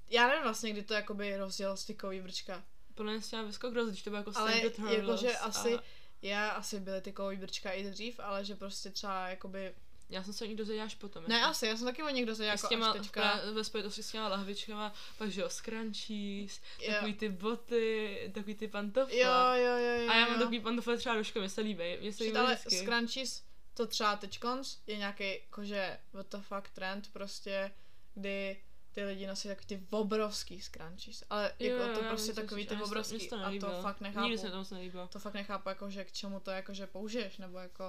já 0.09 0.27
nevím 0.27 0.43
vlastně, 0.43 0.71
kdy 0.71 0.83
to 0.83 0.93
jakoby 0.93 1.37
rozděl 1.37 1.77
z 1.77 1.85
ty 1.85 1.93
kovový 1.95 2.21
brčka, 2.21 2.63
Podle 2.95 3.11
mě 3.13 3.43
Visco 3.43 3.69
Girls, 3.69 3.89
když 3.89 4.01
to 4.03 4.09
bylo 4.09 4.19
jako 4.19 4.31
ale 4.35 4.61
jakože 4.89 5.37
a 5.37 5.43
asi, 5.45 5.79
já 6.21 6.49
asi 6.49 6.79
byly 6.79 7.01
ty 7.01 7.11
kovový 7.11 7.37
brčka 7.37 7.71
i 7.71 7.83
dřív, 7.83 8.19
ale 8.19 8.45
že 8.45 8.55
prostě 8.55 8.89
třeba 8.89 9.27
jakoby, 9.29 9.75
Já 10.09 10.23
jsem 10.23 10.33
se 10.33 10.45
o 10.45 10.47
ní 10.47 10.55
dozvěděla 10.55 10.85
až 10.85 10.95
potom. 10.95 11.23
ne 11.27 11.35
jako. 11.35 11.49
asi, 11.49 11.67
já 11.67 11.77
jsem 11.77 11.85
taky 11.87 12.03
o 12.03 12.09
nich 12.09 12.25
dozvěděla 12.25 12.53
jako 12.53 12.65
s 12.67 12.69
těma, 12.69 12.91
až 12.91 12.99
teďka, 12.99 13.41
ve 13.53 13.63
spojitosti 13.63 14.03
s 14.03 14.11
těma 14.11 14.27
lahvičkama, 14.27 14.93
pak 15.17 15.29
že 15.31 15.41
jo, 15.41 15.49
scrunchies, 15.49 16.61
Jo. 16.81 16.93
takový 16.93 17.13
ty 17.13 17.29
boty, 17.29 18.31
takový 18.33 18.55
ty 18.55 18.67
pantofle. 18.67 19.17
jo, 19.17 19.31
jo, 19.55 19.77
jo, 19.77 20.01
jo, 20.01 20.09
a 20.09 20.15
já 20.15 20.25
mám 20.25 20.33
jo. 20.33 20.39
takový 20.39 20.59
pantofle 20.59 20.97
třeba 20.97 21.15
do 21.15 21.23
školy, 21.23 21.43
mě 21.43 21.49
se 21.49 21.61
líbí, 21.61 21.97
mě 22.01 22.13
se 22.13 22.23
líbí 22.23 22.37
ale 22.37 22.55
vždycky. 22.55 22.77
scrunchies, 22.77 23.43
to 23.73 23.87
třeba 23.87 24.15
teďkonc 24.15 24.77
je 24.87 24.97
nějaký 24.97 25.23
jakože 25.23 25.99
what 26.13 26.27
the 26.31 26.37
fuck 26.37 26.69
trend 26.69 27.09
prostě, 27.13 27.71
kdy 28.15 28.61
ty 28.93 29.03
lidi 29.03 29.27
nosí 29.27 29.47
takový 29.47 29.65
ty 29.67 29.87
obrovský 29.89 30.61
scrunchies, 30.61 31.23
ale 31.29 31.53
Jo, 31.59 31.71
jako 31.71 31.89
jo, 31.89 31.95
to 31.95 32.03
já 32.03 32.09
prostě 32.09 32.27
vím, 32.27 32.35
co 32.35 32.41
takový 32.41 32.67
ty 32.67 32.75
se 32.75 32.83
obrovský 32.83 33.19
se 33.19 33.29
to 33.29 33.35
a 33.35 33.51
to 33.59 33.81
fakt 33.81 34.01
nechápu. 34.01 34.23
Nikdy 34.23 34.37
se 34.37 34.51
to 34.51 34.57
moc 34.57 34.71
nelíbilo. 34.71 35.07
To 35.07 35.19
fakt 35.19 35.33
nechápu, 35.33 35.69
jako, 35.69 35.89
že 35.89 36.05
k 36.05 36.11
čemu 36.11 36.39
to 36.39 36.51
jakože 36.51 36.87
použiješ, 36.87 37.37
nebo 37.37 37.59
jako... 37.59 37.83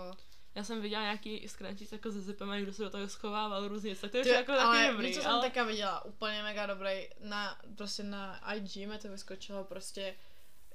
Já 0.54 0.64
jsem 0.64 0.82
viděla 0.82 1.02
nějaký 1.02 1.48
scrunchies 1.48 1.92
jako 1.92 2.10
ze 2.10 2.20
zipem 2.20 2.50
a 2.50 2.56
někdo 2.56 2.72
se 2.72 2.82
do 2.82 2.90
toho 2.90 3.08
schovával 3.08 3.68
různě, 3.68 3.96
tak 3.96 4.10
to 4.10 4.16
je 4.16 4.28
jako 4.28 4.52
ale 4.52 4.78
taky 4.78 4.92
dobrý, 4.92 5.14
co 5.14 5.22
jsem 5.22 5.30
ale... 5.30 5.42
teďka 5.42 5.64
viděla, 5.64 6.04
úplně 6.04 6.42
mega 6.42 6.66
dobrý, 6.66 7.08
na, 7.20 7.60
prostě 7.76 8.02
na 8.02 8.52
IG 8.54 8.76
mi 8.76 8.98
to 8.98 9.08
vyskočilo 9.08 9.64
prostě, 9.64 10.14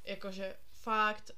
jakože 0.04 0.56
fakt, 0.72 1.32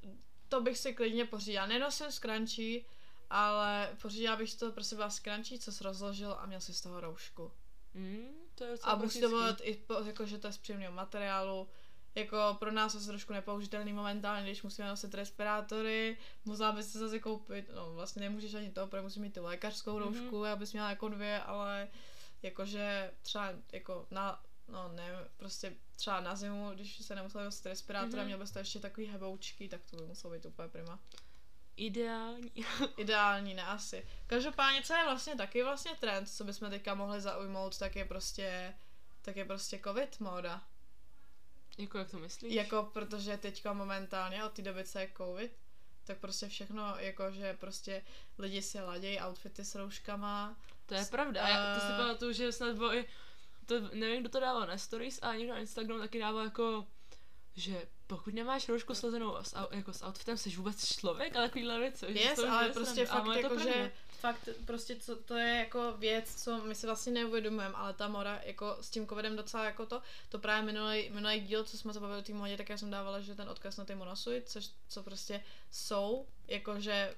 to 0.50 0.62
bych 0.62 0.78
si 0.78 0.94
klidně 0.94 1.26
pořídila, 1.26 1.66
nenosím 1.66 2.12
scrunchie, 2.12 2.82
ale 3.30 3.96
pořídila 4.02 4.36
bych 4.36 4.50
si 4.50 4.58
to, 4.58 4.72
prostě 4.72 4.96
byla 4.96 5.10
scrunchie, 5.10 5.60
co 5.60 5.72
jsi 5.72 5.84
rozložil 5.84 6.36
a 6.40 6.46
měl 6.46 6.62
si 6.62 6.74
z 6.74 6.82
toho 6.82 7.00
roušku. 7.00 7.52
Mm, 7.94 8.28
to 8.56 8.64
je 8.64 8.78
A 8.84 8.96
musí 8.96 9.22
to 9.22 9.28
být 9.30 9.62
i 9.62 9.74
po, 9.76 9.94
jako, 9.94 10.26
že 10.26 10.38
to 10.38 10.48
je 10.48 10.54
z 10.54 10.58
příjemného 10.58 10.94
materiálu, 10.94 11.68
jako 12.16 12.56
pro 12.60 12.72
nás 12.72 12.94
je 12.94 13.00
to 13.00 13.06
trošku 13.06 13.34
nepoužitelný 13.34 13.94
momentálně, 13.94 14.44
když 14.44 14.64
musíme 14.64 14.88
nosit 14.88 15.14
respirátory, 15.14 16.18
musela 16.46 16.72
bys 16.72 16.92
se 16.92 17.00
zase 17.00 17.20
koupit, 17.20 17.70
no 17.76 17.94
vlastně 17.94 18.22
nemůžeš 18.22 18.54
ani 18.54 18.72
to, 18.72 18.88
protože 18.88 19.02
musíš 19.02 19.22
mít 19.22 19.34
tu 19.34 19.44
lékařskou 19.44 19.92
Mhm. 19.92 20.04
roušku, 20.04 20.36
mm-hmm. 20.42 20.52
abys 20.52 20.74
měla 20.74 20.90
jako 20.90 21.10
dvě, 21.10 21.42
ale 21.42 21.88
jakože 22.42 23.12
třeba 23.22 23.54
jako 23.72 24.08
na, 24.12 24.44
no 24.68 24.92
ne, 24.94 25.12
prostě 25.38 25.76
třeba 25.96 26.20
na 26.20 26.36
zimu, 26.36 26.70
když 26.74 27.06
se 27.06 27.16
nemusela 27.16 27.44
nosit 27.44 27.66
respirátor 27.66 28.16
a 28.20 28.22
Mhm. 28.22 28.26
měl 28.26 28.40
bys 28.40 28.52
to 28.52 28.60
ještě 28.60 28.80
takový 28.80 29.08
heboučky, 29.08 29.70
tak 29.70 29.82
to 29.92 29.98
by 29.98 30.04
muselo 30.06 30.34
být 30.34 30.46
úplně 30.46 30.68
prima. 30.70 31.00
Ideální. 31.78 32.52
Ideální, 32.98 33.54
ne 33.54 33.66
asi. 33.66 34.08
Každopádně, 34.28 34.82
co 34.84 34.94
je 34.94 35.04
vlastně 35.06 35.36
taky 35.36 35.64
vlastně 35.64 35.92
trend, 36.00 36.26
co 36.30 36.44
bychom 36.44 36.70
teďka 36.70 36.96
mohli 36.96 37.22
zaujmout, 37.22 37.78
tak 37.78 37.96
je 37.96 38.06
prostě, 38.06 38.74
tak 39.22 39.36
je 39.36 39.46
prostě 39.46 39.80
covid 39.84 40.20
móda. 40.20 40.64
jako 41.78 41.98
jak 41.98 42.12
to 42.12 42.20
myslíš? 42.20 42.54
Jako, 42.54 42.90
protože 42.94 43.38
teďka 43.38 43.74
momentálně 43.74 44.44
od 44.44 44.52
té 44.54 44.62
doby, 44.62 44.84
co 44.84 45.00
je 45.00 45.10
covid, 45.18 45.52
tak 46.04 46.18
prostě 46.18 46.48
všechno, 46.48 46.96
jako, 46.98 47.32
že 47.32 47.54
prostě 47.54 48.04
lidi 48.38 48.62
si 48.62 48.82
ladějí 48.82 49.20
outfity 49.20 49.66
s 49.66 49.76
rouškama. 49.76 50.56
To 50.86 50.94
je 50.96 51.06
pravda. 51.06 51.44
A 51.46 51.50
já 51.50 51.76
to 51.76 51.80
si 51.82 51.94
Eh. 51.94 51.98
pamatuju, 51.98 52.34
že 52.34 52.52
snad 52.52 52.76
bylo 52.76 52.94
i, 52.96 53.08
to, 53.66 53.80
nevím, 53.80 54.22
kdo 54.22 54.30
to 54.30 54.40
dával 54.40 54.68
na 54.68 54.78
stories, 54.78 55.20
a 55.22 55.36
někdo 55.36 55.54
na 55.54 55.60
Instagramu 55.60 56.02
taky 56.02 56.20
dával 56.20 56.44
jako, 56.44 56.88
že 57.56 57.88
pokud 58.16 58.34
nemáš 58.34 58.70
roušku 58.70 58.96
slezenou 58.96 59.38
s, 59.42 59.56
jako 59.72 59.94
s 59.94 60.06
outfitem, 60.06 60.38
jsi 60.38 60.50
vůbec 60.50 60.86
člověk, 60.86 61.36
ale 61.36 61.48
takovýhle 61.48 61.80
věci. 61.80 62.06
že 62.10 62.20
Yes, 62.20 62.36
to 62.36 62.52
ale 62.52 62.68
je 62.68 62.74
prostě 62.74 63.08
sranda. 63.08 63.32
A 63.32 63.34
fakt 63.34 63.44
jako, 63.44 63.60
že 63.60 63.92
fakt 64.20 64.50
prostě 64.66 64.96
co, 64.96 65.16
to 65.16 65.36
je 65.36 65.56
jako 65.56 65.94
věc, 65.98 66.44
co 66.44 66.58
my 66.58 66.76
si 66.76 66.86
vlastně 66.86 67.14
neuvědomujeme, 67.14 67.76
ale 67.76 67.94
ta 67.94 68.08
moda 68.08 68.42
jako 68.44 68.78
s 68.82 68.90
tím 68.90 69.08
covidem 69.08 69.36
docela 69.36 69.66
jako 69.66 69.86
to, 69.86 70.02
to 70.30 70.40
právě 70.40 70.74
minulý, 70.74 71.10
minulý 71.10 71.40
díl, 71.40 71.64
co 71.64 71.78
jsme 71.78 71.94
se 71.94 72.00
bavili 72.00 72.20
o 72.20 72.24
té 72.24 72.34
modě, 72.34 72.58
tak 72.58 72.70
já 72.70 72.78
jsem 72.78 72.92
dávala, 72.92 73.22
že 73.22 73.36
ten 73.36 73.50
odkaz 73.50 73.78
na 73.78 73.86
ty 73.86 73.96
monosuit, 73.96 74.50
což 74.50 74.70
co 74.90 75.04
prostě 75.04 75.44
jsou, 75.72 76.28
jakože 76.48 77.16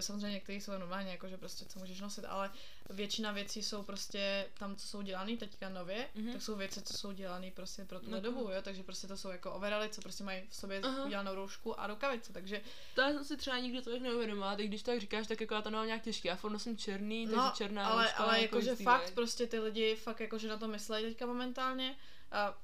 samozřejmě 0.00 0.30
některý 0.30 0.60
jsou 0.60 0.72
normálně, 0.72 1.10
jakože 1.10 1.36
prostě 1.36 1.64
co 1.64 1.78
můžeš 1.78 2.00
nosit, 2.00 2.24
ale 2.24 2.50
většina 2.90 3.32
věcí 3.32 3.62
jsou 3.62 3.82
prostě 3.82 4.46
tam, 4.58 4.76
co 4.76 4.86
jsou 4.86 5.02
dělané 5.02 5.36
teďka 5.36 5.68
nově, 5.68 6.08
Mhm. 6.14 6.26
mm-hmm. 6.26 6.32
tak 6.32 6.42
jsou 6.42 6.56
věci, 6.56 6.82
co 6.82 6.94
jsou 6.98 7.12
dělané 7.12 7.50
prostě 7.50 7.84
pro 7.84 8.00
tuhle 8.00 8.16
No. 8.18 8.22
dobu, 8.22 8.40
jo, 8.50 8.62
takže 8.62 8.82
prostě 8.82 9.06
to 9.06 9.16
jsou 9.16 9.28
jako 9.28 9.52
overaly, 9.52 9.88
co 9.88 10.00
prostě 10.00 10.24
mají 10.24 10.42
v 10.48 10.54
sobě 10.56 10.80
Aha. 10.80 11.04
udělanou 11.04 11.34
roušku 11.34 11.80
a 11.80 11.86
rukavice, 11.86 12.32
takže 12.32 12.60
To 12.94 13.00
já 13.00 13.08
jsem 13.12 13.24
si 13.24 13.36
třeba 13.36 13.58
nikdy 13.58 13.82
tolik 13.82 14.02
neuvědomila, 14.02 14.56
teď 14.56 14.66
když 14.66 14.82
tak 14.82 15.00
říkáš, 15.00 15.26
tak 15.26 15.40
jako 15.40 15.54
já 15.54 15.62
to 15.62 15.70
nemám 15.70 15.86
nějak 15.86 16.02
těžký, 16.02 16.28
já 16.28 16.36
furt 16.36 16.50
nosím 16.50 16.76
černý, 16.76 17.26
takže 17.26 17.36
No, 17.36 17.52
černá 17.56 17.86
ale, 17.88 18.02
rouška, 18.04 18.18
ale 18.24 18.40
jako 18.42 18.56
jakože 18.56 18.70
jistý 18.70 18.84
fakt 18.84 19.00
vibe. 19.04 19.14
prostě 19.14 19.46
ty 19.46 19.58
lidi 19.58 19.96
fakt 19.96 20.20
jakože 20.20 20.48
na 20.48 20.56
to 20.56 20.68
myslejí 20.68 21.06
teďka 21.06 21.26
momentálně 21.26 21.96
a 22.32 22.58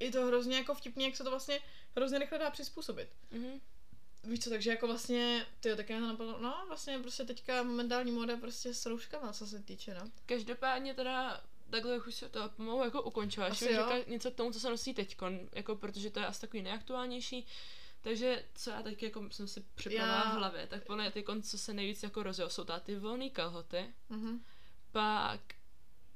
je 0.00 0.10
to 0.12 0.26
hrozně 0.26 0.56
jako 0.56 0.74
vtipný, 0.74 1.04
jak 1.04 1.16
se 1.16 1.24
to 1.24 1.30
vlastně 1.30 1.60
hrozně 1.96 2.18
rychle 2.18 2.38
dá 2.38 2.50
přizpůsobit. 2.50 3.08
Mhm. 3.30 3.60
Víš 4.26 4.40
co, 4.40 4.50
takže 4.50 4.70
jako 4.70 4.86
vlastně, 4.86 5.46
ty 5.60 5.76
tak 5.76 5.90
já 5.90 6.00
to 6.00 6.06
napadlo, 6.06 6.38
no 6.40 6.64
vlastně 6.68 6.98
prostě 6.98 7.24
teďka 7.24 7.62
momentální 7.62 8.12
móda 8.12 8.36
prostě 8.36 8.74
s 8.74 8.86
rouškama, 8.86 9.32
co 9.32 9.46
se 9.46 9.62
týče, 9.62 9.94
no. 9.94 10.10
Každopádně 10.26 10.94
teda 10.94 11.44
takhle 11.70 11.98
už 11.98 12.14
se 12.14 12.28
to 12.28 12.48
pomalu 12.56 12.84
jako 12.84 13.02
ukončila. 13.02 13.46
Jo. 13.48 13.54
řekla 13.54 13.98
něco 14.06 14.30
k 14.30 14.34
tomu, 14.34 14.52
co 14.52 14.60
se 14.60 14.70
nosí 14.70 14.94
teďkon, 14.94 15.40
jako 15.52 15.76
protože 15.76 16.10
to 16.10 16.20
je 16.20 16.26
asi 16.26 16.40
takový 16.40 16.62
nejaktuálnější. 16.62 17.46
Takže 18.00 18.44
co 18.54 18.70
já 18.70 18.82
taky 18.82 19.04
jako 19.04 19.24
jsem 19.30 19.48
si 19.48 19.60
připravila 19.74 20.14
Já- 20.24 20.30
v 20.34 20.38
hlavě, 20.38 20.66
tak 20.66 20.84
podle 20.86 21.10
teďkon, 21.10 21.42
co 21.42 21.58
se 21.58 21.74
nejvíc 21.74 22.02
jako 22.02 22.22
rozjel, 22.22 22.50
jsou 22.50 22.64
ta 22.64 22.80
ty 22.80 22.96
volné 22.96 23.30
kalhoty, 23.30 23.94
Mhm. 24.08 24.44
pak 24.92 25.40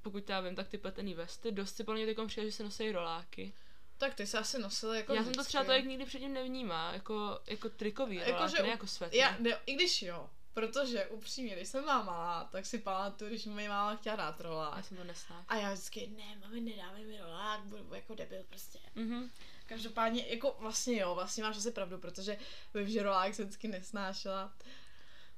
pokud 0.03 0.29
já 0.29 0.41
vím, 0.41 0.55
tak 0.57 0.69
ty 0.69 0.79
pletený 0.79 1.15
vesty, 1.15 1.53
dost 1.53 1.77
si 1.77 1.85
podle 1.85 1.99
mě 1.99 2.07
teďkon 2.07 2.27
přijde, 2.27 2.47
že 2.51 2.57
se 2.57 2.63
nosí 2.65 2.93
roláky. 2.93 3.55
Tak 3.99 4.15
ty 4.15 4.27
se 4.27 4.39
asi 4.39 4.59
nosily 4.59 4.97
jako 4.97 5.15
já 5.15 5.25
jsem 5.25 5.35
to 5.35 5.45
třeba 5.45 5.65
tolik 5.65 5.85
nikdy 5.85 6.05
předtím 6.05 6.33
nevnímá, 6.33 6.93
jako, 6.93 7.41
jako 7.47 7.69
trikový 7.69 8.17
Jako, 8.17 8.31
rolák, 8.31 8.51
že 8.51 8.63
ne 8.63 8.69
jako 8.69 8.87
svetr. 8.87 9.15
Já, 9.17 9.37
ne, 9.39 9.59
i 9.67 9.75
když 9.75 10.03
jo, 10.03 10.31
protože 10.55 11.07
upřímně, 11.07 11.57
když 11.57 11.69
jsem 11.69 11.85
byla 11.85 12.03
malá, 12.03 12.49
tak 12.53 12.67
si 12.67 12.79
pamatuju, 12.79 13.31
když 13.31 13.45
mi 13.47 13.69
máma 13.69 13.97
chtěla 13.97 14.17
dát 14.17 14.41
Já 14.41 14.47
rolák. 14.47 14.85
jsem 14.85 14.97
to 14.97 15.05
nesla. 15.05 15.45
A 15.49 15.57
já 15.57 15.73
vždycky, 15.73 16.07
ne, 16.17 16.37
mami, 16.41 16.61
nedávej 16.61 17.05
mi 17.05 17.19
rolák, 17.19 17.61
budu 17.61 17.95
jako 17.95 18.15
debil 18.15 18.45
prostě. 18.49 18.79
Mhm. 18.95 19.31
Každopádně, 19.67 20.27
jako 20.29 20.57
vlastně 20.59 21.01
jo, 21.01 21.15
vlastně 21.15 21.45
máš 21.45 21.57
asi 21.57 21.71
pravdu, 21.71 21.99
protože 21.99 22.39
vím, 22.75 22.89
že 22.89 23.03
rolák 23.03 23.35
se 23.35 23.43
vždycky 23.43 23.69
nesnášela. 23.69 24.53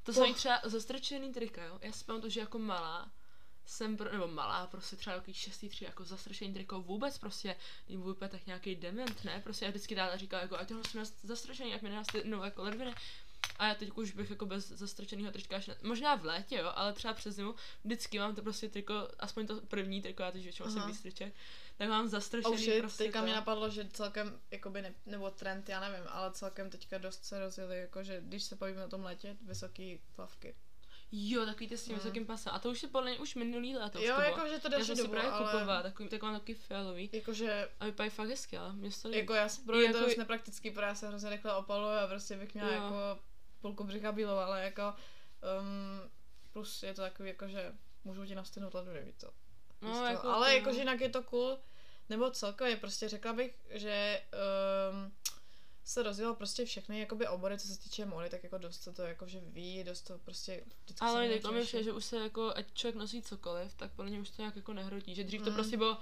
To 0.03 0.13
jsou 0.13 0.35
třeba 0.35 0.61
zastrčený 0.65 1.33
trika, 1.33 1.65
jo. 1.65 1.79
Já 1.83 1.93
si 1.93 2.05
pamatuju, 2.05 2.31
že 2.31 2.41
jako 2.41 2.59
malá 2.59 3.11
jsem, 3.71 3.97
pro, 3.97 4.13
nebo 4.13 4.29
malá, 4.29 4.67
prostě 4.67 4.97
třeba 4.97 5.17
takový 5.17 5.35
šestý 5.35 5.69
tři, 5.69 5.85
jako 5.85 6.05
zastrčený 6.05 6.55
triko 6.55 6.81
vůbec 6.81 7.19
prostě, 7.19 7.57
není 7.89 8.03
vůbec 8.03 8.31
tak 8.31 8.47
nějaký 8.47 8.75
dement, 8.75 9.25
ne, 9.25 9.41
prostě 9.45 9.65
já 9.65 9.71
vždycky 9.71 9.95
táta 9.95 10.17
říká, 10.17 10.41
jako 10.41 10.59
ať 10.59 10.69
toho 10.69 10.85
jsem 10.85 11.05
zastrčený, 11.23 11.71
jak 11.71 11.83
mi 11.83 11.89
nedá 11.89 12.03
no, 12.25 12.45
jako 12.45 12.63
ledviny. 12.63 12.95
A 13.59 13.69
já 13.69 13.75
teď 13.75 13.91
už 13.91 14.13
bych 14.13 14.31
jako 14.31 14.47
bez 14.47 14.69
zastrčeného 14.69 15.33
trička, 15.33 15.57
až 15.57 15.71
možná 15.83 16.15
v 16.15 16.25
létě, 16.25 16.57
jo, 16.57 16.73
ale 16.75 16.93
třeba 16.93 17.15
přes 17.15 17.35
zimu, 17.35 17.55
vždycky 17.85 18.19
mám 18.19 18.35
to 18.35 18.43
prostě 18.43 18.69
triko, 18.69 19.09
aspoň 19.19 19.47
to 19.47 19.61
první 19.61 20.03
triko, 20.03 20.23
já 20.23 20.31
teď 20.31 20.43
většinou 20.43 20.71
jsem 20.71 20.87
víc 20.87 21.01
triček, 21.01 21.35
tak 21.77 21.89
mám 21.89 22.05
Oh 22.05 22.11
zastrčený 22.11 22.57
shit, 22.57 22.79
prostě 22.79 23.05
teďka 23.05 23.19
to. 23.19 23.25
mě 23.25 23.35
napadlo, 23.35 23.71
že 23.71 23.89
celkem, 23.93 24.41
jakoby 24.51 24.83
ne, 24.83 24.95
nebo 25.07 25.31
trend, 25.31 25.69
já 25.69 25.81
nevím, 25.81 26.07
ale 26.09 26.33
celkem 26.33 26.71
teďka 26.71 26.99
dost 26.99 27.25
se 27.25 27.39
rozjeli, 27.39 27.79
jakože 27.79 28.21
když 28.21 28.43
se 28.43 28.57
bavíme 28.57 28.85
o 28.85 28.89
tom 28.89 29.05
letě, 29.05 29.37
vysoký 29.47 30.01
plavky. 30.17 30.55
Jo, 31.13 31.47
takový 31.47 31.69
ty 31.69 31.77
s 31.79 31.85
tím 31.85 31.93
Mm. 31.93 31.99
vysokým 31.99 32.27
pasem. 32.27 32.53
A 32.55 32.59
to 32.59 32.71
už 32.71 32.83
je 32.83 32.89
podle 32.89 33.11
mě 33.11 33.21
už 33.21 33.35
minulý 33.35 33.77
léto. 33.77 33.99
jo, 34.01 34.15
to 34.15 34.21
jakože 34.23 34.59
to 34.59 34.69
další 34.69 34.87
si 34.87 34.95
dobu, 34.97 35.11
právě 35.11 35.31
ale 35.31 35.45
kupovala, 35.53 35.83
takový, 35.83 36.09
tak 36.09 36.23
mám 36.23 36.35
takový 36.35 36.55
fialový. 36.55 37.11
jakože 37.13 37.69
A 37.81 37.85
vypadají 37.85 38.11
fakt 38.11 38.29
hezky, 38.29 38.57
ale 38.59 38.73
mě 38.73 38.91
to. 39.03 39.09
Jako 39.09 39.35
já 39.35 39.49
jsem 39.49 39.65
pro 39.65 39.77
mě 39.77 39.89
to 39.91 39.97
Jako- 39.97 40.07
dost 40.09 40.17
nepraktický, 40.17 40.71
protože 40.71 40.87
já 40.87 40.95
se 40.95 41.09
hrozně 41.09 41.31
rychle 41.31 41.55
opaluju 41.57 41.99
a 41.99 42.07
prostě 42.07 42.37
bych 42.37 42.55
měla 42.55 42.69
Jo. 42.69 42.75
jako 42.75 43.19
půlku 43.61 43.85
břicha 43.85 44.13
bílou, 44.13 44.37
ale 44.37 44.63
jako 44.65 44.83
um, 45.61 46.11
plus 46.53 46.83
je 46.83 46.95
to 46.95 47.03
takový 47.03 47.29
jako, 47.29 47.49
že 47.49 47.73
můžu 48.05 48.27
ti 48.27 48.35
nastihnout 48.35 48.75
ledu, 48.75 48.91
víš 49.05 49.15
co. 49.19 49.31
No, 49.81 49.93
to. 49.99 50.05
jako 50.05 50.29
ale 50.29 50.51
to- 50.51 50.57
jakože 50.57 50.79
jinak 50.79 51.01
je 51.01 51.09
to 51.09 51.23
cool, 51.23 51.59
nebo 52.09 52.31
celkově 52.31 52.77
prostě 52.77 53.09
řekla 53.09 53.33
bych, 53.33 53.55
že 53.71 54.23
um, 54.93 55.13
se 55.91 56.03
rozjelo 56.03 56.35
prostě 56.35 56.65
všechny 56.65 57.01
jakoby 57.01 57.29
obory, 57.29 57.59
co 57.59 57.69
se 57.69 57.79
týče 57.79 58.07
módy, 58.07 58.29
tak 58.31 58.43
jako 58.45 58.59
dost 58.59 58.89
to 58.97 59.03
jakože 59.03 59.41
ví, 59.47 59.85
dost 59.85 60.03
to 60.03 60.19
prostě 60.19 60.65
vždycky 60.85 61.05
Ale 61.07 61.29
teď 61.29 61.43
to 61.43 61.53
mi 61.53 61.59
řeší. 61.61 61.67
přijde, 61.69 61.85
že 61.85 61.93
už 61.93 62.05
se 62.05 62.17
jako, 62.17 62.53
ať 62.57 62.67
člověk 62.75 62.97
nosí 62.97 63.23
cokoliv, 63.23 63.75
tak 63.75 63.91
podle 63.93 64.11
mě 64.11 64.21
už 64.21 64.31
to 64.31 64.43
nějak 64.43 64.57
jako 64.57 64.73
nehrotí. 64.73 65.15
Že 65.15 65.25
dřív 65.25 65.43
to 65.43 65.51
Mm. 65.51 65.55
prostě 65.57 65.77
bylo 65.77 65.99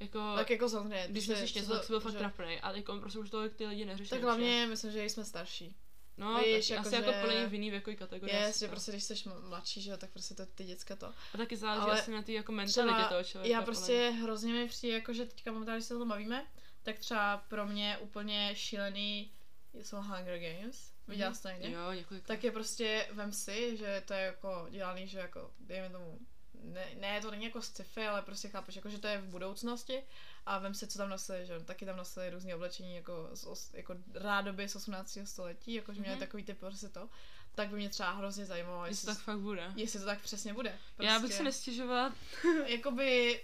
jako, 0.00 0.32
Tak 0.36 0.50
jako 0.50 0.68
samozřejmě, 0.68 1.06
když 1.08 1.26
prostě, 1.26 1.46
co 1.46 1.58
něco, 1.58 1.68
to- 1.70 1.74
tak 1.76 1.84
jsi 1.84 1.92
byl 1.92 2.00
fakt 2.00 2.12
že- 2.12 2.18
trapnej. 2.18 2.60
A 2.62 2.72
teď 2.72 2.84
prostě 3.00 3.18
už 3.18 3.30
tolik 3.30 3.54
ty 3.54 3.66
lidi 3.66 3.84
neřeší. 3.84 4.10
Tak 4.10 4.22
hlavně 4.22 4.66
myslím, 4.70 4.92
že 4.92 5.04
jsme 5.04 5.24
starší. 5.24 5.76
No, 6.16 6.38
víš, 6.38 6.68
tak 6.68 6.76
jako 6.76 6.86
asi 6.88 6.94
jako 6.94 7.12
že- 7.12 7.20
podle 7.20 7.34
mě 7.34 7.46
v 7.46 7.52
jiný 7.54 7.70
věkový 7.70 7.96
kategorii. 7.96 8.36
Asi 8.36 8.58
že 8.58 8.68
prostě 8.68 8.92
když 8.92 9.04
jsi 9.04 9.14
mladší, 9.48 9.82
že 9.82 9.90
jo, 9.90 9.96
tak 9.96 10.10
prostě 10.10 10.34
to 10.34 10.46
ty 10.46 10.64
děcka 10.64 10.96
to. 10.96 11.06
A 11.34 11.38
taky 11.38 11.56
záleží 11.56 11.82
ale 11.82 12.00
asi 12.00 12.10
na 12.10 12.22
ty 12.22 12.32
jako 12.32 12.52
mentalitě 12.52 13.04
toho 13.08 13.24
člověka. 13.24 13.56
já 13.58 13.62
prostě 13.62 14.10
hrozně 14.22 14.52
mi 14.52 14.68
přijde, 14.68 14.94
jako 14.94 15.12
že 15.12 15.24
teďka 15.26 15.52
momentálně, 15.52 15.82
se 15.82 15.94
o 15.94 15.98
tom 15.98 16.08
bavíme, 16.08 16.46
tak 16.82 16.98
třeba 16.98 17.36
pro 17.36 17.66
mě 17.66 17.98
úplně 18.00 18.50
šílený 18.56 19.32
jsou 19.74 19.96
Hunger 19.96 20.38
Games. 20.38 20.92
Viděla 21.08 21.30
Mhm. 21.30 21.36
jsi 21.36 21.42
to 21.42 21.48
někdy? 21.48 21.72
Jo, 21.72 21.92
několik. 21.92 22.24
Tak 22.26 22.44
je 22.44 22.52
prostě, 22.52 23.08
vem 23.12 23.32
si, 23.32 23.76
že 23.76 24.02
to 24.06 24.14
je 24.14 24.20
jako 24.20 24.66
dělaný, 24.70 25.08
že 25.08 25.18
jako, 25.18 25.50
dejme 25.60 25.90
tomu, 25.90 26.18
ne, 26.64 26.86
ne, 27.00 27.20
to 27.20 27.30
není 27.30 27.44
jako 27.44 27.62
sci-fi, 27.62 28.06
ale 28.06 28.22
prostě 28.22 28.48
chápeš, 28.48 28.76
jako, 28.76 28.88
že 28.88 28.98
to 28.98 29.06
je 29.06 29.18
v 29.18 29.24
budoucnosti 29.30 30.02
a 30.46 30.58
vem 30.58 30.74
si, 30.74 30.86
co 30.86 30.98
tam 30.98 31.08
nosili, 31.10 31.46
že 31.46 31.60
taky 31.60 31.86
tam 31.86 31.96
nosili 31.96 32.30
různé 32.30 32.54
oblečení, 32.54 32.94
jako, 32.96 33.30
z, 33.34 33.44
os- 33.46 33.70
jako 33.76 33.94
rádoby 34.14 34.68
z 34.68 34.76
18. 34.76 35.18
století, 35.26 35.74
jako, 35.74 35.94
že 35.94 36.00
měli 36.00 36.14
Mhm. 36.16 36.20
takový 36.26 36.44
typ 36.44 36.58
prostě 36.58 36.88
to, 36.88 37.08
tak 37.54 37.68
by 37.68 37.76
mě 37.76 37.88
třeba 37.88 38.10
hrozně 38.10 38.46
zajímalo, 38.46 38.86
Jestli 38.86 39.04
to 39.04 39.10
jestli, 39.10 39.18
tak 39.20 39.24
fakt 39.24 39.38
bude. 39.40 39.72
jestli 39.76 40.00
to 40.00 40.06
tak 40.06 40.20
přesně 40.20 40.54
bude. 40.54 40.78
Já 40.98 41.18
bych 41.18 41.32
si 41.32 41.42
nestěžovala. 41.42 42.14
jakoby 42.66 43.40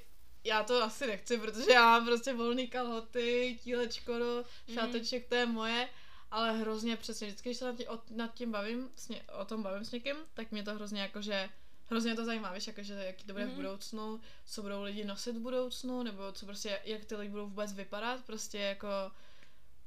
já 0.48 0.62
to 0.62 0.82
asi 0.82 1.06
nechci, 1.06 1.38
protože 1.38 1.72
já 1.72 1.82
mám 1.82 2.06
prostě 2.06 2.34
volný 2.34 2.68
kalhoty, 2.68 3.58
tílečko 3.62 4.18
do 4.18 4.44
šáteček, 4.74 5.28
to 5.28 5.34
je 5.34 5.46
moje, 5.46 5.88
ale 6.30 6.52
hrozně 6.58 6.96
přesně, 6.96 7.26
vždycky, 7.26 7.48
když 7.48 7.58
se 7.58 7.64
nad 7.64 7.76
tím, 7.76 7.86
nad 8.10 8.34
tím 8.34 8.52
bavím, 8.52 8.90
s 8.96 9.08
ně, 9.08 9.22
o 9.22 9.44
tom 9.44 9.62
bavím 9.62 9.84
s 9.84 9.92
někým, 9.92 10.16
tak 10.34 10.50
mě 10.52 10.62
to 10.62 10.74
hrozně 10.74 11.00
jakože, 11.02 11.48
hrozně 11.90 12.14
to 12.14 12.24
zajímá, 12.24 12.52
víš, 12.52 12.66
jakože 12.66 12.94
jaký 12.94 13.24
to 13.24 13.32
bude 13.32 13.44
Mhm. 13.44 13.52
v 13.54 13.56
budoucnu, 13.56 14.20
co 14.46 14.62
budou 14.62 14.82
lidi 14.82 15.04
nosit 15.04 15.36
v 15.36 15.40
budoucnu, 15.40 16.02
nebo 16.02 16.32
co 16.32 16.46
prostě, 16.46 16.80
jak 16.84 17.04
ty 17.04 17.16
lidi 17.16 17.30
budou 17.30 17.46
vůbec 17.48 17.72
vypadat, 17.72 18.24
prostě 18.24 18.58
jako 18.58 18.88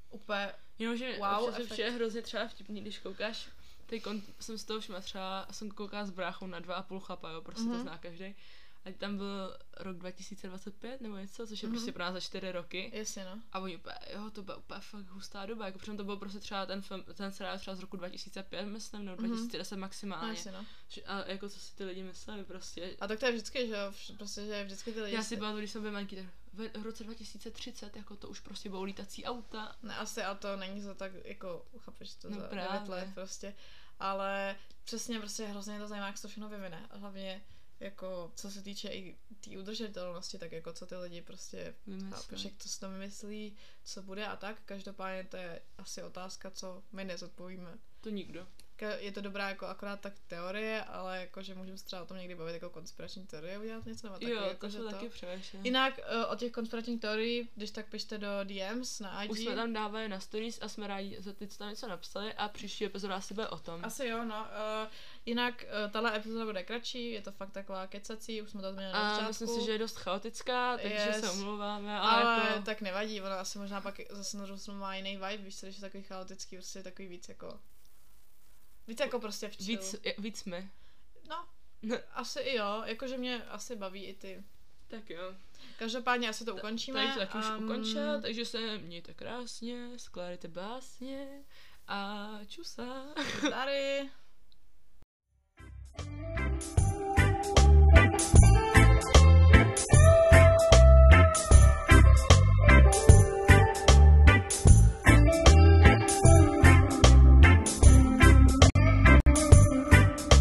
úplně, 0.10 0.52
Jenomže 0.80 1.18
Wow, 1.18 1.50
efekt. 1.56 1.80
je 1.80 1.92
hrozně 1.92 2.22
třeba 2.22 2.48
vtipný, 2.48 2.82
když 2.82 3.00
koukáš, 3.00 3.50
teď 3.86 4.04
jsem 4.40 4.58
z 4.58 4.64
toho 4.64 4.80
všimla 4.80 5.02
třeba, 5.02 5.48
jsem 5.52 5.72
koukala 5.72 6.06
s 6.06 6.10
bráchou 6.12 6.48
na 6.48 6.60
dva 6.60 6.76
a 6.76 6.84
půl 6.84 7.00
chlapa, 7.00 7.30
jo, 7.30 7.42
prostě 7.42 7.64
Mhm. 7.64 7.72
to 7.72 7.80
zná 7.82 7.98
každý. 7.98 8.36
A 8.86 8.92
tam 8.98 9.18
byl 9.18 9.58
rok 9.78 9.98
2025 9.98 11.02
nebo 11.02 11.18
něco, 11.18 11.48
což 11.48 11.64
je 11.64 11.68
Mhm. 11.70 11.76
prostě 11.78 11.92
pro 11.92 12.04
nás 12.04 12.14
za 12.14 12.20
čtyři 12.20 12.52
roky. 12.52 12.92
jasně 12.94 13.26
no. 13.26 13.42
A 13.54 13.60
oni 13.60 13.76
úplně, 13.78 13.96
jo, 14.14 14.30
to 14.32 14.44
byla 14.44 14.58
úplně 14.58 14.80
fakt 14.82 15.06
hustá 15.10 15.46
doba, 15.46 15.66
jako 15.66 15.80
přitom 15.80 15.98
to 15.98 16.04
byl 16.04 16.18
prostě 16.18 16.40
třeba 16.40 16.66
ten 16.66 16.82
film, 16.82 17.04
ten 17.14 17.32
seriál 17.32 17.60
třeba 17.60 17.76
z 17.76 17.80
roku 17.80 17.98
2005, 17.98 18.66
myslím, 18.66 19.06
nebo 19.06 19.22
Mhm. 19.22 19.30
2010 19.32 19.76
no 19.76 19.80
maximálně. 19.82 20.30
jasně 20.34 20.52
no. 20.52 20.66
A 21.06 21.24
jako 21.26 21.50
co 21.50 21.60
si 21.60 21.76
ty 21.76 21.84
lidi 21.84 22.04
mysleli 22.04 22.44
prostě. 22.44 22.96
A 23.00 23.08
tak 23.08 23.20
to 23.20 23.26
je 23.26 23.32
vždycky, 23.32 23.68
že 23.68 23.74
jo, 23.74 23.94
prostě, 24.18 24.46
že 24.46 24.64
vždycky 24.64 24.94
ty 24.94 25.02
lidi 25.02 25.16
Já 25.16 25.24
si 25.24 25.38
pamatuju, 25.38 25.60
když 25.60 25.72
jsem 25.72 25.82
byl 25.82 25.92
manký, 25.92 26.16
tak 26.16 26.26
v 26.78 26.84
roce 26.84 27.04
2030, 27.04 27.96
jako 27.96 28.16
to 28.16 28.28
už 28.30 28.40
prostě 28.40 28.70
budou 28.70 28.84
lítací 28.84 29.26
auta. 29.26 29.76
Ne, 29.84 29.96
asi 29.96 30.24
a 30.24 30.36
to 30.36 30.56
není 30.56 30.82
za 30.82 30.94
tak, 30.94 31.12
jako, 31.26 31.66
chápeš 31.80 32.14
to 32.16 32.30
No 32.30 32.40
za 32.40 32.48
právě. 32.48 32.80
9 32.80 32.90
let 32.90 33.08
prostě, 33.14 33.56
ale 34.00 34.56
přesně 34.84 35.20
prostě 35.20 35.46
hrozně 35.46 35.80
to 35.80 35.88
zajímá, 35.88 36.08
jak 36.08 36.18
se 36.18 36.22
to 36.22 36.28
všechno 36.28 36.50
vyvine, 36.50 36.88
hlavně 36.92 37.42
jako, 37.82 38.32
co 38.36 38.52
se 38.52 38.62
týče 38.62 38.90
i 38.90 39.14
té 39.14 39.36
tý 39.40 39.58
udržitelnosti, 39.58 40.38
tak 40.40 40.52
jako 40.52 40.74
co 40.74 40.86
ty 40.86 40.96
lidi 40.96 41.22
prostě, 41.22 41.76
chápeš, 42.10 42.44
jak 42.46 42.54
to 42.64 42.70
si 42.70 42.80
to 42.80 42.90
vymyslí, 42.90 43.58
co 43.84 44.04
bude 44.04 44.28
a 44.28 44.36
tak, 44.36 44.62
každopádně 44.66 45.24
to 45.24 45.38
je 45.38 45.62
asi 45.78 46.04
otázka, 46.04 46.52
co 46.52 46.84
my 46.92 47.06
nezodpovíme. 47.06 47.78
To 48.02 48.10
nikdo. 48.10 48.48
Ka- 48.82 48.98
Je 49.00 49.12
to 49.12 49.22
dobrá 49.22 49.50
jako 49.50 49.66
akorát 49.68 50.00
tak 50.02 50.14
teorie, 50.28 50.84
ale 50.84 51.20
jako, 51.20 51.42
že 51.42 51.56
můžeme 51.56 51.78
se 51.78 51.86
třeba 51.86 52.02
o 52.02 52.06
tom 52.06 52.18
někdy 52.18 52.36
bavit 52.36 52.54
jako 52.54 52.70
konspirační 52.70 53.28
teorie, 53.28 53.60
udělat 53.60 53.86
něco 53.86 54.08
nebo 54.08 54.20
taky, 54.20 54.32
jo, 54.32 54.42
jako, 54.44 54.60
to 54.60 54.70
že 54.70 54.80
taky 54.80 55.10
přemýšlím. 55.10 55.66
Jinak 55.66 56.00
uh, 56.26 56.32
o 56.32 56.36
těch 56.36 56.52
konspiračních 56.52 57.02
teorií, 57.02 57.50
když 57.56 57.72
tak 57.72 57.86
pište 57.86 58.18
do 58.18 58.28
DMs 58.44 59.00
na 59.00 59.24
IG. 59.24 59.32
Už 59.32 59.40
jsme 59.40 59.56
tam 59.56 59.74
dávali 59.74 60.10
na 60.10 60.20
stories 60.20 60.60
a 60.62 60.68
jsme 60.68 60.88
rádi 60.88 61.22
za 61.22 61.34
ty, 61.34 61.48
co 61.48 61.58
tam 61.58 61.70
něco 61.70 61.88
napsali 61.88 62.34
a 62.34 62.48
příští 62.48 62.86
epizoda 62.86 63.16
asi 63.16 63.34
bude 63.34 63.48
o 63.48 63.58
tom. 63.58 63.86
Asi 63.86 64.08
jo, 64.08 64.26
no. 64.26 64.40
Uh, 64.84 64.90
jinak 65.26 65.64
uh, 65.86 65.92
tahle 65.92 66.18
epizoda 66.18 66.46
bude 66.46 66.64
kratší, 66.64 67.12
je 67.12 67.22
to 67.22 67.32
fakt 67.32 67.52
taková 67.52 67.88
kecací, 67.88 68.42
už 68.42 68.50
jsme 68.50 68.62
to 68.62 68.72
změnili 68.72 68.94
na 68.94 69.00
A 69.00 69.10
začátku. 69.10 69.28
myslím 69.28 69.48
si, 69.48 69.66
že 69.66 69.72
je 69.72 69.78
dost 69.78 69.98
chaotická, 69.98 70.78
takže 70.78 70.96
Yes. 71.08 71.20
se 71.20 71.30
omlouváme, 71.30 72.00
ale, 72.00 72.24
ale 72.24 72.50
jako... 72.50 72.64
tak 72.64 72.82
nevadí, 72.82 73.22
ono 73.22 73.32
asi 73.32 73.58
možná 73.60 73.82
pak 73.82 73.96
zase 74.10 74.38
na 74.38 74.74
má 74.74 74.96
jiný 74.96 75.12
vibe, 75.16 75.38
víš 75.38 75.62
když 75.62 75.76
je 75.76 75.82
takový 75.82 76.04
chaotický, 76.04 76.56
prostě 76.56 76.80
je 76.80 76.84
takový 76.84 77.08
víc 77.08 77.30
jako... 77.30 77.60
Víc 78.92 79.00
jako 79.00 79.20
prostě 79.20 79.50
v. 79.50 79.60
Víc, 79.60 79.96
víc 80.18 80.46
my. 80.46 80.70
No, 81.30 81.48
asi 82.14 82.40
i 82.40 82.56
jo, 82.56 82.84
jakože 82.86 83.18
mě 83.18 83.44
asi 83.44 83.76
baví 83.76 84.06
i 84.06 84.14
ty. 84.14 84.44
Tak 84.88 85.10
jo. 85.10 85.36
Každopádně 85.80 86.30
asi 86.30 86.46
to 86.46 86.56
ukončíme. 86.56 87.00
Tady 87.00 87.14
to 87.14 87.20
taky 87.20 87.38
um, 87.38 87.82
už 87.82 87.94
mm. 87.94 88.22
takže 88.22 88.46
se 88.46 88.78
mějte 88.78 89.14
krásně, 89.14 89.90
skládejte 89.98 90.48
básně 90.48 91.44
a 91.88 92.30
čusa. 92.48 93.06
Tady. 93.50 94.10
thank 97.94 98.34
you 98.46 98.51